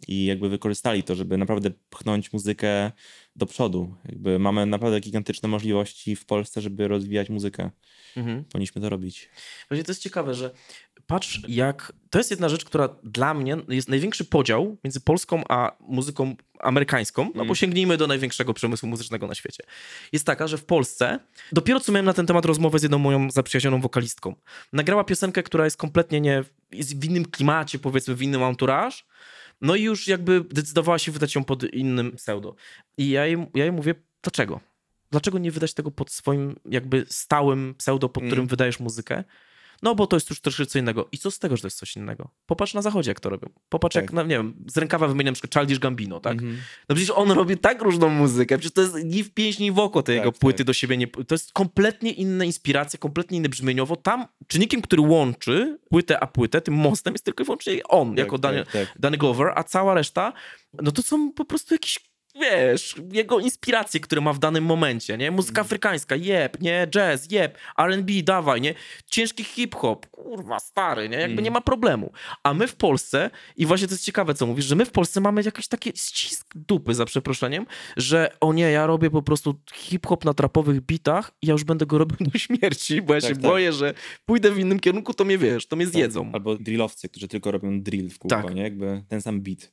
i 0.08 0.26
jakby 0.26 0.50
wykorzystali 0.50 1.04
to, 1.04 1.16
żeby 1.16 1.38
naprawdę 1.38 1.72
pchnąć 1.90 2.34
muzykę 2.34 2.92
do 3.36 3.46
przodu. 3.46 3.96
Jakby 4.06 4.40
mamy 4.40 4.66
naprawdę 4.66 5.00
gigantyczne 5.00 5.50
możliwości 5.50 6.16
w 6.16 6.26
Polsce, 6.26 6.62
żeby 6.62 6.88
rozwijać 6.88 7.30
muzykę. 7.30 7.70
Mhm. 8.18 8.44
Powinniśmy 8.44 8.82
to 8.82 8.90
robić. 8.90 9.30
Właśnie 9.70 9.84
to 9.84 9.92
jest 9.92 10.02
ciekawe, 10.02 10.34
że 10.34 10.52
patrz 11.08 11.42
jak... 11.48 11.94
To 12.10 12.18
jest 12.18 12.32
jedna 12.32 12.50
rzecz, 12.50 12.66
która 12.66 12.90
dla 13.04 13.34
mnie 13.34 13.58
jest 13.70 13.90
największy 13.90 14.26
podział 14.26 14.78
między 14.84 15.02
polską 15.02 15.44
a 15.50 15.78
muzyką 15.80 16.36
amerykańską, 16.60 17.24
no 17.24 17.32
bo 17.34 17.42
mhm. 17.42 17.56
sięgnijmy 17.56 17.98
do 17.98 18.08
największego 18.08 18.54
przemysłu 18.54 18.90
muzycznego 18.90 19.28
na 19.28 19.36
świecie. 19.36 19.64
Jest 20.12 20.26
taka, 20.26 20.48
że 20.48 20.58
w 20.58 20.66
Polsce, 20.66 21.20
dopiero 21.52 21.80
co 21.80 21.92
miałem 21.92 22.06
na 22.06 22.14
ten 22.14 22.26
temat 22.26 22.46
rozmowę 22.46 22.80
z 22.80 22.84
jedną 22.84 22.98
moją 22.98 23.32
zaprzyjaźnioną 23.32 23.82
wokalistką, 23.82 24.36
nagrała 24.74 25.04
piosenkę, 25.04 25.44
która 25.44 25.66
jest 25.66 25.78
kompletnie 25.78 26.22
nie... 26.22 26.44
jest 26.72 27.00
w 27.00 27.06
innym 27.06 27.26
klimacie, 27.26 27.80
powiedzmy, 27.80 28.16
w 28.16 28.22
innym 28.22 28.44
entourage, 28.44 28.98
no 29.62 29.76
i 29.76 29.84
już 29.84 30.08
jakby 30.08 30.44
decydowała 30.50 31.00
się 31.00 31.12
wydać 31.12 31.36
ją 31.36 31.44
pod 31.44 31.64
innym 31.64 32.12
pseudo. 32.12 32.56
I 32.98 33.10
ja 33.10 33.26
jej, 33.26 33.38
ja 33.56 33.64
jej 33.64 33.72
mówię, 33.72 33.96
dlaczego? 34.24 34.60
Dlaczego 35.12 35.38
nie 35.38 35.52
wydać 35.52 35.74
tego 35.74 35.92
pod 35.92 36.12
swoim 36.12 36.56
jakby 36.66 37.06
stałym 37.10 37.76
pseudo, 37.78 38.10
pod 38.10 38.24
którym 38.24 38.42
mm. 38.42 38.48
wydajesz 38.48 38.80
muzykę? 38.80 39.24
No 39.82 39.96
bo 39.96 40.08
to 40.08 40.16
jest 40.16 40.30
już 40.30 40.42
troszkę 40.42 40.66
co 40.66 40.80
innego. 40.80 41.10
I 41.12 41.18
co 41.18 41.32
z 41.32 41.40
tego, 41.40 41.56
że 41.58 41.62
to 41.62 41.68
jest 41.68 41.78
coś 41.78 41.96
innego? 41.96 42.30
Popatrz 42.46 42.74
na 42.74 42.82
zachodzie, 42.82 43.12
jak 43.12 43.20
to 43.20 43.30
robią. 43.30 43.50
Popatrz 43.70 43.94
tak. 43.94 44.04
jak, 44.04 44.14
no, 44.14 44.24
nie 44.24 44.36
wiem, 44.38 44.54
z 44.68 44.78
rękawa 44.78 45.08
wymieniam 45.08 45.32
na 45.32 45.36
przykład 45.36 45.54
Childish 45.54 45.80
Gambino, 45.80 46.20
tak? 46.20 46.42
Mm 46.42 46.54
-hmm. 46.54 46.58
No 46.90 46.96
przecież 46.96 47.14
on 47.16 47.32
robi 47.32 47.58
tak 47.58 47.82
różną 47.82 48.10
muzykę, 48.10 48.58
przecież 48.58 48.74
to 48.74 48.82
jest 48.82 49.06
ni 49.06 49.24
w 49.24 49.34
pięść, 49.34 49.60
ni 49.60 49.72
w 49.72 49.80
oko 49.80 50.04
te 50.04 50.12
tak, 50.12 50.16
jego 50.16 50.32
płyty 50.32 50.58
tak. 50.58 50.68
do 50.68 50.74
siebie. 50.74 50.98
Nie, 50.98 51.08
to 51.08 51.36
jest 51.36 51.54
kompletnie 51.54 52.12
inna 52.12 52.46
inspiracja, 52.46 53.00
kompletnie 53.00 53.38
inne 53.38 53.50
brzmieniowo. 53.50 53.96
Tam 53.96 54.26
czynnikiem, 54.48 54.82
który 54.82 55.02
łączy 55.02 55.80
płytę 55.90 56.20
a 56.20 56.28
płytę, 56.28 56.62
tym 56.62 56.74
mostem 56.74 57.14
jest 57.14 57.26
tylko 57.26 57.44
i 57.44 57.46
wyłącznie 57.46 57.84
on, 57.84 58.10
tak, 58.10 58.18
jako 58.18 58.38
Daniel, 58.38 58.66
tak, 58.66 58.74
tak. 58.74 59.00
Danny 59.00 59.18
Glover, 59.18 59.52
a 59.56 59.64
cała 59.64 59.94
reszta, 59.94 60.34
no 60.82 60.92
to 60.92 61.02
są 61.02 61.32
po 61.32 61.46
prostu 61.46 61.76
jakieś 61.76 62.11
wiesz, 62.36 62.96
jego 63.12 63.40
inspiracje, 63.40 64.00
które 64.00 64.22
ma 64.22 64.34
w 64.34 64.40
danym 64.40 64.64
momencie, 64.64 65.18
nie? 65.18 65.32
Muzyka 65.32 65.62
mm. 65.62 65.66
afrykańska, 65.66 66.16
jeb, 66.16 66.62
nie? 66.62 66.88
Jazz, 66.88 67.32
jeb, 67.32 67.58
R&B, 67.78 68.14
dawaj, 68.24 68.62
nie? 68.62 68.74
Ciężki 69.06 69.44
hip-hop, 69.44 70.08
kurwa, 70.08 70.60
stary, 70.60 71.10
nie? 71.10 71.18
Jakby 71.18 71.34
mm. 71.34 71.44
nie 71.44 71.52
ma 71.52 71.62
problemu. 71.62 72.12
A 72.44 72.54
my 72.54 72.68
w 72.68 72.76
Polsce, 72.76 73.30
i 73.58 73.66
właśnie 73.66 73.88
to 73.88 73.94
jest 73.94 74.06
ciekawe, 74.06 74.34
co 74.34 74.46
mówisz, 74.46 74.66
że 74.66 74.76
my 74.76 74.86
w 74.86 74.92
Polsce 74.92 75.22
mamy 75.22 75.42
jakiś 75.44 75.68
taki 75.68 75.90
ścisk 75.90 76.54
dupy, 76.56 76.94
za 76.94 77.06
przeproszeniem, 77.06 77.66
że 77.98 78.32
o 78.40 78.54
nie, 78.54 78.72
ja 78.72 78.86
robię 78.86 79.10
po 79.10 79.22
prostu 79.22 79.60
hip-hop 79.74 80.26
na 80.26 80.34
trapowych 80.34 80.82
bitach 80.82 81.32
i 81.42 81.48
ja 81.48 81.52
już 81.52 81.64
będę 81.64 81.86
go 81.86 81.98
robił 81.98 82.18
do 82.34 82.40
śmierci, 82.40 83.02
bo 83.02 83.14
ja 83.14 83.22
tak, 83.22 83.30
się 83.30 83.36
tak. 83.36 83.44
boję, 83.44 83.74
że 83.74 83.94
pójdę 84.26 84.52
w 84.52 84.60
innym 84.60 84.80
kierunku, 84.80 85.14
to 85.14 85.26
mnie, 85.26 85.38
wiesz, 85.38 85.68
to 85.68 85.76
mnie 85.76 85.86
tak. 85.86 85.94
zjedzą. 85.94 86.32
Albo 86.34 86.56
drillowcy, 86.56 87.10
którzy 87.10 87.28
tylko 87.28 87.52
robią 87.52 87.82
drill 87.82 88.10
w 88.10 88.20
kółko, 88.20 88.36
tak. 88.36 88.56
nie? 88.56 88.62
Jakby 88.62 89.04
ten 89.08 89.22
sam 89.22 89.42
beat. 89.42 89.72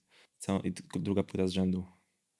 I 0.64 0.72
druga 0.98 1.22
płyta 1.22 1.46
z 1.46 1.50
rzędu. 1.50 1.97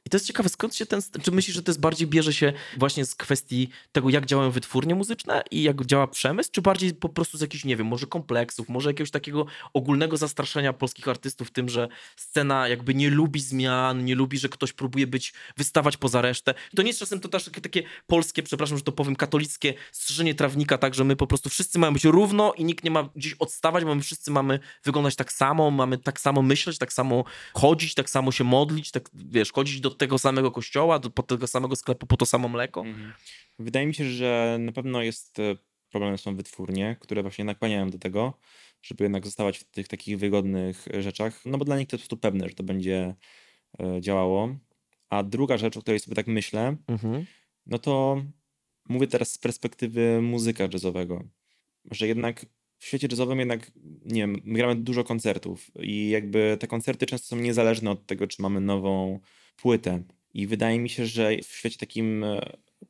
I 0.09 0.11
to 0.11 0.17
jest 0.17 0.27
ciekawe, 0.27 0.49
skąd 0.49 0.75
się 0.75 0.87
ten. 0.87 1.01
Czy 1.23 1.31
myślisz, 1.31 1.57
że 1.57 1.63
to 1.63 1.71
jest 1.71 1.81
bardziej 1.81 2.09
bierze 2.09 2.33
się 2.33 2.53
właśnie 2.77 3.05
z 3.05 3.15
kwestii 3.15 3.69
tego, 3.93 4.11
jak 4.11 4.27
działają 4.27 4.51
wytwórnie 4.51 4.95
muzyczne 4.95 5.43
i 5.51 5.63
jak 5.63 5.87
działa 5.87 6.07
przemysł, 6.07 6.51
czy 6.53 6.63
bardziej 6.63 6.95
po 6.95 7.09
prostu 7.09 7.39
z 7.39 7.41
jakichś, 7.41 7.65
nie 7.65 7.77
wiem, 7.77 7.87
może 7.87 8.07
kompleksów, 8.07 8.69
może 8.69 8.91
jakiegoś 8.91 9.11
takiego 9.11 9.47
ogólnego 9.75 10.17
zastraszenia 10.17 10.73
polskich 10.73 11.09
artystów 11.09 11.51
tym, 11.51 11.69
że 11.69 11.89
scena 12.17 12.69
jakby 12.69 12.95
nie 12.95 13.11
lubi 13.11 13.41
zmian, 13.41 14.05
nie 14.05 14.15
lubi, 14.15 14.39
że 14.39 14.49
ktoś 14.49 14.73
próbuje 14.73 15.07
być, 15.07 15.33
wystawać 15.57 15.97
poza 15.97 16.23
resztę. 16.23 16.55
To 16.77 16.83
nie 16.83 16.89
jest 16.89 17.01
czasem 17.01 17.21
to 17.21 17.29
też 17.29 17.45
takie, 17.45 17.61
takie 17.61 17.83
polskie, 18.07 18.43
przepraszam, 18.43 18.79
że 18.79 18.85
to 18.85 18.93
powiem, 18.93 19.17
katolickie 19.17 19.75
strzeżenie 19.93 20.35
trawnika, 20.35 20.79
tak, 20.79 20.95
że 20.95 21.05
my 21.05 21.17
po 21.17 21.27
prostu 21.27 21.49
wszyscy 21.49 21.79
mamy 21.79 21.95
być 21.95 22.05
równo 22.05 22.53
i 22.53 22.65
nikt 22.65 22.85
nie 22.85 22.91
ma 22.91 23.09
gdzieś 23.17 23.35
odstawać, 23.35 23.85
bo 23.85 23.95
my 23.95 24.03
wszyscy 24.03 24.31
mamy 24.31 24.61
wyglądać 24.85 25.17
tak 25.17 25.33
samo, 25.33 25.71
mamy 25.71 25.99
tak 25.99 26.21
samo 26.21 26.43
myśleć, 26.43 26.79
tak 26.79 26.93
samo 26.93 27.25
chodzić, 27.55 27.95
tak 27.95 28.11
samo 28.11 28.33
się 28.33 28.45
modlić, 28.45 28.91
tak 28.91 29.11
wiesz, 29.15 29.53
chodzić 29.53 29.81
do 29.81 29.98
tego 29.99 30.19
samego 30.19 30.51
kościoła, 30.51 30.99
do, 30.99 31.11
po 31.11 31.23
tego 31.23 31.47
samego 31.47 31.77
sklepu, 31.77 32.07
po 32.07 32.17
to 32.17 32.27
samo 32.27 32.49
mleko? 32.49 32.81
Mhm. 32.81 33.13
Wydaje 33.59 33.87
mi 33.87 33.95
się, 33.95 34.05
że 34.05 34.57
na 34.61 34.73
pewno 34.73 35.03
jest 35.03 35.39
e, 35.39 35.57
problemem 35.91 36.19
są 36.19 36.37
wytwórnie, 36.37 36.97
które 37.01 37.23
właśnie 37.23 37.45
nakłaniają 37.45 37.91
do 37.91 37.99
tego, 37.99 38.39
żeby 38.83 39.05
jednak 39.05 39.25
zostawać 39.25 39.59
w 39.59 39.65
tych 39.65 39.89
takich 39.89 40.19
wygodnych 40.19 40.89
e, 40.95 41.03
rzeczach, 41.03 41.47
no 41.47 41.59
bo 41.59 41.65
dla 41.65 41.79
nich 41.79 41.89
to 41.89 41.97
jest 41.97 42.05
po 42.05 42.09
prostu 42.09 42.23
pewne, 42.23 42.49
że 42.49 42.55
to 42.55 42.63
będzie 42.63 43.15
e, 43.81 44.01
działało. 44.01 44.57
A 45.09 45.23
druga 45.23 45.59
rzecz, 45.59 45.77
o 45.77 45.81
której 45.81 46.01
sobie 46.01 46.15
tak 46.15 46.27
myślę, 46.27 46.77
mhm. 46.87 47.27
no 47.67 47.79
to 47.79 48.23
mówię 48.89 49.07
teraz 49.07 49.33
z 49.33 49.39
perspektywy 49.39 50.23
muzyka 50.23 50.69
jazzowego, 50.73 51.25
że 51.91 52.07
jednak 52.07 52.47
w 52.79 52.87
świecie 52.87 53.09
jazzowym 53.11 53.39
jednak, 53.39 53.71
nie 54.05 54.21
wiem, 54.21 54.41
my 54.45 54.55
gramy 54.59 54.77
dużo 54.77 55.05
koncertów 55.05 55.71
i 55.81 56.09
jakby 56.09 56.57
te 56.61 56.67
koncerty 56.67 57.07
często 57.07 57.27
są 57.29 57.37
niezależne 57.37 57.91
od 57.91 58.07
tego, 58.07 58.27
czy 58.27 58.43
mamy 58.43 58.61
nową 58.61 59.21
płytę. 59.63 60.03
I 60.35 60.47
wydaje 60.47 60.81
mi 60.81 60.89
się, 60.89 61.07
że 61.07 61.37
w 61.43 61.53
świecie 61.53 61.79
takim 61.79 62.25
e, 62.25 62.41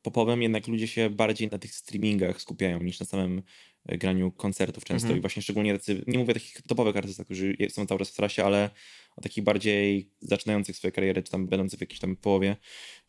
popowym 0.02 0.42
jednak 0.42 0.68
ludzie 0.68 0.86
się 0.86 1.10
bardziej 1.10 1.48
na 1.48 1.58
tych 1.58 1.74
streamingach 1.74 2.40
skupiają 2.40 2.82
niż 2.82 3.00
na 3.00 3.06
samym 3.06 3.42
e, 3.86 3.98
graniu 3.98 4.32
koncertów 4.32 4.84
często. 4.84 5.06
Mhm. 5.06 5.18
I 5.18 5.20
właśnie 5.20 5.42
szczególnie 5.42 5.72
tacy, 5.72 6.04
nie 6.06 6.18
mówię 6.18 6.30
o 6.30 6.34
takich 6.34 6.62
topowych 6.62 6.96
artystach, 6.96 7.26
którzy 7.26 7.56
są 7.68 7.86
cały 7.86 7.98
czas 7.98 8.10
w 8.10 8.16
trasie, 8.16 8.44
ale 8.44 8.70
o 9.16 9.20
takich 9.20 9.44
bardziej 9.44 10.10
zaczynających 10.20 10.76
swoje 10.76 10.92
kariery, 10.92 11.22
czy 11.22 11.32
tam 11.32 11.46
będących 11.46 11.78
w 11.78 11.80
jakiejś 11.80 12.00
tam 12.00 12.16
połowie, 12.16 12.56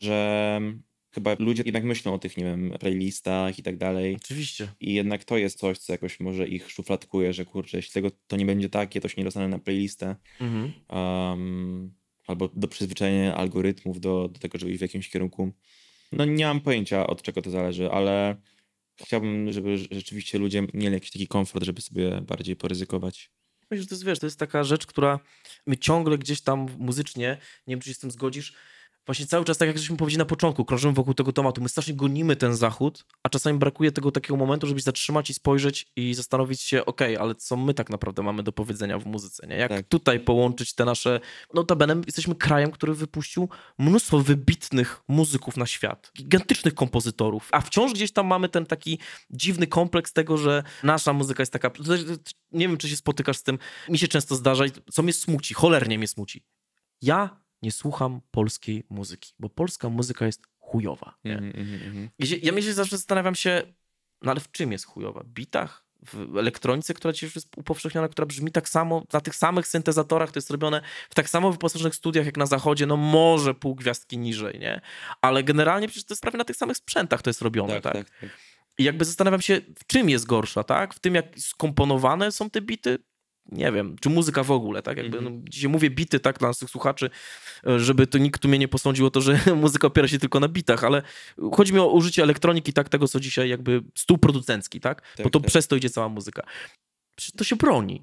że 0.00 0.60
chyba 1.10 1.36
ludzie 1.38 1.62
jednak 1.66 1.84
myślą 1.84 2.14
o 2.14 2.18
tych, 2.18 2.36
nie 2.36 2.44
wiem, 2.44 2.72
playlistach 2.80 3.58
i 3.58 3.62
tak 3.62 3.76
dalej. 3.76 4.16
Oczywiście. 4.16 4.68
I 4.80 4.94
jednak 4.94 5.24
to 5.24 5.38
jest 5.38 5.58
coś, 5.58 5.78
co 5.78 5.92
jakoś 5.92 6.20
może 6.20 6.48
ich 6.48 6.70
szufladkuje, 6.70 7.32
że 7.32 7.44
kurczę, 7.44 7.76
jeśli 7.76 7.92
tego 7.92 8.10
to 8.26 8.36
nie 8.36 8.46
będzie 8.46 8.68
takie, 8.68 9.00
to 9.00 9.08
się 9.08 9.14
nie 9.18 9.24
dostanę 9.24 9.48
na 9.48 9.58
playlistę. 9.58 10.16
Mhm. 10.40 10.72
Um, 10.88 11.99
albo 12.30 12.50
do 12.54 12.68
przyzwyczajenia 12.68 13.36
algorytmów 13.36 14.00
do, 14.00 14.28
do 14.28 14.38
tego, 14.38 14.58
żeby 14.58 14.70
iść 14.70 14.78
w 14.78 14.82
jakimś 14.82 15.10
kierunku. 15.10 15.52
No 16.12 16.24
nie 16.24 16.44
mam 16.44 16.60
pojęcia 16.60 17.06
od 17.06 17.22
czego 17.22 17.42
to 17.42 17.50
zależy, 17.50 17.90
ale 17.90 18.36
chciałbym, 18.96 19.52
żeby 19.52 19.78
rzeczywiście 19.78 20.38
ludzie 20.38 20.66
mieli 20.74 20.94
jakiś 20.94 21.10
taki 21.10 21.26
komfort, 21.26 21.64
żeby 21.64 21.80
sobie 21.80 22.20
bardziej 22.20 22.56
poryzykować. 22.56 23.30
Myślę, 23.70 23.82
że 23.82 23.88
to 23.88 23.94
jest, 23.94 24.04
wiesz, 24.04 24.18
to 24.18 24.26
jest 24.26 24.38
taka 24.38 24.64
rzecz, 24.64 24.86
która 24.86 25.20
my 25.66 25.76
ciągle 25.76 26.18
gdzieś 26.18 26.40
tam 26.40 26.66
muzycznie, 26.78 27.38
nie 27.66 27.72
wiem, 27.74 27.80
czy 27.80 27.88
się 27.88 27.94
z 27.94 27.98
tym 27.98 28.10
zgodzisz, 28.10 28.54
właśnie 29.10 29.26
cały 29.26 29.44
czas, 29.44 29.58
tak 29.58 29.68
jak 29.68 29.78
żeśmy 29.78 29.96
powiedzieli 29.96 30.18
na 30.18 30.24
początku, 30.24 30.64
krążymy 30.64 30.94
wokół 30.94 31.14
tego 31.14 31.32
tematu. 31.32 31.62
My 31.62 31.68
strasznie 31.68 31.94
gonimy 31.94 32.36
ten 32.36 32.56
zachód, 32.56 33.04
a 33.22 33.28
czasami 33.28 33.58
brakuje 33.58 33.92
tego 33.92 34.12
takiego 34.12 34.36
momentu, 34.36 34.66
żeby 34.66 34.80
zatrzymać 34.80 35.30
i 35.30 35.34
spojrzeć 35.34 35.86
i 35.96 36.14
zastanowić 36.14 36.60
się, 36.60 36.84
okej, 36.84 37.14
okay, 37.16 37.24
ale 37.24 37.34
co 37.34 37.56
my 37.56 37.74
tak 37.74 37.90
naprawdę 37.90 38.22
mamy 38.22 38.42
do 38.42 38.52
powiedzenia 38.52 38.98
w 38.98 39.06
muzyce, 39.06 39.46
nie? 39.46 39.56
Jak 39.56 39.70
tak. 39.70 39.88
tutaj 39.88 40.20
połączyć 40.20 40.74
te 40.74 40.84
nasze... 40.84 41.20
Notabene 41.54 42.02
jesteśmy 42.06 42.34
krajem, 42.34 42.70
który 42.70 42.94
wypuścił 42.94 43.48
mnóstwo 43.78 44.18
wybitnych 44.18 45.00
muzyków 45.08 45.56
na 45.56 45.66
świat, 45.66 46.12
gigantycznych 46.16 46.74
kompozytorów, 46.74 47.48
a 47.52 47.60
wciąż 47.60 47.92
gdzieś 47.92 48.12
tam 48.12 48.26
mamy 48.26 48.48
ten 48.48 48.66
taki 48.66 48.98
dziwny 49.30 49.66
kompleks 49.66 50.12
tego, 50.12 50.36
że 50.36 50.62
nasza 50.82 51.12
muzyka 51.12 51.42
jest 51.42 51.52
taka... 51.52 51.70
Nie 52.52 52.68
wiem, 52.68 52.76
czy 52.76 52.88
się 52.88 52.96
spotykasz 52.96 53.36
z 53.36 53.42
tym. 53.42 53.58
Mi 53.88 53.98
się 53.98 54.08
często 54.08 54.36
zdarza, 54.36 54.64
co 54.92 55.02
mnie 55.02 55.12
smuci, 55.12 55.54
cholernie 55.54 55.98
mnie 55.98 56.08
smuci. 56.08 56.44
Ja 57.02 57.40
nie 57.62 57.72
słucham 57.72 58.20
polskiej 58.30 58.84
muzyki, 58.90 59.32
bo 59.38 59.48
polska 59.48 59.88
muzyka 59.88 60.26
jest 60.26 60.42
chujowa. 60.58 61.14
Mm. 61.24 62.10
Ja 62.42 62.52
myślę, 62.52 62.72
zawsze 62.72 62.96
zastanawiam 62.96 63.34
się, 63.34 63.62
no 64.22 64.30
ale 64.30 64.40
w 64.40 64.50
czym 64.50 64.72
jest 64.72 64.84
chujowa? 64.84 65.24
Bitach? 65.24 65.84
W 66.02 66.38
elektronice, 66.38 66.94
która 66.94 67.12
dzisiaj 67.12 67.26
już 67.26 67.34
jest 67.34 67.48
upowszechniona, 67.56 68.08
która 68.08 68.26
brzmi 68.26 68.52
tak 68.52 68.68
samo, 68.68 69.04
na 69.12 69.20
tych 69.20 69.36
samych 69.36 69.68
syntezatorach, 69.68 70.32
to 70.32 70.38
jest 70.38 70.50
robione 70.50 70.82
w 71.10 71.14
tak 71.14 71.28
samo 71.30 71.52
wyposażonych 71.52 71.94
studiach 71.94 72.26
jak 72.26 72.36
na 72.36 72.46
zachodzie, 72.46 72.86
no 72.86 72.96
może 72.96 73.54
pół 73.54 73.74
gwiazdki 73.74 74.18
niżej, 74.18 74.58
nie? 74.58 74.80
Ale 75.22 75.44
generalnie 75.44 75.88
przecież 75.88 76.04
to 76.04 76.14
jest 76.14 76.22
prawie 76.22 76.38
na 76.38 76.44
tych 76.44 76.56
samych 76.56 76.76
sprzętach 76.76 77.22
to 77.22 77.30
jest 77.30 77.42
robione, 77.42 77.80
tak? 77.80 77.82
tak? 77.82 77.94
tak, 77.94 78.20
tak. 78.20 78.30
I 78.78 78.84
jakby 78.84 79.04
zastanawiam 79.04 79.40
się, 79.42 79.60
w 79.78 79.86
czym 79.86 80.10
jest 80.10 80.26
gorsza, 80.26 80.64
tak? 80.64 80.94
W 80.94 80.98
tym, 80.98 81.14
jak 81.14 81.26
skomponowane 81.38 82.32
są 82.32 82.50
te 82.50 82.60
bity, 82.60 82.98
nie 83.52 83.72
wiem, 83.72 83.96
czy 84.00 84.08
muzyka 84.08 84.42
w 84.42 84.50
ogóle, 84.50 84.82
tak? 84.82 84.96
Jakby, 84.96 85.18
-hmm. 85.18 85.22
no, 85.22 85.30
dzisiaj 85.48 85.70
mówię 85.70 85.90
bity, 85.90 86.20
tak, 86.20 86.38
dla 86.38 86.48
naszych 86.48 86.70
słuchaczy, 86.70 87.10
żeby 87.76 88.06
to 88.06 88.18
nikt 88.18 88.42
tu 88.42 88.48
mnie 88.48 88.58
nie 88.58 88.68
posądził 88.68 89.06
o 89.06 89.10
to, 89.10 89.20
że 89.20 89.40
muzyka 89.56 89.86
opiera 89.86 90.08
się 90.08 90.18
tylko 90.18 90.40
na 90.40 90.48
bitach, 90.48 90.84
ale 90.84 91.02
chodzi 91.54 91.72
mi 91.72 91.78
o 91.78 91.86
użycie 91.86 92.22
elektroniki, 92.22 92.72
tak, 92.72 92.88
tego, 92.88 93.08
co 93.08 93.20
dzisiaj 93.20 93.48
jakby 93.48 93.82
stół 93.94 94.18
producencki, 94.18 94.80
tak? 94.80 95.02
tak 95.16 95.24
Bo 95.24 95.30
to 95.30 95.40
tak. 95.40 95.48
przez 95.48 95.68
to 95.68 95.76
idzie 95.76 95.90
cała 95.90 96.08
muzyka. 96.08 96.42
To 97.36 97.44
się 97.44 97.56
broni. 97.56 98.02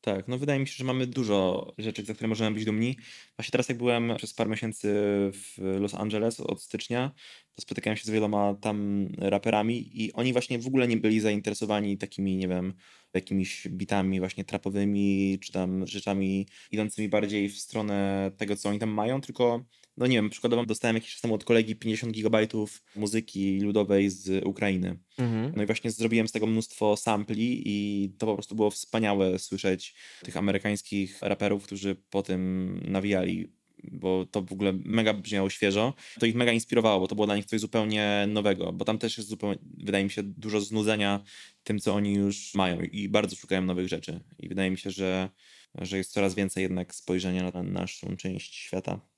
Tak, 0.00 0.28
no 0.28 0.38
wydaje 0.38 0.60
mi 0.60 0.68
się, 0.68 0.74
że 0.76 0.84
mamy 0.84 1.06
dużo 1.06 1.72
rzeczy, 1.78 2.04
za 2.04 2.14
które 2.14 2.28
możemy 2.28 2.54
być 2.54 2.64
dumni. 2.64 2.96
Właśnie 3.36 3.52
teraz 3.52 3.68
jak 3.68 3.78
byłem 3.78 4.16
przez 4.16 4.34
parę 4.34 4.50
miesięcy 4.50 4.88
w 5.32 5.54
Los 5.80 5.94
Angeles 5.94 6.40
od 6.40 6.62
stycznia, 6.62 7.12
to 7.54 7.62
spotykałem 7.62 7.96
się 7.96 8.04
z 8.04 8.10
wieloma 8.10 8.54
tam 8.54 9.08
raperami 9.18 10.02
i 10.02 10.12
oni 10.12 10.32
właśnie 10.32 10.58
w 10.58 10.66
ogóle 10.66 10.88
nie 10.88 10.96
byli 10.96 11.20
zainteresowani 11.20 11.98
takimi, 11.98 12.36
nie 12.36 12.48
wiem, 12.48 12.74
jakimiś 13.14 13.68
bitami 13.68 14.20
właśnie 14.20 14.44
trapowymi, 14.44 15.38
czy 15.42 15.52
tam 15.52 15.86
rzeczami 15.86 16.46
idącymi 16.70 17.08
bardziej 17.08 17.48
w 17.48 17.58
stronę 17.58 18.30
tego, 18.36 18.56
co 18.56 18.68
oni 18.68 18.78
tam 18.78 18.90
mają, 18.90 19.20
tylko 19.20 19.64
no 20.00 20.06
nie 20.06 20.16
wiem, 20.16 20.30
przykładowo 20.30 20.66
dostałem 20.66 20.96
jakiś 20.96 21.12
czas 21.12 21.20
temu 21.20 21.34
od 21.34 21.44
kolegi 21.44 21.76
50 21.76 22.12
gigabajtów 22.12 22.82
muzyki 22.96 23.60
ludowej 23.60 24.10
z 24.10 24.44
Ukrainy. 24.46 24.98
Mhm. 25.18 25.52
No 25.56 25.62
i 25.62 25.66
właśnie 25.66 25.90
zrobiłem 25.90 26.28
z 26.28 26.32
tego 26.32 26.46
mnóstwo 26.46 26.96
sampli 26.96 27.62
i 27.64 28.08
to 28.18 28.26
po 28.26 28.34
prostu 28.34 28.54
było 28.54 28.70
wspaniałe 28.70 29.38
słyszeć 29.38 29.94
tych 30.24 30.36
amerykańskich 30.36 31.18
raperów, 31.22 31.64
którzy 31.64 31.96
po 32.10 32.22
tym 32.22 32.80
nawijali 32.88 33.52
bo 33.92 34.26
to 34.26 34.42
w 34.42 34.52
ogóle 34.52 34.72
mega 34.84 35.14
brzmiało 35.14 35.50
świeżo. 35.50 35.94
To 36.18 36.26
ich 36.26 36.34
mega 36.34 36.52
inspirowało, 36.52 37.00
bo 37.00 37.08
to 37.08 37.14
było 37.14 37.26
dla 37.26 37.36
nich 37.36 37.44
coś 37.44 37.60
zupełnie 37.60 38.26
nowego, 38.28 38.72
bo 38.72 38.84
tam 38.84 38.98
też 38.98 39.18
jest 39.18 39.28
zupełnie, 39.28 39.58
wydaje 39.78 40.04
mi 40.04 40.10
się, 40.10 40.22
dużo 40.22 40.60
znudzenia 40.60 41.24
tym, 41.64 41.78
co 41.78 41.94
oni 41.94 42.14
już 42.14 42.54
mają 42.54 42.80
i 42.80 43.08
bardzo 43.08 43.36
szukają 43.36 43.62
nowych 43.62 43.88
rzeczy. 43.88 44.20
I 44.38 44.48
wydaje 44.48 44.70
mi 44.70 44.78
się, 44.78 44.90
że, 44.90 45.28
że 45.78 45.96
jest 45.96 46.12
coraz 46.12 46.34
więcej 46.34 46.62
jednak 46.62 46.94
spojrzenia 46.94 47.50
na 47.50 47.62
naszą 47.62 48.16
część 48.16 48.54
świata. 48.54 49.09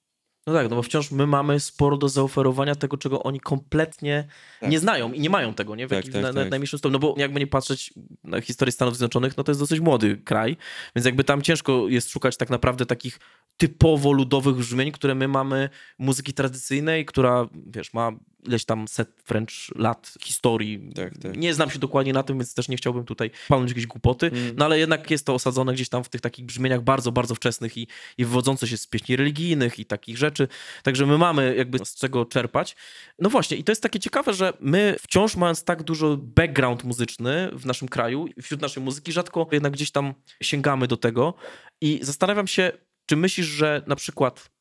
No 0.46 0.52
tak, 0.52 0.70
no 0.70 0.76
bo 0.76 0.82
wciąż 0.82 1.10
my 1.10 1.26
mamy 1.26 1.60
sporo 1.60 1.96
do 1.96 2.08
zaoferowania 2.08 2.74
tego, 2.74 2.96
czego 2.96 3.22
oni 3.22 3.40
kompletnie 3.40 4.28
tak. 4.60 4.70
nie 4.70 4.78
znają 4.78 5.12
i 5.12 5.20
nie 5.20 5.30
mają 5.30 5.54
tego, 5.54 5.76
nie? 5.76 5.86
W 5.86 5.90
tak, 5.90 6.04
tak, 6.04 6.22
na, 6.22 6.32
tak. 6.32 6.50
najmniejszym 6.50 6.78
stopniu. 6.78 6.92
No 6.92 6.98
bo 6.98 7.14
jakby 7.16 7.40
nie 7.40 7.46
patrzeć 7.46 7.94
na 8.24 8.40
historię 8.40 8.72
Stanów 8.72 8.96
Zjednoczonych, 8.96 9.36
no 9.36 9.44
to 9.44 9.52
jest 9.52 9.60
dosyć 9.60 9.80
młody 9.80 10.16
kraj, 10.16 10.56
więc 10.96 11.06
jakby 11.06 11.24
tam 11.24 11.42
ciężko 11.42 11.88
jest 11.88 12.10
szukać 12.10 12.36
tak 12.36 12.50
naprawdę 12.50 12.86
takich 12.86 13.18
typowo 13.56 14.12
ludowych 14.12 14.56
brzmień, 14.56 14.92
które 14.92 15.14
my 15.14 15.28
mamy 15.28 15.68
muzyki 15.98 16.32
tradycyjnej, 16.32 17.04
która, 17.04 17.48
wiesz, 17.66 17.94
ma 17.94 18.12
ileś 18.42 18.64
tam 18.64 18.88
set 18.88 19.08
wręcz 19.28 19.72
lat 19.74 20.14
historii. 20.22 20.90
Tak, 20.94 21.18
tak. 21.18 21.36
Nie 21.36 21.54
znam 21.54 21.70
się 21.70 21.78
dokładnie 21.78 22.12
na 22.12 22.22
tym, 22.22 22.38
więc 22.38 22.54
też 22.54 22.68
nie 22.68 22.76
chciałbym 22.76 23.04
tutaj 23.04 23.30
palnąć 23.48 23.70
jakieś 23.70 23.86
głupoty, 23.86 24.26
mm. 24.26 24.54
no 24.56 24.64
ale 24.64 24.78
jednak 24.78 25.10
jest 25.10 25.26
to 25.26 25.34
osadzone 25.34 25.74
gdzieś 25.74 25.88
tam 25.88 26.04
w 26.04 26.08
tych 26.08 26.20
takich 26.20 26.44
brzmieniach 26.44 26.82
bardzo, 26.82 27.12
bardzo 27.12 27.34
wczesnych 27.34 27.76
i, 27.76 27.86
i 28.18 28.24
wywodzące 28.24 28.68
się 28.68 28.76
z 28.76 28.86
pieśni 28.86 29.16
religijnych 29.16 29.78
i 29.78 29.84
takich 29.84 30.18
rzeczy. 30.18 30.48
Także 30.82 31.06
my 31.06 31.18
mamy 31.18 31.54
jakby 31.56 31.78
z 31.84 31.94
czego 31.94 32.24
czerpać. 32.24 32.76
No 33.18 33.30
właśnie, 33.30 33.56
i 33.56 33.64
to 33.64 33.72
jest 33.72 33.82
takie 33.82 34.00
ciekawe, 34.00 34.34
że 34.34 34.52
my 34.60 34.96
wciąż 35.00 35.36
mając 35.36 35.64
tak 35.64 35.82
dużo 35.82 36.16
background 36.16 36.84
muzyczny 36.84 37.50
w 37.52 37.66
naszym 37.66 37.88
kraju, 37.88 38.26
wśród 38.42 38.60
naszej 38.62 38.82
muzyki, 38.82 39.12
rzadko 39.12 39.48
jednak 39.52 39.72
gdzieś 39.72 39.90
tam 39.90 40.14
sięgamy 40.42 40.86
do 40.88 40.96
tego 40.96 41.34
i 41.80 41.98
zastanawiam 42.02 42.46
się, 42.46 42.72
czy 43.06 43.16
myślisz, 43.16 43.46
że 43.46 43.82
na 43.86 43.96
przykład 43.96 44.51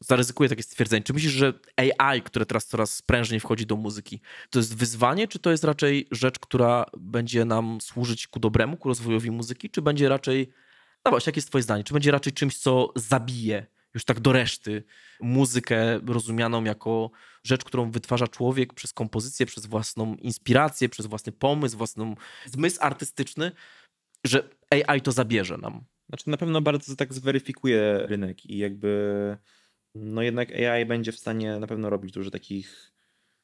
zaryzykuję 0.00 0.48
takie 0.48 0.62
stwierdzenie. 0.62 1.02
Czy 1.02 1.12
myślisz, 1.12 1.32
że 1.32 1.52
AI, 1.76 2.22
które 2.22 2.46
teraz 2.46 2.66
coraz 2.66 3.02
prężniej 3.02 3.40
wchodzi 3.40 3.66
do 3.66 3.76
muzyki, 3.76 4.20
to 4.50 4.58
jest 4.58 4.76
wyzwanie, 4.76 5.28
czy 5.28 5.38
to 5.38 5.50
jest 5.50 5.64
raczej 5.64 6.08
rzecz, 6.10 6.38
która 6.38 6.84
będzie 6.98 7.44
nam 7.44 7.80
służyć 7.80 8.26
ku 8.26 8.40
dobremu, 8.40 8.76
ku 8.76 8.88
rozwojowi 8.88 9.30
muzyki, 9.30 9.70
czy 9.70 9.82
będzie 9.82 10.08
raczej, 10.08 10.52
no 11.04 11.10
właśnie, 11.10 11.30
jakie 11.30 11.38
jest 11.38 11.48
twoje 11.48 11.62
zdanie, 11.62 11.84
czy 11.84 11.94
będzie 11.94 12.10
raczej 12.10 12.32
czymś, 12.32 12.58
co 12.58 12.92
zabije 12.96 13.66
już 13.94 14.04
tak 14.04 14.20
do 14.20 14.32
reszty 14.32 14.82
muzykę 15.20 16.00
rozumianą 16.06 16.64
jako 16.64 17.10
rzecz, 17.44 17.64
którą 17.64 17.90
wytwarza 17.90 18.28
człowiek 18.28 18.74
przez 18.74 18.92
kompozycję, 18.92 19.46
przez 19.46 19.66
własną 19.66 20.14
inspirację, 20.14 20.88
przez 20.88 21.06
własny 21.06 21.32
pomysł, 21.32 21.78
własny 21.78 22.14
zmysł 22.46 22.78
artystyczny, 22.80 23.52
że 24.24 24.48
AI 24.70 25.00
to 25.00 25.12
zabierze 25.12 25.58
nam. 25.58 25.84
Znaczy 26.08 26.30
na 26.30 26.36
pewno 26.36 26.60
bardzo 26.60 26.96
tak 26.96 27.12
zweryfikuje 27.12 28.06
rynek 28.06 28.46
i 28.46 28.58
jakby 28.58 29.36
no 29.94 30.22
jednak 30.22 30.52
AI 30.52 30.86
będzie 30.86 31.12
w 31.12 31.18
stanie 31.18 31.58
na 31.58 31.66
pewno 31.66 31.90
robić 31.90 32.12
dużo 32.12 32.30
takich, 32.30 32.92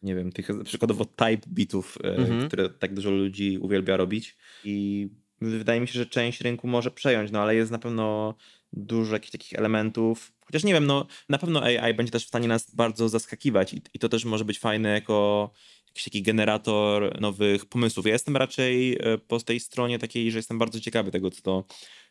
nie 0.02 0.14
wiem, 0.14 0.32
tych 0.32 0.48
przykładowo 0.64 1.04
type 1.04 1.48
bitów, 1.48 1.98
e, 2.04 2.16
mhm. 2.16 2.48
które 2.48 2.70
tak 2.70 2.94
dużo 2.94 3.10
ludzi 3.10 3.58
uwielbia 3.58 3.96
robić 3.96 4.36
i 4.64 5.08
wydaje 5.40 5.80
mi 5.80 5.88
się, 5.88 5.92
że 5.92 6.06
część 6.06 6.40
rynku 6.40 6.68
może 6.68 6.90
przejąć, 6.90 7.30
no 7.30 7.42
ale 7.42 7.54
jest 7.54 7.70
na 7.70 7.78
pewno 7.78 8.34
dużo 8.72 9.12
jakichś 9.12 9.32
takich 9.32 9.58
elementów, 9.58 10.32
chociaż 10.46 10.64
nie 10.64 10.72
wiem, 10.72 10.86
no 10.86 11.06
na 11.28 11.38
pewno 11.38 11.62
AI 11.62 11.94
będzie 11.94 12.12
też 12.12 12.24
w 12.24 12.28
stanie 12.28 12.48
nas 12.48 12.74
bardzo 12.74 13.08
zaskakiwać 13.08 13.74
i, 13.74 13.82
i 13.94 13.98
to 13.98 14.08
też 14.08 14.24
może 14.24 14.44
być 14.44 14.58
fajne 14.58 14.88
jako 14.88 15.50
jakiś 15.88 16.04
taki 16.04 16.22
generator 16.22 17.20
nowych 17.20 17.66
pomysłów. 17.66 18.06
Ja 18.06 18.12
jestem 18.12 18.36
raczej 18.36 18.98
e, 19.00 19.18
po 19.18 19.40
tej 19.40 19.60
stronie 19.60 19.98
takiej, 19.98 20.30
że 20.30 20.38
jestem 20.38 20.58
bardzo 20.58 20.80
ciekawy 20.80 21.10
tego, 21.10 21.30
co 21.30 21.42
to 21.42 21.64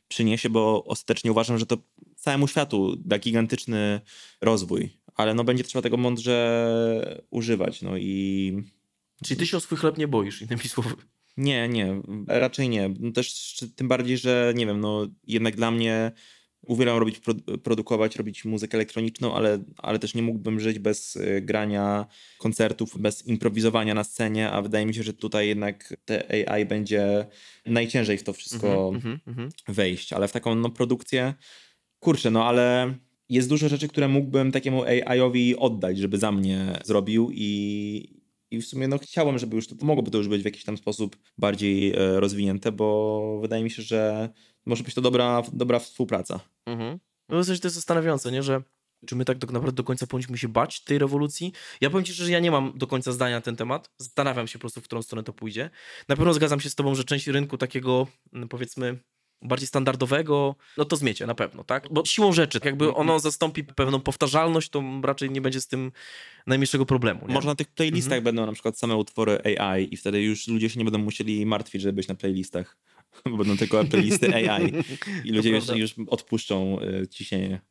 przyniesie, 0.08 0.50
bo 0.50 0.84
ostatecznie 0.84 1.32
uważam, 1.32 1.58
że 1.58 1.66
to 1.66 1.78
całemu 2.16 2.48
światu 2.48 2.96
da 2.96 3.20
gigantyczny 3.20 4.02
rozwój, 4.42 4.98
ale 5.16 5.34
no 5.34 5.44
będzie 5.44 5.64
trzeba 5.64 5.82
tego 5.82 5.98
mądrze 5.98 7.24
używać, 7.30 7.82
no 7.82 7.98
i... 7.98 8.54
Czyli 9.24 9.40
ty 9.40 9.48
się 9.48 9.58
o 9.58 9.60
swój 9.60 9.78
chleb 9.78 9.98
nie 9.98 10.08
boisz, 10.08 10.42
innymi 10.42 10.62
słowy. 10.62 10.96
Nie, 11.38 11.70
nie, 11.70 12.02
raczej 12.28 12.70
nie. 12.70 12.94
No 13.00 13.12
też 13.12 13.56
tym 13.76 13.88
bardziej, 13.88 14.18
że 14.18 14.54
nie 14.56 14.66
wiem, 14.66 14.80
no 14.80 15.08
jednak 15.28 15.56
dla 15.56 15.72
mnie 15.72 16.12
uwielbiam 16.68 16.98
robić, 16.98 17.22
produkować, 17.64 18.16
robić 18.16 18.46
muzykę 18.46 18.78
elektroniczną, 18.78 19.36
ale, 19.36 19.64
ale 19.78 20.00
też 20.00 20.16
nie 20.16 20.22
mógłbym 20.22 20.60
żyć 20.60 20.80
bez 20.80 21.16
y, 21.16 21.42
grania 21.42 22.06
koncertów, 22.38 23.02
bez 23.02 23.28
improwizowania 23.28 23.94
na 23.94 24.04
scenie, 24.04 24.52
a 24.52 24.62
wydaje 24.62 24.86
mi 24.86 24.94
się, 24.94 25.04
że 25.04 25.14
tutaj 25.14 25.48
jednak 25.48 25.98
te 26.06 26.50
AI 26.52 26.66
będzie 26.66 27.26
najciężej 27.66 28.18
w 28.18 28.24
to 28.24 28.34
wszystko 28.34 28.92
mm 28.96 29.20
-hmm, 29.28 29.50
wejść, 29.68 30.14
ale 30.14 30.28
w 30.28 30.32
taką 30.32 30.56
no, 30.56 30.70
produkcję, 30.70 31.34
kurczę, 32.00 32.32
no 32.32 32.46
ale 32.46 32.96
jest 33.30 33.50
dużo 33.50 33.70
rzeczy, 33.70 33.88
które 33.88 34.08
mógłbym 34.08 34.52
takiemu 34.52 34.84
AI-owi 34.84 35.56
oddać, 35.56 35.98
żeby 35.98 36.18
za 36.18 36.32
mnie 36.32 36.80
zrobił 36.84 37.30
i, 37.34 38.22
i 38.52 38.62
w 38.62 38.66
sumie 38.66 38.88
no, 38.88 38.98
chciałem, 38.98 39.38
żeby 39.38 39.56
już 39.56 39.68
to 39.68 39.86
mogłoby 39.86 40.12
to 40.12 40.18
już 40.18 40.28
być 40.28 40.42
w 40.42 40.46
jakiś 40.46 40.64
tam 40.64 40.78
sposób 40.78 41.18
bardziej 41.38 41.94
e, 41.94 42.20
rozwinięte, 42.20 42.72
bo 42.72 43.40
wydaje 43.42 43.64
mi 43.64 43.72
się, 43.72 43.82
że 43.82 44.30
może 44.66 44.84
być 44.84 44.94
to 44.94 45.02
dobra, 45.02 45.44
dobra 45.54 45.80
współpraca. 45.80 46.40
Mhm. 46.66 47.00
No 47.30 47.44
to 47.44 47.52
jest 47.52 47.64
zastanawiające, 47.64 48.32
nie? 48.32 48.44
że 48.44 48.62
czy 49.06 49.16
my 49.16 49.26
tak 49.26 49.38
do, 49.38 49.48
naprawdę 49.48 49.76
do 49.76 49.84
końca 49.84 50.08
powinniśmy 50.08 50.38
się 50.38 50.48
bać 50.48 50.84
tej 50.84 51.00
rewolucji? 51.00 51.54
Ja 51.82 51.90
powiem 51.90 52.06
ci, 52.06 52.14
że 52.14 52.32
ja 52.32 52.40
nie 52.40 52.52
mam 52.52 52.78
do 52.78 52.88
końca 52.88 53.12
zdania 53.12 53.36
na 53.36 53.42
ten 53.42 53.56
temat. 53.56 53.92
Zastanawiam 53.98 54.48
się 54.48 54.60
po 54.60 54.62
prostu, 54.62 54.82
w 54.82 54.84
którą 54.84 55.02
stronę 55.02 55.24
to 55.24 55.34
pójdzie. 55.34 55.70
Na 56.08 56.16
pewno 56.16 56.34
zgadzam 56.34 56.60
się 56.60 56.70
z 56.70 56.76
tobą, 56.76 56.96
że 56.96 57.04
część 57.04 57.28
rynku 57.28 57.58
takiego, 57.58 58.08
mm, 58.34 58.50
powiedzmy, 58.50 59.00
bardziej 59.42 59.68
standardowego, 59.68 60.56
no 60.78 60.86
to 60.86 60.96
zmiecie 60.96 61.28
na 61.28 61.36
pewno, 61.36 61.64
tak? 61.64 61.88
Bo 61.92 62.06
siłą 62.06 62.34
rzeczy, 62.34 62.60
jakby 62.66 62.86
mhm. 62.86 63.02
ono 63.02 63.20
zastąpi 63.20 63.64
pewną 63.64 64.00
powtarzalność, 64.00 64.70
to 64.70 64.84
raczej 65.04 65.30
nie 65.30 65.42
będzie 65.42 65.62
z 65.62 65.68
tym 65.68 65.92
najmniejszego 66.48 66.86
problemu. 66.86 67.28
Nie? 67.28 67.34
Może 67.34 67.48
na 67.48 67.56
tych 67.56 67.68
playlistach 67.68 68.18
mhm. 68.18 68.24
będą 68.24 68.46
na 68.46 68.54
przykład 68.54 68.80
same 68.80 68.96
utwory 68.96 69.40
AI 69.44 69.94
i 69.94 69.98
wtedy 69.98 70.22
już 70.22 70.48
ludzie 70.48 70.70
się 70.70 70.80
nie 70.80 70.86
będą 70.86 71.00
musieli 71.00 71.46
martwić, 71.46 71.82
żeby 71.82 71.94
być 71.94 72.08
na 72.08 72.16
playlistach. 72.16 72.78
Bo 73.32 73.38
będą 73.38 73.58
tylko 73.58 73.84
playlisty 73.84 74.36
AI 74.36 74.74
i 75.26 75.32
ludzie 75.32 75.50
już, 75.50 75.68
już 75.68 75.96
odpuszczą 76.08 76.80
y, 76.82 77.08
ciśnienie. 77.08 77.62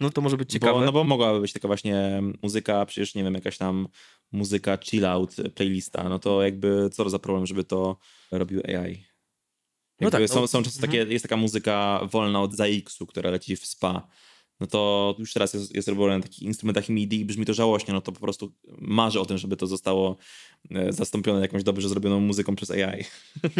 No 0.00 0.10
to 0.10 0.20
może 0.20 0.36
być 0.36 0.52
ciekawe. 0.52 0.72
Bo, 0.72 0.84
no 0.84 0.92
bo 0.92 1.04
mogłaby 1.04 1.40
być 1.40 1.52
taka 1.52 1.68
właśnie 1.68 2.22
muzyka, 2.42 2.86
przecież 2.86 3.14
nie 3.14 3.24
wiem, 3.24 3.34
jakaś 3.34 3.58
tam 3.58 3.88
muzyka 4.32 4.78
chill 4.78 5.06
out, 5.06 5.36
playlista, 5.54 6.08
no 6.08 6.18
to 6.18 6.42
jakby 6.42 6.90
co 6.92 7.10
za 7.10 7.18
problem, 7.18 7.46
żeby 7.46 7.64
to 7.64 7.96
robił 8.30 8.62
AI. 8.64 9.04
No 10.00 10.10
tak, 10.10 10.28
są, 10.28 10.40
no. 10.40 10.46
są 10.46 10.62
często 10.62 10.80
takie, 10.80 10.98
mhm. 10.98 11.12
jest 11.12 11.22
taka 11.22 11.36
muzyka 11.36 12.00
wolna 12.12 12.42
od 12.42 12.54
ZX-u, 12.54 13.06
która 13.06 13.30
leci 13.30 13.56
w 13.56 13.66
spa 13.66 14.08
no 14.60 14.66
to 14.66 15.14
już 15.18 15.32
teraz 15.32 15.54
jest, 15.54 15.74
jest 15.74 15.88
robione 15.88 16.16
na 16.16 16.22
takich 16.22 16.42
instrumentach 16.42 16.88
MIDI 16.88 17.20
i 17.20 17.24
brzmi 17.24 17.46
to 17.46 17.54
żałośnie, 17.54 17.94
no 17.94 18.00
to 18.00 18.12
po 18.12 18.20
prostu 18.20 18.52
marzę 18.78 19.20
o 19.20 19.26
tym, 19.26 19.38
żeby 19.38 19.56
to 19.56 19.66
zostało 19.66 20.16
e, 20.70 20.92
zastąpione 20.92 21.40
jakąś 21.40 21.62
dobrze 21.62 21.88
zrobioną 21.88 22.20
muzyką 22.20 22.56
przez 22.56 22.70
AI. 22.70 23.04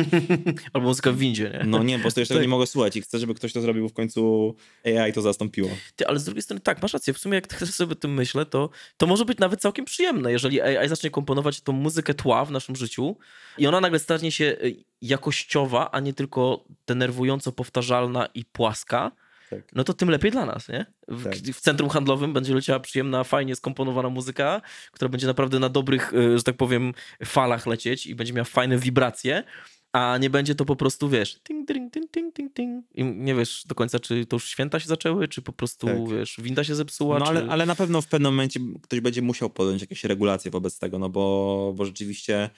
Albo 0.73 0.89
muzyka 0.89 1.13
w 1.13 1.17
windzie, 1.17 1.59
nie? 1.59 1.67
No 1.67 1.83
nie, 1.83 1.97
po 1.97 2.03
prostu 2.03 2.21
jeszcze 2.21 2.35
tego 2.35 2.43
nie 2.43 2.49
mogę 2.49 2.67
słuchać 2.67 2.97
i 2.97 3.01
chcę, 3.01 3.19
żeby 3.19 3.35
ktoś 3.35 3.53
to 3.53 3.61
zrobił, 3.61 3.89
w 3.89 3.93
końcu 3.93 4.55
AI 4.85 5.13
to 5.13 5.23
zastąpiło. 5.23 5.71
Ty, 5.97 6.07
ale 6.07 6.19
z 6.19 6.25
drugiej 6.25 6.43
strony 6.43 6.61
tak, 6.61 6.83
masz 6.83 6.93
rację, 6.93 7.13
w 7.13 7.19
sumie 7.19 7.35
jak 7.35 7.47
tak 7.59 7.69
sobie 7.69 7.93
o 7.93 7.95
tym 7.95 8.15
myślę, 8.15 8.47
to, 8.47 8.71
to 8.97 9.07
może 9.07 9.25
być 9.25 9.39
nawet 9.39 9.61
całkiem 9.61 9.85
przyjemne, 9.85 10.33
jeżeli 10.33 10.61
AI 10.61 10.89
zacznie 10.89 11.11
komponować 11.11 11.61
tą 11.61 11.73
muzykę 11.73 12.15
tła 12.15 12.45
w 12.45 12.51
naszym 12.51 12.77
życiu 12.77 13.17
i 13.59 13.67
ona 13.67 13.81
nagle 13.81 13.99
stanie 13.99 14.33
się 14.33 14.45
e, 14.45 14.57
jakościowa, 15.03 15.91
a 15.91 16.01
nie 16.01 16.15
tylko 16.15 16.65
denerwująco 16.87 17.53
powtarzalna 17.53 18.27
i 18.27 18.45
płaska, 18.45 19.13
tak. 19.51 19.61
no 19.75 19.85
to 19.85 19.95
tym 19.95 20.11
lepiej 20.11 20.31
dla 20.31 20.47
nas, 20.47 20.69
nie? 20.69 20.87
W, 21.09 21.25
tak. 21.25 21.35
w, 21.35 21.61
centrum 21.61 21.91
handlowym 21.91 22.33
będzie 22.33 22.55
leciała 22.55 22.81
przyjemna, 22.81 23.25
fajnie 23.25 23.57
skomponowana 23.57 24.09
muzyka, 24.09 24.63
która 24.93 25.09
będzie 25.09 25.27
naprawdę 25.27 25.59
na 25.59 25.69
dobrych, 25.69 26.15
e, 26.15 26.39
że 26.39 26.45
tak 26.45 26.57
powiem, 26.57 26.95
falach 27.25 27.67
lecieć 27.67 28.07
i 28.07 28.15
będzie 28.15 28.33
miała 28.33 28.45
fajne 28.45 28.79
wibracje, 28.79 29.45
a 29.93 30.19
nie 30.19 30.31
będzie 30.31 30.55
to 30.55 30.65
po 30.65 30.77
prostu, 30.77 31.09
wiesz, 31.09 31.41
ting, 31.43 31.69
ting, 31.69 31.93
ting, 31.93 32.11
ting, 32.11 32.35
ting, 32.35 32.55
ting. 32.55 32.85
I 32.95 33.05
nie 33.05 33.35
wiesz 33.35 33.65
do 33.67 33.75
końca, 33.75 33.99
czy 33.99 34.27
to 34.27 34.37
już 34.37 34.49
święta 34.49 34.81
się 34.81 34.89
zaczęły, 34.89 35.29
czy 35.29 35.43
po 35.43 35.53
prostu, 35.53 35.87
tak. 35.87 36.09
wiesz, 36.09 36.37
winda 36.43 36.65
się 36.65 36.75
zepsuła. 36.75 37.19
No 37.19 37.25
czy... 37.25 37.31
ale, 37.31 37.47
ale 37.49 37.67
na 37.67 37.75
pewno 37.75 38.03
w 38.03 38.07
pewnym 38.07 38.33
momencie 38.33 38.61
ktoś 38.83 39.01
będzie 39.01 39.23
musiał 39.23 39.51
podjąć 39.51 39.81
jakieś 39.81 40.05
regulacje 40.05 40.51
wobec 40.51 40.79
tego, 40.79 40.99
no 40.99 41.09
bo, 41.09 41.73
bo 41.77 41.85
rzeczywiście 41.85 42.51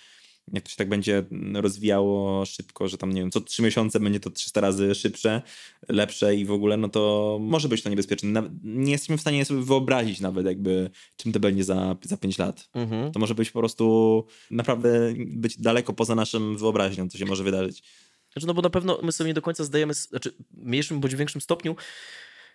jak 0.53 0.65
to 0.65 0.71
się 0.71 0.77
tak 0.77 0.89
będzie 0.89 1.25
rozwijało 1.55 2.45
szybko, 2.45 2.89
że 2.89 2.99
tam 2.99 3.13
nie 3.13 3.21
wiem, 3.21 3.31
co 3.31 3.41
trzy 3.41 3.63
miesiące 3.63 4.01
będzie 4.01 4.21
to 4.21 4.31
300 4.31 4.61
razy 4.61 4.95
szybsze, 4.95 5.43
lepsze 5.89 6.35
i 6.37 6.45
w 6.45 6.53
ogóle, 6.53 6.77
no 6.77 6.89
to 6.89 7.39
może 7.41 7.69
być 7.69 7.83
to 7.83 7.91
niebezpieczne. 7.91 8.51
Nie 8.63 8.93
jesteśmy 8.93 9.19
w 9.19 9.21
stanie 9.21 9.45
sobie 9.45 9.63
wyobrazić 9.63 10.21
nawet 10.21 10.47
jakby, 10.47 10.91
czym 11.17 11.33
to 11.33 11.41
będzie 11.41 11.65
za, 11.65 11.97
za 12.03 12.17
5 12.17 12.39
lat. 12.39 12.69
Mhm. 12.75 13.13
To 13.13 13.21
może 13.21 13.35
być 13.35 13.51
po 13.51 13.59
prostu 13.59 14.27
naprawdę 14.51 15.15
być 15.27 15.61
daleko 15.61 15.93
poza 15.93 16.15
naszym 16.15 16.57
wyobraźnią, 16.59 17.09
co 17.09 17.19
się 17.19 17.27
może 17.27 17.45
wydarzyć. 17.45 17.83
Znaczy, 18.33 18.47
no 18.47 18.55
bo 18.55 18.63
na 18.63 18.71
pewno 18.71 18.99
my 19.03 19.13
sobie 19.13 19.29
nie 19.29 19.35
do 19.35 19.43
końca 19.43 19.65
zdajemy, 19.65 19.95
znaczy 19.95 20.33
w 20.51 20.65
mniejszym 20.65 21.01
bądź 21.01 21.15
większym 21.15 21.41
stopniu 21.41 21.77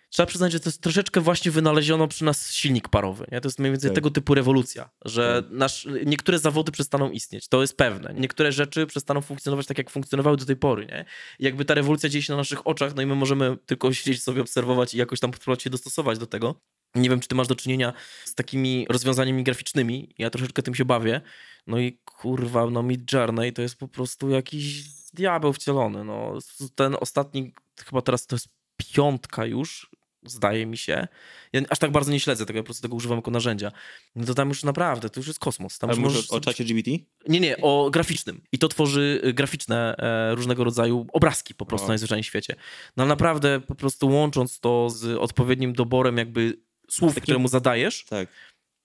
trzeba 0.08 0.26
przyznać, 0.26 0.52
że 0.52 0.60
to 0.60 0.68
jest 0.68 0.82
troszeczkę 0.82 1.20
właśnie 1.20 1.50
wynaleziono 1.50 2.08
przy 2.08 2.24
nas 2.24 2.52
silnik 2.52 2.88
parowy. 2.88 3.26
Nie? 3.32 3.40
To 3.40 3.48
jest 3.48 3.58
mniej 3.58 3.72
więcej 3.72 3.90
tak. 3.90 3.94
tego 3.94 4.10
typu 4.10 4.34
rewolucja, 4.34 4.90
że 5.04 5.42
tak. 5.42 5.52
nasz, 5.52 5.88
niektóre 6.06 6.38
zawody 6.38 6.72
przestaną 6.72 7.10
istnieć, 7.10 7.48
to 7.48 7.60
jest 7.60 7.76
pewne. 7.76 8.14
Niektóre 8.14 8.52
rzeczy 8.52 8.86
przestaną 8.86 9.20
funkcjonować 9.20 9.66
tak, 9.66 9.78
jak 9.78 9.90
funkcjonowały 9.90 10.36
do 10.36 10.44
tej 10.44 10.56
pory. 10.56 10.86
Nie? 10.86 11.04
I 11.38 11.44
jakby 11.44 11.64
ta 11.64 11.74
rewolucja 11.74 12.08
dzieje 12.08 12.22
się 12.22 12.32
na 12.32 12.36
naszych 12.36 12.66
oczach, 12.66 12.94
no 12.94 13.02
i 13.02 13.06
my 13.06 13.14
możemy 13.14 13.56
tylko 13.66 13.92
siedzieć 13.92 14.22
sobie, 14.22 14.40
obserwować 14.40 14.94
i 14.94 14.98
jakoś 14.98 15.20
tam 15.20 15.30
próbować 15.30 15.62
się 15.62 15.70
dostosować 15.70 16.18
do 16.18 16.26
tego. 16.26 16.60
Nie 16.94 17.10
wiem, 17.10 17.20
czy 17.20 17.28
ty 17.28 17.34
masz 17.34 17.46
do 17.46 17.54
czynienia 17.54 17.92
z 18.24 18.34
takimi 18.34 18.86
rozwiązaniami 18.88 19.44
graficznymi. 19.44 20.14
Ja 20.18 20.30
troszeczkę 20.30 20.62
tym 20.62 20.74
się 20.74 20.84
bawię. 20.84 21.20
No 21.66 21.78
i 21.78 21.98
kurwa, 22.04 22.70
no 22.70 22.82
Mid 22.82 23.12
Journey 23.12 23.52
to 23.52 23.62
jest 23.62 23.76
po 23.76 23.88
prostu 23.88 24.30
jakiś 24.30 24.84
diabeł 25.14 25.52
wcielony. 25.52 26.04
No. 26.04 26.38
Ten 26.74 26.96
ostatni, 27.00 27.54
chyba 27.86 28.02
teraz 28.02 28.26
to 28.26 28.36
jest 28.36 28.48
piątka 28.76 29.46
już, 29.46 29.90
zdaje 30.28 30.66
mi 30.66 30.76
się. 30.76 31.08
Ja 31.52 31.60
aż 31.70 31.78
tak 31.78 31.90
bardzo 31.90 32.12
nie 32.12 32.20
śledzę 32.20 32.46
tego, 32.46 32.56
ja 32.56 32.62
po 32.62 32.66
prostu 32.66 32.82
tego 32.82 32.96
używam 32.96 33.18
jako 33.18 33.30
narzędzia. 33.30 33.72
No 34.16 34.26
to 34.26 34.34
tam 34.34 34.48
już 34.48 34.64
naprawdę, 34.64 35.10
to 35.10 35.20
już 35.20 35.26
jest 35.26 35.38
kosmos. 35.38 35.78
Tam 35.78 35.90
Ale 35.90 35.98
możesz... 35.98 36.30
o 36.30 36.40
czacie 36.40 36.64
GBT? 36.64 36.90
Nie, 37.28 37.40
nie, 37.40 37.56
o 37.56 37.90
graficznym. 37.90 38.40
I 38.52 38.58
to 38.58 38.68
tworzy 38.68 39.20
y, 39.24 39.32
graficzne 39.32 39.96
e, 39.96 40.34
różnego 40.34 40.64
rodzaju 40.64 41.06
obrazki 41.12 41.54
po 41.54 41.66
prostu 41.66 41.86
o. 41.86 41.88
najzwyczajniej 41.88 42.22
w 42.22 42.26
świecie. 42.26 42.56
No 42.96 43.06
naprawdę 43.06 43.60
po 43.60 43.74
prostu 43.74 44.08
łącząc 44.08 44.60
to 44.60 44.90
z 44.90 45.18
odpowiednim 45.18 45.72
doborem 45.72 46.16
jakby 46.16 46.68
słów, 46.90 47.14
Taki... 47.14 47.22
które 47.22 47.38
mu 47.38 47.48
zadajesz, 47.48 48.04
tak 48.04 48.28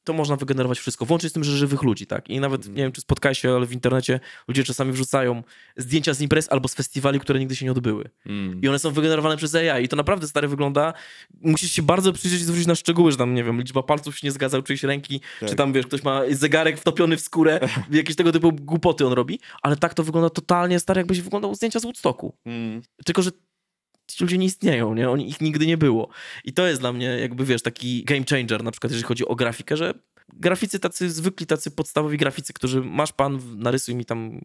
to 0.03 0.13
można 0.13 0.35
wygenerować 0.35 0.79
wszystko, 0.79 1.05
włącznie 1.05 1.29
z 1.29 1.33
tym, 1.33 1.43
że 1.43 1.57
żywych 1.57 1.83
ludzi, 1.83 2.07
tak? 2.07 2.29
I 2.29 2.39
nawet, 2.39 2.65
mm. 2.65 2.77
nie 2.77 2.83
wiem, 2.83 2.91
czy 2.91 3.01
spotkałeś 3.01 3.39
się, 3.39 3.55
ale 3.55 3.65
w 3.65 3.71
internecie 3.71 4.19
ludzie 4.47 4.63
czasami 4.63 4.91
wrzucają 4.91 5.43
zdjęcia 5.77 6.13
z 6.13 6.21
imprez 6.21 6.51
albo 6.51 6.67
z 6.67 6.73
festiwali, 6.73 7.19
które 7.19 7.39
nigdy 7.39 7.55
się 7.55 7.65
nie 7.65 7.71
odbyły. 7.71 8.09
Mm. 8.25 8.61
I 8.61 8.67
one 8.67 8.79
są 8.79 8.91
wygenerowane 8.91 9.37
przez 9.37 9.55
AI 9.55 9.83
i 9.85 9.87
to 9.87 9.95
naprawdę 9.95 10.27
stary 10.27 10.47
wygląda. 10.47 10.93
Musisz 11.41 11.71
się 11.71 11.81
bardzo 11.81 12.13
przyjrzeć 12.13 12.41
i 12.41 12.43
zwrócić 12.43 12.67
na 12.67 12.75
szczegóły, 12.75 13.11
że 13.11 13.17
tam, 13.17 13.33
nie 13.33 13.43
wiem, 13.43 13.59
liczba 13.59 13.83
palców 13.83 14.17
się 14.17 14.27
nie 14.27 14.31
zgadza, 14.31 14.61
czyjeś 14.61 14.83
ręki, 14.83 15.21
tak. 15.39 15.49
czy 15.49 15.55
tam, 15.55 15.73
wiesz, 15.73 15.87
ktoś 15.87 16.03
ma 16.03 16.21
zegarek 16.31 16.79
wtopiony 16.79 17.17
w 17.17 17.21
skórę, 17.21 17.59
jakieś 17.91 18.15
tego 18.15 18.31
typu 18.31 18.51
głupoty 18.51 19.07
on 19.07 19.13
robi, 19.13 19.39
ale 19.61 19.75
tak 19.75 19.93
to 19.93 20.03
wygląda 20.03 20.29
totalnie, 20.29 20.79
stary, 20.79 20.99
jakbyś 20.99 21.21
wyglądał 21.21 21.55
zdjęcia 21.55 21.79
z 21.79 21.83
Woodstocku. 21.83 22.35
Mm. 22.45 22.81
Tylko, 23.05 23.21
że 23.21 23.31
ci 24.07 24.23
ludzie 24.23 24.37
nie 24.37 24.45
istnieją, 24.45 24.93
nie? 24.93 25.09
Oni, 25.09 25.29
ich 25.29 25.41
nigdy 25.41 25.67
nie 25.67 25.77
było. 25.77 26.09
I 26.43 26.53
to 26.53 26.67
jest 26.67 26.81
dla 26.81 26.93
mnie 26.93 27.05
jakby, 27.05 27.45
wiesz, 27.45 27.61
taki 27.61 28.03
game 28.03 28.23
changer, 28.29 28.63
na 28.63 28.71
przykład 28.71 28.91
jeżeli 28.91 29.07
chodzi 29.07 29.25
o 29.25 29.35
grafikę, 29.35 29.77
że 29.77 29.93
graficy 30.39 30.79
tacy 30.79 31.11
zwykli, 31.11 31.45
tacy 31.45 31.71
podstawowi 31.71 32.17
graficy, 32.17 32.53
którzy 32.53 32.81
masz 32.81 33.11
pan, 33.11 33.39
narysuj 33.55 33.95
mi 33.95 34.05
tam 34.05 34.41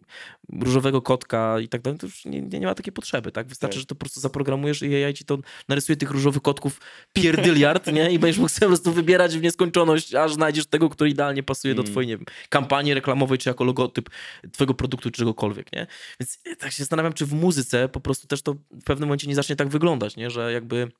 różowego 0.61 1.01
kotka 1.01 1.59
i 1.59 1.67
tak 1.67 1.81
dalej, 1.81 1.99
to 1.99 2.07
już 2.07 2.25
nie, 2.25 2.41
nie, 2.41 2.65
ma 2.65 2.75
takiej 2.75 2.93
potrzeby, 2.93 3.31
tak? 3.31 3.47
Wystarczy, 3.47 3.75
tak. 3.75 3.79
że 3.79 3.85
to 3.85 3.95
po 3.95 3.99
prostu 3.99 4.19
zaprogramujesz 4.19 4.81
i 4.81 5.03
AI 5.03 5.13
ci 5.13 5.25
to 5.25 5.37
narysuje 5.67 5.95
tych 5.95 6.11
różowych 6.11 6.41
kotków 6.41 6.81
pierdyliard, 7.13 7.87
nie? 7.93 8.11
I 8.11 8.19
będziesz 8.19 8.39
mógł 8.39 8.49
sobie 8.49 8.67
po 8.67 8.67
prostu 8.67 8.91
wybierać 8.91 9.37
w 9.37 9.41
nieskończoność, 9.41 10.15
aż 10.15 10.33
znajdziesz 10.33 10.65
tego, 10.65 10.89
który 10.89 11.09
idealnie 11.09 11.43
pasuje 11.43 11.73
mm. 11.73 11.85
do 11.85 11.91
twojej, 11.91 12.07
nie 12.07 12.17
wiem, 12.17 12.25
kampanii 12.49 12.93
reklamowej, 12.93 13.37
czy 13.37 13.49
jako 13.49 13.63
logotyp 13.63 14.09
twojego 14.51 14.73
produktu, 14.73 15.11
czy 15.11 15.17
czegokolwiek, 15.17 15.73
nie? 15.73 15.87
Więc 16.19 16.39
tak 16.59 16.71
się 16.71 16.83
zastanawiam, 16.83 17.13
czy 17.13 17.25
w 17.25 17.33
muzyce 17.33 17.89
po 17.89 17.99
prostu 17.99 18.27
też 18.27 18.41
to 18.41 18.53
w 18.53 18.83
pewnym 18.85 19.07
momencie 19.07 19.27
nie 19.27 19.35
zacznie 19.35 19.55
tak 19.55 19.67
wyglądać, 19.67 20.15
nie? 20.15 20.29
Że 20.29 20.53
jakby 20.53 20.91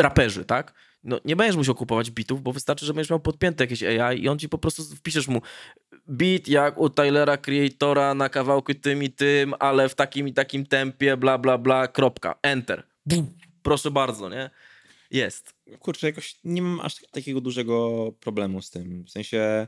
raperzy, 0.00 0.44
tak? 0.44 0.74
No, 1.04 1.20
nie 1.24 1.36
będziesz 1.36 1.56
musiał 1.56 1.74
kupować 1.74 2.10
bitów, 2.10 2.42
bo 2.42 2.52
wystarczy, 2.52 2.86
że 2.86 2.94
będziesz 2.94 3.10
miał 3.10 3.20
podpięte 3.20 3.64
jakieś 3.64 3.82
AI 3.82 4.22
i 4.22 4.28
on 4.28 4.38
ci 4.38 4.48
po 4.48 4.58
prostu 4.58 4.82
wpiszesz 4.82 5.28
mu 5.28 5.42
beat 6.06 6.48
jak 6.48 6.78
u 6.78 6.90
Tylera 6.90 7.36
Creatora 7.36 8.14
na 8.14 8.28
kawałku 8.28 8.74
tym 8.74 9.02
i 9.02 9.10
tym, 9.10 9.54
ale 9.58 9.88
w 9.88 9.94
takim 9.94 10.28
i 10.28 10.32
takim 10.32 10.66
tempie, 10.66 11.16
bla, 11.16 11.38
bla, 11.38 11.58
bla, 11.58 11.88
kropka, 11.88 12.38
enter. 12.42 12.86
Bum. 13.06 13.38
Proszę 13.62 13.90
bardzo, 13.90 14.28
nie? 14.28 14.50
Jest. 15.10 15.54
Kurczę, 15.78 16.06
jakoś 16.06 16.40
nie 16.44 16.62
mam 16.62 16.80
aż 16.80 16.94
takiego 17.10 17.40
dużego 17.40 18.12
problemu 18.20 18.62
z 18.62 18.70
tym. 18.70 19.04
W 19.04 19.10
sensie, 19.10 19.66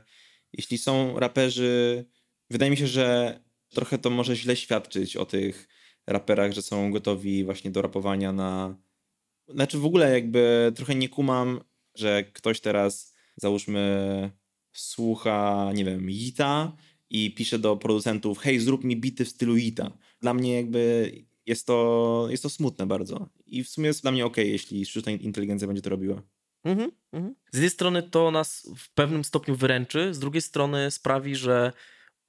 jeśli 0.53 0.77
są 0.77 1.19
raperzy, 1.19 2.05
wydaje 2.49 2.71
mi 2.71 2.77
się, 2.77 2.87
że 2.87 3.39
trochę 3.69 3.97
to 3.97 4.09
może 4.09 4.35
źle 4.35 4.55
świadczyć 4.55 5.17
o 5.17 5.25
tych 5.25 5.67
raperach, 6.07 6.51
że 6.51 6.61
są 6.61 6.91
gotowi 6.91 7.43
właśnie 7.43 7.71
do 7.71 7.81
rapowania 7.81 8.31
na 8.31 8.75
znaczy 9.49 9.77
w 9.77 9.85
ogóle 9.85 10.13
jakby 10.13 10.71
trochę 10.75 10.95
nie 10.95 11.09
kumam, 11.09 11.59
że 11.95 12.23
ktoś 12.23 12.59
teraz 12.59 13.15
załóżmy 13.35 14.31
słucha, 14.71 15.71
nie 15.73 15.85
wiem, 15.85 16.09
Yita 16.09 16.75
i 17.09 17.33
pisze 17.35 17.59
do 17.59 17.77
producentów, 17.77 18.39
hej, 18.39 18.59
zrób 18.59 18.83
mi 18.83 18.97
bity 18.97 19.25
w 19.25 19.29
stylu 19.29 19.57
Yita. 19.57 19.91
Dla 20.21 20.33
mnie 20.33 20.55
jakby 20.55 21.11
jest 21.45 21.67
to, 21.67 22.27
jest 22.29 22.43
to 22.43 22.49
smutne 22.49 22.85
bardzo. 22.85 23.29
I 23.45 23.63
w 23.63 23.69
sumie 23.69 23.87
jest 23.87 24.01
dla 24.01 24.11
mnie 24.11 24.25
ok, 24.25 24.37
jeśli 24.37 24.85
sztuczna 24.85 25.11
inteligencja 25.11 25.67
będzie 25.67 25.81
to 25.81 25.89
robiła. 25.89 26.21
Mhm, 26.63 26.91
mhm. 27.11 27.35
Z 27.51 27.55
jednej 27.55 27.69
strony 27.69 28.03
to 28.03 28.31
nas 28.31 28.69
w 28.77 28.93
pewnym 28.93 29.23
stopniu 29.23 29.55
wyręczy, 29.55 30.13
z 30.13 30.19
drugiej 30.19 30.41
strony 30.41 30.91
sprawi, 30.91 31.35
że 31.35 31.73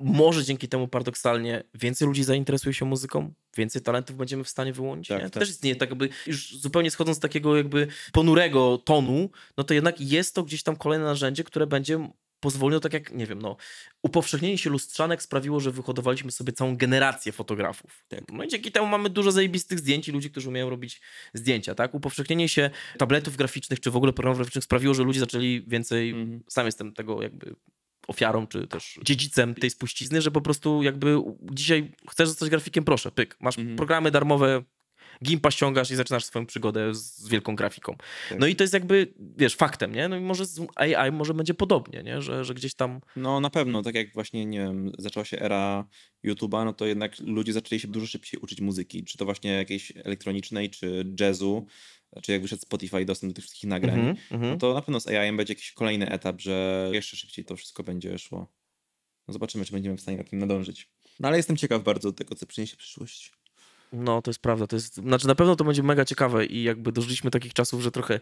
może 0.04 0.44
dzięki 0.44 0.68
temu 0.68 0.88
paradoksalnie 0.88 1.62
więcej 1.74 2.08
ludzi 2.08 2.24
zainteresuje 2.24 2.74
się 2.74 2.84
muzyką, 2.84 3.32
więcej 3.56 3.82
talentów 3.82 4.16
będziemy 4.16 4.44
w 4.44 4.48
stanie 4.48 4.72
wyłonić. 4.72 5.08
Tak, 5.08 5.22
tak. 5.22 5.32
też 5.32 5.48
jest 5.48 5.64
nie 5.64 5.76
tak 5.76 5.90
jakby, 5.90 6.08
już 6.26 6.56
zupełnie 6.56 6.90
schodząc 6.90 7.16
z 7.16 7.20
takiego 7.20 7.56
jakby 7.56 7.86
ponurego 8.12 8.78
tonu, 8.78 9.30
no 9.56 9.64
to 9.64 9.74
jednak 9.74 10.00
jest 10.00 10.34
to 10.34 10.42
gdzieś 10.42 10.62
tam 10.62 10.76
kolejne 10.76 11.04
narzędzie, 11.04 11.44
które 11.44 11.66
będzie 11.66 12.08
pozwoliło, 12.42 12.80
tak 12.80 12.92
jak, 12.92 13.12
nie 13.12 13.26
wiem, 13.26 13.42
no, 13.42 13.56
upowszechnienie 14.02 14.58
się 14.58 14.70
lustrzanek 14.70 15.22
sprawiło, 15.22 15.60
że 15.60 15.70
wyhodowaliśmy 15.70 16.32
sobie 16.32 16.52
całą 16.52 16.76
generację 16.76 17.32
fotografów. 17.32 18.04
Tak. 18.08 18.20
No 18.32 18.44
i 18.44 18.48
dzięki 18.48 18.72
temu 18.72 18.86
mamy 18.86 19.10
dużo 19.10 19.32
zajebistych 19.32 19.78
zdjęć 19.78 20.08
i 20.08 20.12
ludzi, 20.12 20.30
którzy 20.30 20.48
umieją 20.48 20.70
robić 20.70 21.00
zdjęcia, 21.34 21.74
tak? 21.74 21.94
Upowszechnienie 21.94 22.48
się 22.48 22.70
tabletów 22.98 23.36
graficznych, 23.36 23.80
czy 23.80 23.90
w 23.90 23.96
ogóle 23.96 24.12
programów 24.12 24.38
graficznych 24.38 24.64
sprawiło, 24.64 24.94
że 24.94 25.02
ludzie 25.02 25.20
zaczęli 25.20 25.64
więcej, 25.66 26.14
-hmm. 26.14 26.40
sam 26.48 26.66
jestem 26.66 26.92
tego 26.92 27.22
jakby 27.22 27.54
ofiarą, 28.08 28.46
czy 28.46 28.66
też 28.66 28.98
dziedzicem 29.02 29.54
tej 29.54 29.70
spuścizny, 29.70 30.22
że 30.22 30.30
po 30.30 30.40
prostu 30.40 30.82
jakby 30.82 31.16
dzisiaj 31.52 31.92
chcesz 32.10 32.28
zostać 32.28 32.50
grafikiem, 32.50 32.84
proszę, 32.84 33.10
pyk, 33.10 33.36
masz 33.40 33.58
mhm. 33.58 33.76
programy 33.76 34.10
darmowe, 34.10 34.62
Gimpa 35.24 35.50
ściągasz 35.50 35.90
i 35.90 35.96
zaczynasz 35.96 36.24
swoją 36.24 36.46
przygodę 36.46 36.94
z, 36.94 37.28
wielką 37.28 37.56
grafiką. 37.56 37.96
Tak. 38.28 38.38
No 38.38 38.46
i 38.46 38.56
to 38.56 38.64
jest 38.64 38.74
jakby, 38.74 39.14
wiesz, 39.36 39.54
faktem, 39.54 39.94
nie? 39.94 40.08
No 40.08 40.16
i 40.16 40.20
może 40.20 40.46
z 40.46 40.60
AI 40.76 41.12
może 41.12 41.34
będzie 41.34 41.54
podobnie, 41.54 42.02
nie? 42.02 42.22
Że, 42.22 42.44
że 42.44 42.54
gdzieś 42.54 42.74
tam... 42.74 43.00
No 43.16 43.40
na 43.40 43.50
pewno, 43.50 43.82
tak 43.82 43.94
jak 43.94 44.14
właśnie, 44.14 44.46
nie 44.46 44.58
wiem, 44.58 44.92
zaczęła 44.98 45.24
się 45.24 45.38
era 45.38 45.86
YouTube'a, 46.24 46.64
no 46.64 46.72
to 46.72 46.86
jednak 46.86 47.18
ludzie 47.20 47.52
zaczęli 47.52 47.80
się 47.80 47.88
dużo 47.88 48.06
szybciej 48.06 48.40
uczyć 48.40 48.60
muzyki, 48.60 49.04
czy 49.04 49.18
to 49.18 49.24
właśnie 49.24 49.52
jakiejś 49.52 49.92
elektronicznej, 50.04 50.70
czy 50.70 51.04
jazzu, 51.20 51.66
czy 52.22 52.32
jak 52.32 52.42
wyszedł 52.42 52.62
Spotify 52.62 53.04
dostęp 53.04 53.32
do 53.32 53.34
tych 53.34 53.44
wszystkich 53.44 53.70
nagrań, 53.70 54.00
mm 54.00 54.16
-hmm. 54.16 54.50
no 54.50 54.56
to 54.56 54.74
na 54.74 54.82
pewno 54.82 55.00
z 55.00 55.08
AI 55.08 55.36
będzie 55.36 55.52
jakiś 55.52 55.72
kolejny 55.72 56.10
etap, 56.10 56.40
że 56.40 56.88
jeszcze 56.92 57.16
szybciej 57.16 57.44
to 57.44 57.56
wszystko 57.56 57.82
będzie 57.82 58.18
szło. 58.18 58.52
No 59.28 59.32
zobaczymy, 59.32 59.64
czy 59.64 59.72
będziemy 59.72 59.96
w 59.96 60.00
stanie 60.00 60.16
na 60.16 60.24
tym 60.24 60.38
nadążyć. 60.38 60.88
No 61.20 61.28
ale 61.28 61.36
jestem 61.36 61.56
ciekaw 61.56 61.82
bardzo 61.82 62.12
tego, 62.12 62.34
co 62.34 62.46
przyniesie 62.46 62.76
przyszłość. 62.76 63.32
No, 63.92 64.22
to 64.22 64.30
jest 64.30 64.40
prawda. 64.40 64.66
To 64.66 64.76
jest, 64.76 64.94
znaczy 64.94 65.26
na 65.26 65.34
pewno 65.34 65.56
to 65.56 65.64
będzie 65.64 65.82
mega 65.82 66.04
ciekawe 66.04 66.46
i 66.46 66.62
jakby 66.62 66.92
dożyliśmy 66.92 67.30
takich 67.30 67.54
czasów, 67.54 67.82
że 67.82 67.90
trochę, 67.90 68.20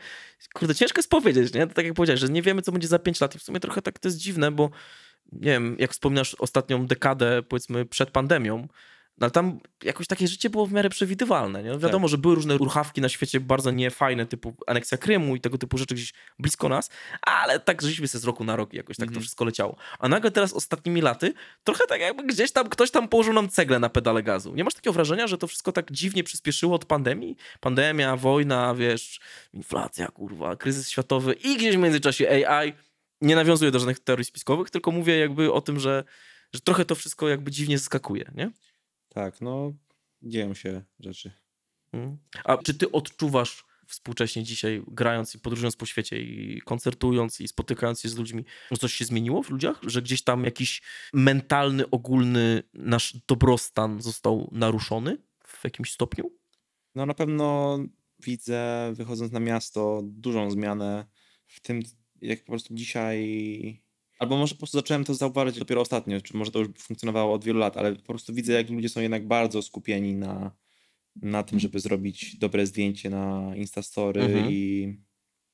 kurde, 0.54 0.74
ciężko 0.74 0.98
jest 0.98 1.10
powiedzieć, 1.10 1.54
nie? 1.54 1.66
Tak 1.66 1.84
jak 1.84 1.94
powiedziałeś, 1.94 2.20
że 2.20 2.28
nie 2.28 2.42
wiemy, 2.42 2.62
co 2.62 2.72
będzie 2.72 2.88
za 2.88 2.98
5 2.98 3.20
lat 3.20 3.34
i 3.34 3.38
w 3.38 3.42
sumie 3.42 3.60
trochę 3.60 3.82
tak 3.82 3.98
to 3.98 4.08
jest 4.08 4.18
dziwne, 4.18 4.50
bo 4.50 4.70
nie 5.32 5.50
wiem, 5.50 5.76
jak 5.78 5.92
wspominasz 5.92 6.34
ostatnią 6.34 6.86
dekadę, 6.86 7.42
powiedzmy 7.42 7.86
przed 7.86 8.10
pandemią, 8.10 8.68
no 9.20 9.24
ale 9.24 9.30
tam 9.30 9.60
jakoś 9.84 10.06
takie 10.06 10.28
życie 10.28 10.50
było 10.50 10.66
w 10.66 10.72
miarę 10.72 10.90
przewidywalne. 10.90 11.62
Nie? 11.62 11.70
No 11.70 11.78
wiadomo, 11.78 12.06
tak. 12.06 12.10
że 12.10 12.18
były 12.18 12.34
różne 12.34 12.56
ruchawki 12.56 13.00
na 13.00 13.08
świecie 13.08 13.40
bardzo 13.40 13.70
niefajne, 13.70 14.26
typu 14.26 14.54
aneksja 14.66 14.98
Krymu 14.98 15.36
i 15.36 15.40
tego 15.40 15.58
typu 15.58 15.78
rzeczy 15.78 15.94
gdzieś 15.94 16.12
blisko 16.38 16.68
nas, 16.68 16.90
ale 17.22 17.60
tak 17.60 17.82
żyliśmy 17.82 18.08
sobie 18.08 18.22
z 18.22 18.24
roku 18.24 18.44
na 18.44 18.56
rok 18.56 18.74
i 18.74 18.76
jakoś 18.76 18.96
tak 18.96 19.02
mm 19.02 19.08
-hmm. 19.08 19.14
to 19.14 19.18
mhm. 19.18 19.22
wszystko 19.22 19.44
leciało. 19.44 19.76
A 19.98 20.08
nagle 20.08 20.30
teraz 20.30 20.52
ostatnimi 20.52 21.00
laty 21.00 21.34
trochę 21.64 21.86
tak 21.86 22.00
jakby 22.00 22.22
gdzieś 22.22 22.52
tam 22.52 22.68
ktoś 22.68 22.90
tam 22.90 23.08
położył 23.08 23.32
nam 23.32 23.48
ceglę 23.48 23.78
na 23.78 23.88
pedale 23.88 24.22
gazu. 24.22 24.54
Nie 24.54 24.64
masz 24.64 24.74
takiego 24.74 24.92
wrażenia, 24.92 25.26
że 25.26 25.38
to 25.38 25.46
wszystko 25.46 25.72
tak 25.72 25.92
dziwnie 25.92 26.24
przyspieszyło 26.24 26.74
od 26.76 26.84
pandemii? 26.84 27.36
Pandemia, 27.60 28.16
wojna, 28.16 28.74
wiesz, 28.74 29.20
inflacja, 29.52 30.08
kurwa, 30.08 30.56
kryzys 30.56 30.90
światowy 30.90 31.32
i 31.32 31.56
gdzieś 31.56 31.76
w 31.76 31.78
międzyczasie 31.78 32.46
AI. 32.46 32.72
Nie 33.20 33.34
nawiązuję 33.34 33.70
do 33.70 33.78
żadnych 33.78 34.00
teorii 34.00 34.24
spiskowych, 34.24 34.70
tylko 34.70 34.90
mówię 34.90 35.18
jakby 35.18 35.52
o 35.52 35.60
tym, 35.60 35.80
że, 35.80 36.04
że 36.52 36.60
trochę 36.60 36.84
to 36.84 36.94
wszystko 36.94 37.28
jakby 37.28 37.50
dziwnie 37.50 37.78
zaskakuje, 37.78 38.30
nie? 38.34 38.50
Tak, 39.14 39.40
no 39.40 39.72
dzieją 40.22 40.54
się 40.54 40.82
rzeczy. 41.00 41.32
Hmm. 41.92 42.18
A 42.44 42.56
czy 42.56 42.74
ty 42.74 42.92
odczuwasz 42.92 43.64
współcześnie 43.86 44.44
dzisiaj 44.44 44.82
grając 44.86 45.34
i 45.34 45.38
podróżując 45.38 45.76
po 45.76 45.86
świecie 45.86 46.20
i 46.22 46.60
koncertując 46.60 47.40
i 47.40 47.48
spotykając 47.48 48.00
się 48.00 48.08
z 48.08 48.16
ludźmi, 48.16 48.44
że 48.70 48.76
coś 48.76 48.92
się 48.92 49.04
zmieniło 49.04 49.42
w 49.42 49.50
ludziach? 49.50 49.80
Że 49.86 50.02
gdzieś 50.02 50.22
tam 50.22 50.44
jakiś 50.44 50.82
mentalny, 51.12 51.90
ogólny 51.90 52.62
nasz 52.74 53.16
dobrostan 53.26 54.02
został 54.02 54.48
naruszony 54.52 55.18
w 55.44 55.64
jakimś 55.64 55.92
stopniu? 55.92 56.30
No 56.94 57.06
na 57.06 57.14
pewno 57.14 57.78
widzę, 58.20 58.92
wychodząc 58.94 59.32
na 59.32 59.40
miasto, 59.40 60.00
dużą 60.04 60.50
zmianę 60.50 61.06
w 61.46 61.60
tym, 61.60 61.82
jak 62.22 62.40
po 62.40 62.52
prostu 62.52 62.74
dzisiaj. 62.74 63.82
Albo 64.20 64.36
może 64.36 64.54
po 64.54 64.58
prostu 64.58 64.78
zacząłem 64.78 65.04
to 65.04 65.14
zauważyć 65.14 65.58
dopiero 65.58 65.80
ostatnio, 65.80 66.20
czy 66.20 66.36
może 66.36 66.50
to 66.50 66.58
już 66.58 66.68
funkcjonowało 66.78 67.34
od 67.34 67.44
wielu 67.44 67.58
lat, 67.58 67.76
ale 67.76 67.96
po 67.96 68.02
prostu 68.02 68.34
widzę, 68.34 68.52
jak 68.52 68.70
ludzie 68.70 68.88
są 68.88 69.00
jednak 69.00 69.26
bardzo 69.26 69.62
skupieni 69.62 70.14
na, 70.14 70.56
na 71.16 71.42
tym, 71.42 71.60
żeby 71.60 71.80
zrobić 71.80 72.36
dobre 72.38 72.66
zdjęcie 72.66 73.10
na 73.10 73.52
Instastory 73.56 74.22
Mhm. 74.22 74.50
i 74.50 74.86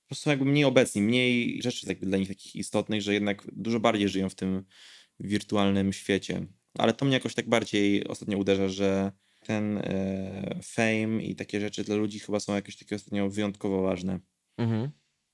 po 0.03 0.09
prostu 0.09 0.31
jakby 0.31 0.45
mniej 0.45 0.65
obecni, 0.65 1.03
mniej 1.03 1.63
rzeczy 1.63 1.87
jakby 1.89 2.07
dla 2.07 2.19
nich 2.19 2.29
takich 2.29 2.57
istotnych, 2.57 3.03
że 3.03 3.15
jednak 3.15 3.47
dużo 3.53 3.81
bardziej 3.81 4.09
żyją 4.09 4.29
w 4.29 4.35
tym 4.35 4.65
wirtualnym 5.21 5.93
świecie. 5.93 6.47
Ale 6.79 6.95
to 6.95 7.05
mnie 7.05 7.15
jakoś 7.15 7.35
tak 7.35 7.49
bardziej 7.49 8.07
ostatnio 8.09 8.39
uderza, 8.39 8.69
że 8.69 9.13
ten 9.41 9.79
e, 9.79 10.61
fame 10.63 11.23
i 11.23 11.37
takie 11.37 11.61
rzeczy 11.61 11.85
dla 11.85 11.97
ludzi 11.97 12.19
chyba 12.19 12.41
są 12.41 12.55
jakieś 12.55 12.77
takie 12.77 12.97
ostatnio 12.97 13.31
wyjątkowo 13.31 13.83
ważne. 13.83 14.21
Mhm. 14.59 14.91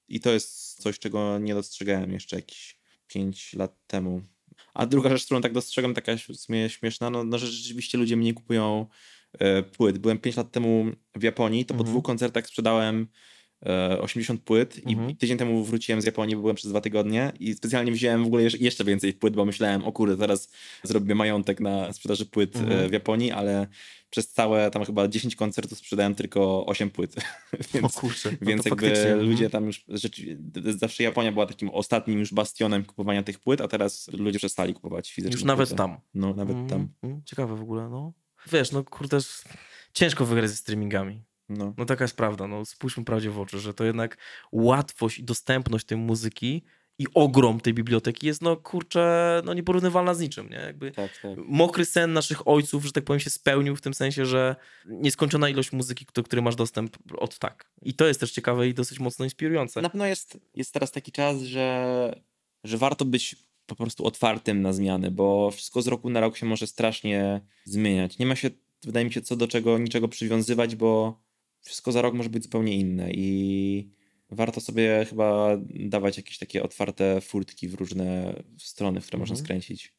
I 0.09 0.21
to 0.21 0.33
jest 0.33 0.83
coś, 0.83 0.99
czego 0.99 1.39
nie 1.39 1.55
dostrzegałem 1.55 2.13
jeszcze 2.13 2.37
jakieś 2.37 2.82
5 3.15 3.55
lat 3.55 3.77
temu. 3.87 4.23
A 4.75 4.87
druga 4.87 5.11
rzecz, 5.11 5.25
którą 5.25 5.41
tak 5.41 5.53
dostrzegam, 5.53 5.95
taka 5.95 6.17
w 6.17 6.37
sumie 6.37 6.69
śmieszna, 6.71 7.11
no, 7.11 7.25
no 7.25 7.39
że 7.39 7.47
rzeczywiście 7.47 7.99
ludzie 7.99 8.17
mniej 8.17 8.35
kupują 8.35 8.87
e, 9.39 9.63
płyt. 9.63 9.99
Byłem 9.99 10.19
5 10.19 10.37
lat 10.37 10.51
temu 10.53 10.87
w 11.17 11.23
Japonii, 11.23 11.65
to 11.65 11.75
po 11.75 11.81
Mhm. 11.81 11.91
dwóch 11.93 12.05
koncertach 12.05 12.47
sprzedałem 12.47 13.07
e, 13.67 14.01
80 14.01 14.43
płyt 14.43 14.81
Mhm. 14.87 15.11
i 15.11 15.17
tydzień 15.17 15.39
temu 15.39 15.65
wróciłem 15.65 16.03
z 16.03 16.05
Japonii, 16.05 16.37
byłem 16.37 16.57
przez 16.57 16.71
dwa 16.71 16.81
tygodnie 16.81 17.33
i 17.41 17.55
specjalnie 17.55 17.93
wziąłem 17.93 18.25
w 18.25 18.27
ogóle 18.27 18.43
jeszcze- 18.43 18.85
więcej 18.85 19.13
płyt, 19.13 19.35
bo 19.35 19.45
myślałem, 19.45 19.85
o 19.85 19.93
kurde, 19.93 20.17
teraz 20.17 20.51
zrobię 20.83 21.15
majątek 21.15 21.61
na 21.61 21.93
sprzedaży 21.93 22.27
płyt 22.27 22.57
Mhm. 22.57 22.81
e, 22.81 22.89
w 22.89 22.93
Japonii, 22.93 23.31
ale 23.31 23.67
przez 24.13 24.29
całe 24.29 24.71
tam 24.71 24.85
chyba 24.85 25.09
10 25.09 25.37
koncertów 25.37 25.79
sprzedałem 25.79 26.15
tylko 26.15 26.67
8 26.67 26.91
płyt. 26.91 27.17
O 27.53 27.79
Więc 27.79 27.93
kurczę, 27.95 28.31
no 28.41 28.47
więc 28.47 28.65
jakby 28.65 28.87
faktycznie, 28.87 29.15
ludzie 29.15 29.45
mhm. 29.45 29.51
tam 29.51 29.67
już 29.67 29.85
rzeczy, 29.89 30.39
zawsze 30.79 31.03
Japonia 31.03 31.33
była 31.33 31.47
takim 31.47 31.71
ostatnim 31.71 32.19
już 32.19 32.35
bastionem 32.35 32.85
kupowania 32.85 33.23
tych 33.23 33.39
płyt, 33.39 33.61
a 33.61 33.69
teraz 33.69 34.09
ludzie 34.13 34.39
przestali 34.39 34.75
kupować 34.75 35.13
fizyczne 35.13 35.35
Już 35.37 35.45
nawet 35.45 35.69
płyty. 35.69 35.79
tam. 35.79 35.97
No, 36.15 36.35
nawet 36.35 36.57
Mhm, 36.57 36.69
tam. 36.69 36.89
mhm. 37.03 37.23
Ciekawe 37.25 37.57
w 37.57 37.63
ogóle, 37.63 37.89
no. 37.89 38.13
Wiesz, 38.53 38.73
no 38.73 38.85
kurde, 38.85 39.19
ciężko 39.93 40.25
wygrać 40.27 40.51
ze 40.51 40.57
streamingami. 40.57 41.23
No. 41.49 41.75
No 41.79 41.85
taka 41.85 42.05
jest 42.05 42.17
prawda, 42.17 42.47
no 42.47 42.65
spójrzmy 42.65 43.05
prawdzie 43.05 43.31
w 43.31 43.39
oczy, 43.41 43.59
że 43.59 43.75
to 43.75 43.85
jednak 43.85 44.17
łatwość 44.53 45.19
i 45.19 45.25
dostępność 45.25 45.87
tej 45.87 45.99
muzyki 45.99 46.63
i 46.99 47.07
ogrom 47.15 47.61
tej 47.61 47.75
biblioteki 47.75 48.27
jest, 48.27 48.43
no 48.43 48.57
kurczę, 48.57 49.43
no 49.45 49.55
nieporównywalna 49.55 50.15
z 50.15 50.21
niczym, 50.21 50.51
nie? 50.51 50.57
Jakby 50.57 50.91
Tak, 50.91 51.19
tak. 51.23 51.39
mokry 51.47 51.85
sen 51.85 52.13
naszych 52.13 52.49
ojców, 52.49 52.85
że 52.85 52.93
tak 52.93 53.05
powiem, 53.05 53.21
się 53.21 53.31
spełnił 53.31 53.77
w 53.77 53.81
tym 53.81 53.95
sensie, 53.95 54.27
że 54.27 54.57
nieskończona 54.87 55.49
ilość 55.49 55.73
muzyki, 55.73 56.07
do 56.15 56.23
której 56.23 56.45
masz 56.45 56.57
dostęp 56.57 56.97
od 57.19 57.39
tak. 57.39 57.71
I 57.83 57.95
to 57.95 58.07
jest 58.07 58.21
też 58.21 58.33
ciekawe 58.33 58.69
i 58.69 58.75
dosyć 58.75 59.01
mocno 59.01 59.25
inspirujące. 59.25 59.83
Na 59.83 59.89
pewno 59.89 60.07
jest, 60.07 60.39
jest 60.55 60.73
teraz 60.73 60.93
taki 60.93 61.13
czas, 61.13 61.41
że, 61.43 62.21
że 62.65 62.79
warto 62.79 63.05
być 63.05 63.37
po 63.67 63.77
prostu 63.77 64.07
otwartym 64.07 64.63
na 64.63 64.73
zmiany, 64.73 65.11
bo 65.11 65.51
wszystko 65.51 65.83
z 65.83 65.87
roku 65.87 66.11
na 66.11 66.21
rok 66.21 66.37
się 66.37 66.47
może 66.47 66.67
strasznie 66.67 67.41
zmieniać. 67.65 68.19
Nie 68.19 68.27
ma 68.27 68.37
się, 68.37 68.51
wydaje 68.85 69.07
mi 69.07 69.13
się, 69.13 69.21
co 69.21 69.37
do 69.37 69.49
czego 69.49 69.79
niczego 69.79 70.09
przywiązywać, 70.09 70.77
bo 70.77 71.21
wszystko 71.61 71.93
za 71.93 72.03
rok 72.03 72.15
może 72.15 72.31
być 72.31 72.43
zupełnie 72.43 72.77
inne 72.77 73.11
i 73.13 73.89
warto 74.33 74.61
sobie 74.61 75.07
chyba 75.09 75.49
dawać 75.69 76.17
jakieś 76.17 76.39
takie 76.39 76.63
otwarte 76.63 77.21
furtki 77.21 77.69
w 77.69 77.75
różne 77.75 78.35
strony, 78.59 79.01
w 79.01 79.07
które 79.07 79.19
można 79.19 79.33
Mhm. 79.35 79.45
skręcić. 79.45 79.95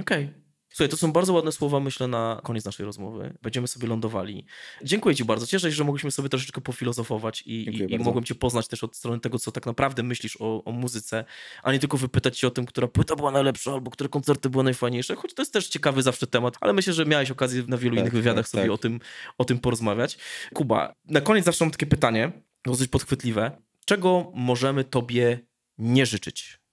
Okej. 0.00 0.44
Słuchaj, 0.68 0.88
to 0.88 0.96
są 0.96 1.12
bardzo 1.12 1.32
ładne 1.32 1.52
słowa, 1.52 1.80
myślę, 1.80 2.08
na 2.08 2.40
koniec 2.44 2.64
naszej 2.64 2.86
rozmowy. 2.86 3.34
Będziemy 3.42 3.68
sobie 3.68 3.88
lądowali. 3.88 4.46
Dziękuję 4.84 5.14
Ci 5.14 5.24
bardzo. 5.24 5.46
Cieszę 5.46 5.70
się, 5.70 5.76
że 5.76 5.84
mogliśmy 5.84 6.10
sobie 6.10 6.28
troszeczkę 6.28 6.60
pofilozofować 6.60 7.42
i, 7.42 7.52
i, 7.52 7.94
i 7.94 7.98
mogłem 7.98 8.24
Cię 8.24 8.34
poznać 8.34 8.68
też 8.68 8.84
od 8.84 8.96
strony 8.96 9.20
tego, 9.20 9.38
co 9.38 9.52
tak 9.52 9.66
naprawdę 9.66 10.02
myślisz 10.02 10.36
o, 10.40 10.64
o 10.64 10.72
muzyce, 10.72 11.24
a 11.62 11.72
nie 11.72 11.78
tylko 11.78 11.96
wypytać 11.96 12.38
Cię 12.38 12.46
o 12.46 12.50
tym, 12.50 12.66
która 12.66 12.88
płyta 12.88 13.16
była 13.16 13.30
najlepsza 13.30 13.72
albo 13.72 13.90
które 13.90 14.08
koncerty 14.08 14.50
były 14.50 14.64
najfajniejsze, 14.64 15.14
choć 15.16 15.34
to 15.34 15.42
jest 15.42 15.52
też 15.52 15.68
ciekawy 15.68 16.02
zawsze 16.02 16.26
temat, 16.26 16.56
ale 16.60 16.72
myślę, 16.72 16.92
że 16.92 17.06
miałeś 17.06 17.30
okazję 17.30 17.62
na 17.68 17.78
wielu 17.78 17.96
Tak, 17.96 18.02
innych 18.02 18.12
wywiadach 18.12 18.44
tak, 18.44 18.50
sobie 18.50 18.62
tak. 18.62 18.70
O, 18.70 18.78
tym, 18.78 19.00
o 19.38 19.44
tym 19.44 19.58
porozmawiać. 19.58 20.18
Kuba, 20.54 20.92
na 21.04 21.20
koniec 21.20 21.44
zawsze 21.44 21.64
mam 21.64 21.72
takie 21.72 21.86
pytanie, 21.86 22.32
dosyć 22.64 22.88
podchwytliwe. 22.88 23.62
Czego 23.84 24.32
możemy 24.34 24.84
Tobie 24.84 25.38
nie 25.78 26.06
życzyć? 26.06 26.64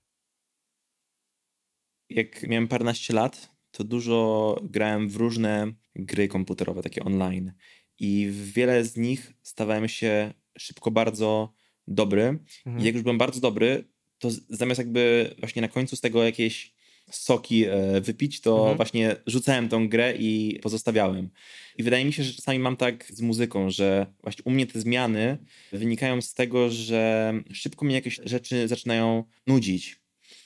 jak 2.12 2.48
miałem 2.48 2.68
paręnaście 2.68 3.14
lat, 3.14 3.52
to 3.72 3.84
dużo 3.84 4.58
grałem 4.64 5.10
w 5.10 5.16
różne 5.16 5.74
gry 5.96 6.28
komputerowe, 6.28 6.84
takie 6.84 7.04
online. 7.04 7.54
I 8.00 8.28
w 8.28 8.54
wiele 8.54 8.84
z 8.84 8.98
nich 8.98 9.34
stawałem 9.42 9.88
się 9.88 10.34
szybko 10.58 10.92
bardzo 10.92 11.54
dobry. 11.88 12.24
Mhm. 12.66 12.80
I 12.80 12.84
jak 12.84 12.94
już 12.94 13.04
byłem 13.04 13.18
bardzo 13.18 13.40
dobry, 13.40 13.90
to 14.18 14.30
zamiast 14.50 14.78
jakby 14.78 15.36
właśnie 15.40 15.62
na 15.62 15.68
końcu 15.68 15.96
z 15.96 16.02
tego 16.02 16.24
jakieś 16.24 16.74
soki 17.12 17.66
e, 17.66 18.02
wypić, 18.02 18.42
to 18.42 18.58
Mhm. 18.58 18.78
właśnie 18.78 19.16
rzucałem 19.28 19.70
tą 19.70 19.90
grę 19.90 20.14
i 20.20 20.60
pozostawiałem. 20.62 21.30
I 21.78 21.84
wydaje 21.84 22.06
mi 22.06 22.14
się, 22.14 22.24
że 22.24 22.34
czasami 22.34 22.60
mam 22.60 22.78
tak 22.78 23.06
z 23.14 23.22
muzyką, 23.22 23.70
że 23.70 24.06
właśnie 24.24 24.44
u 24.44 24.52
mnie 24.52 24.68
te 24.68 24.82
zmiany 24.82 25.38
wynikają 25.74 26.22
z 26.22 26.34
tego, 26.34 26.70
że 26.70 27.34
szybko 27.54 27.86
mnie 27.86 27.96
jakieś 27.96 28.20
rzeczy 28.26 28.68
zaczynają 28.68 29.24
nudzić. 29.48 30.02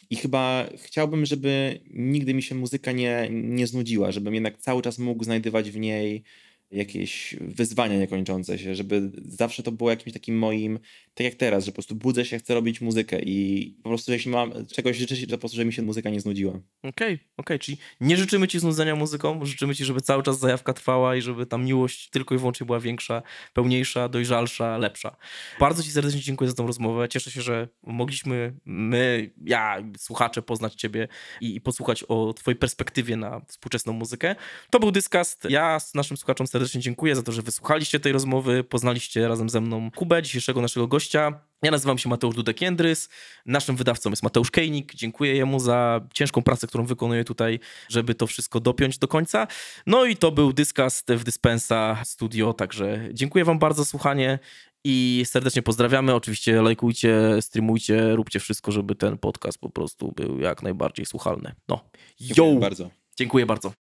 I 0.09 0.16
chyba 0.16 0.70
chciałbym, 0.78 1.26
żeby 1.26 1.80
nigdy 1.93 2.34
mi 2.34 2.43
się 2.43 2.55
muzyka 2.55 2.91
nie, 2.91 3.28
nie 3.32 3.68
znudziła, 3.68 4.11
żebym 4.11 4.34
jednak 4.34 4.57
cały 4.57 4.82
czas 4.82 4.99
mógł 4.99 5.24
znajdywać 5.24 5.72
w 5.72 5.78
niej 5.78 6.24
jakieś 6.72 7.36
wyzwania 7.41 7.99
niekończące 7.99 8.59
się, 8.59 8.76
żeby 8.76 9.11
zawsze 9.26 9.63
to 9.63 9.72
było 9.72 9.89
jakimś 9.89 10.13
takim 10.13 10.38
moim, 10.38 10.80
tak 11.13 11.26
jak 11.26 11.36
teraz, 11.36 11.66
że 11.66 11.72
po 11.72 11.76
prostu 11.76 11.95
budzę 11.95 12.26
się, 12.26 12.39
chcę 12.39 12.53
robić 12.53 12.82
muzykę 12.82 13.22
i 13.22 13.70
po 13.84 13.89
prostu 13.89 14.11
jeśli 14.11 14.32
mam 14.32 14.66
czegoś 14.66 14.97
życzyć, 14.97 15.26
to 15.26 15.32
po 15.32 15.38
prostu, 15.38 15.55
żeby 15.55 15.66
mi 15.66 15.74
się 15.74 15.82
muzyka 15.82 16.09
nie 16.09 16.20
znudziła. 16.20 16.59
Okej, 16.84 17.20
okej, 17.38 17.59
czyli 17.59 17.78
nie 17.99 18.18
życzymy 18.18 18.47
ci 18.47 18.59
znudzenia 18.59 18.95
muzyką, 18.95 19.45
życzymy 19.45 19.76
ci, 19.76 19.86
żeby 19.86 20.01
cały 20.01 20.24
czas 20.24 20.39
zajawka 20.39 20.74
trwała 20.74 21.16
i 21.16 21.22
żeby 21.22 21.45
ta 21.45 21.57
miłość 21.57 22.09
tylko 22.09 22.36
i 22.36 22.38
wyłącznie 22.38 22.66
była 22.66 22.80
większa, 22.80 23.22
pełniejsza, 23.53 24.09
dojrzalsza, 24.09 24.78
lepsza. 24.78 25.16
Bardzo 25.59 25.84
ci 25.84 25.91
serdecznie 25.91 26.22
dziękuję 26.22 26.49
za 26.49 26.55
tą 26.55 26.68
rozmowę. 26.68 27.09
Cieszę 27.09 27.32
się, 27.32 27.41
że 27.41 27.68
mogliśmy 27.84 28.53
my, 28.66 29.32
ja, 29.45 29.84
słuchacze, 29.97 30.41
poznać 30.41 30.76
ciebie 30.76 31.07
i, 31.41 31.55
i 31.55 31.61
posłuchać 31.61 32.03
o 32.03 32.34
twojej 32.34 32.55
perspektywie 32.55 33.16
na 33.16 33.41
współczesną 33.47 33.93
muzykę. 33.93 34.36
To 34.70 34.80
był 34.80 34.91
Dyskast. 34.91 35.47
Ja 35.49 35.80
z 35.80 35.93
naszym 35.93 36.18
słuchaczom 36.18 36.47
serdecznie 36.56 36.82
dziękuję 36.82 37.16
za 37.16 37.24
to, 37.24 37.32
że 37.32 37.41
wysłuchaliście 37.41 37.99
tej 37.99 38.12
rozmowy, 38.12 38.64
poznaliście 38.64 39.28
razem 39.28 39.49
ze 39.49 39.62
mną 39.62 39.91
Kubę, 39.91 40.22
dzisiejszego 40.22 40.62
naszego 40.62 40.88
gościa. 40.88 41.39
Ja 41.64 41.72
nazywam 41.72 41.97
się 41.97 42.10
Mateusz 42.10 42.36
Dudek-Jędrys. 42.36 43.10
Naszym 43.45 43.76
wydawcą 43.76 44.10
jest 44.10 44.24
Mateusz 44.24 44.51
Kejnik. 44.51 44.95
Dziękuję 44.95 45.36
jemu 45.36 45.60
za 45.60 46.01
ciężką 46.14 46.41
pracę, 46.41 46.68
którą 46.68 46.86
wykonuje 46.86 47.24
tutaj, 47.24 47.60
żeby 47.89 48.16
to 48.16 48.28
wszystko 48.28 48.60
dopiąć 48.60 48.97
do 48.97 49.08
końca. 49.08 49.47
No 49.88 50.06
i 50.06 50.18
to 50.18 50.32
był 50.32 50.53
Dyskast 50.53 51.14
w 51.14 51.24
Dyspensa 51.24 52.01
Studio, 52.06 52.53
także 52.53 53.10
dziękuję 53.14 53.45
wam 53.45 53.60
bardzo 53.60 53.84
za 53.84 53.89
słuchanie 53.89 54.39
i 54.84 55.24
serdecznie 55.26 55.62
pozdrawiamy. 55.62 56.16
Oczywiście 56.16 56.62
lajkujcie, 56.62 57.41
streamujcie, 57.41 58.16
róbcie 58.16 58.39
wszystko, 58.39 58.72
żeby 58.72 58.95
ten 58.95 59.18
podcast 59.18 59.58
po 59.58 59.70
prostu 59.70 60.12
był 60.12 60.39
jak 60.39 60.64
najbardziej 60.64 61.06
słuchalny. 61.06 61.56
No, 61.68 61.89
Dziękuję 62.20 62.53
yo! 62.53 62.60
bardzo. 62.60 62.89
Dziękuję 63.18 63.45
bardzo. 63.45 63.85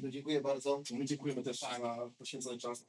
To 0.00 0.10
dziękuję 0.10 0.40
bardzo. 0.40 0.82
My 0.90 1.04
dziękujemy 1.04 1.42
też 1.42 1.60
za 1.60 2.10
poświęcony 2.18 2.58
czas. 2.58 2.86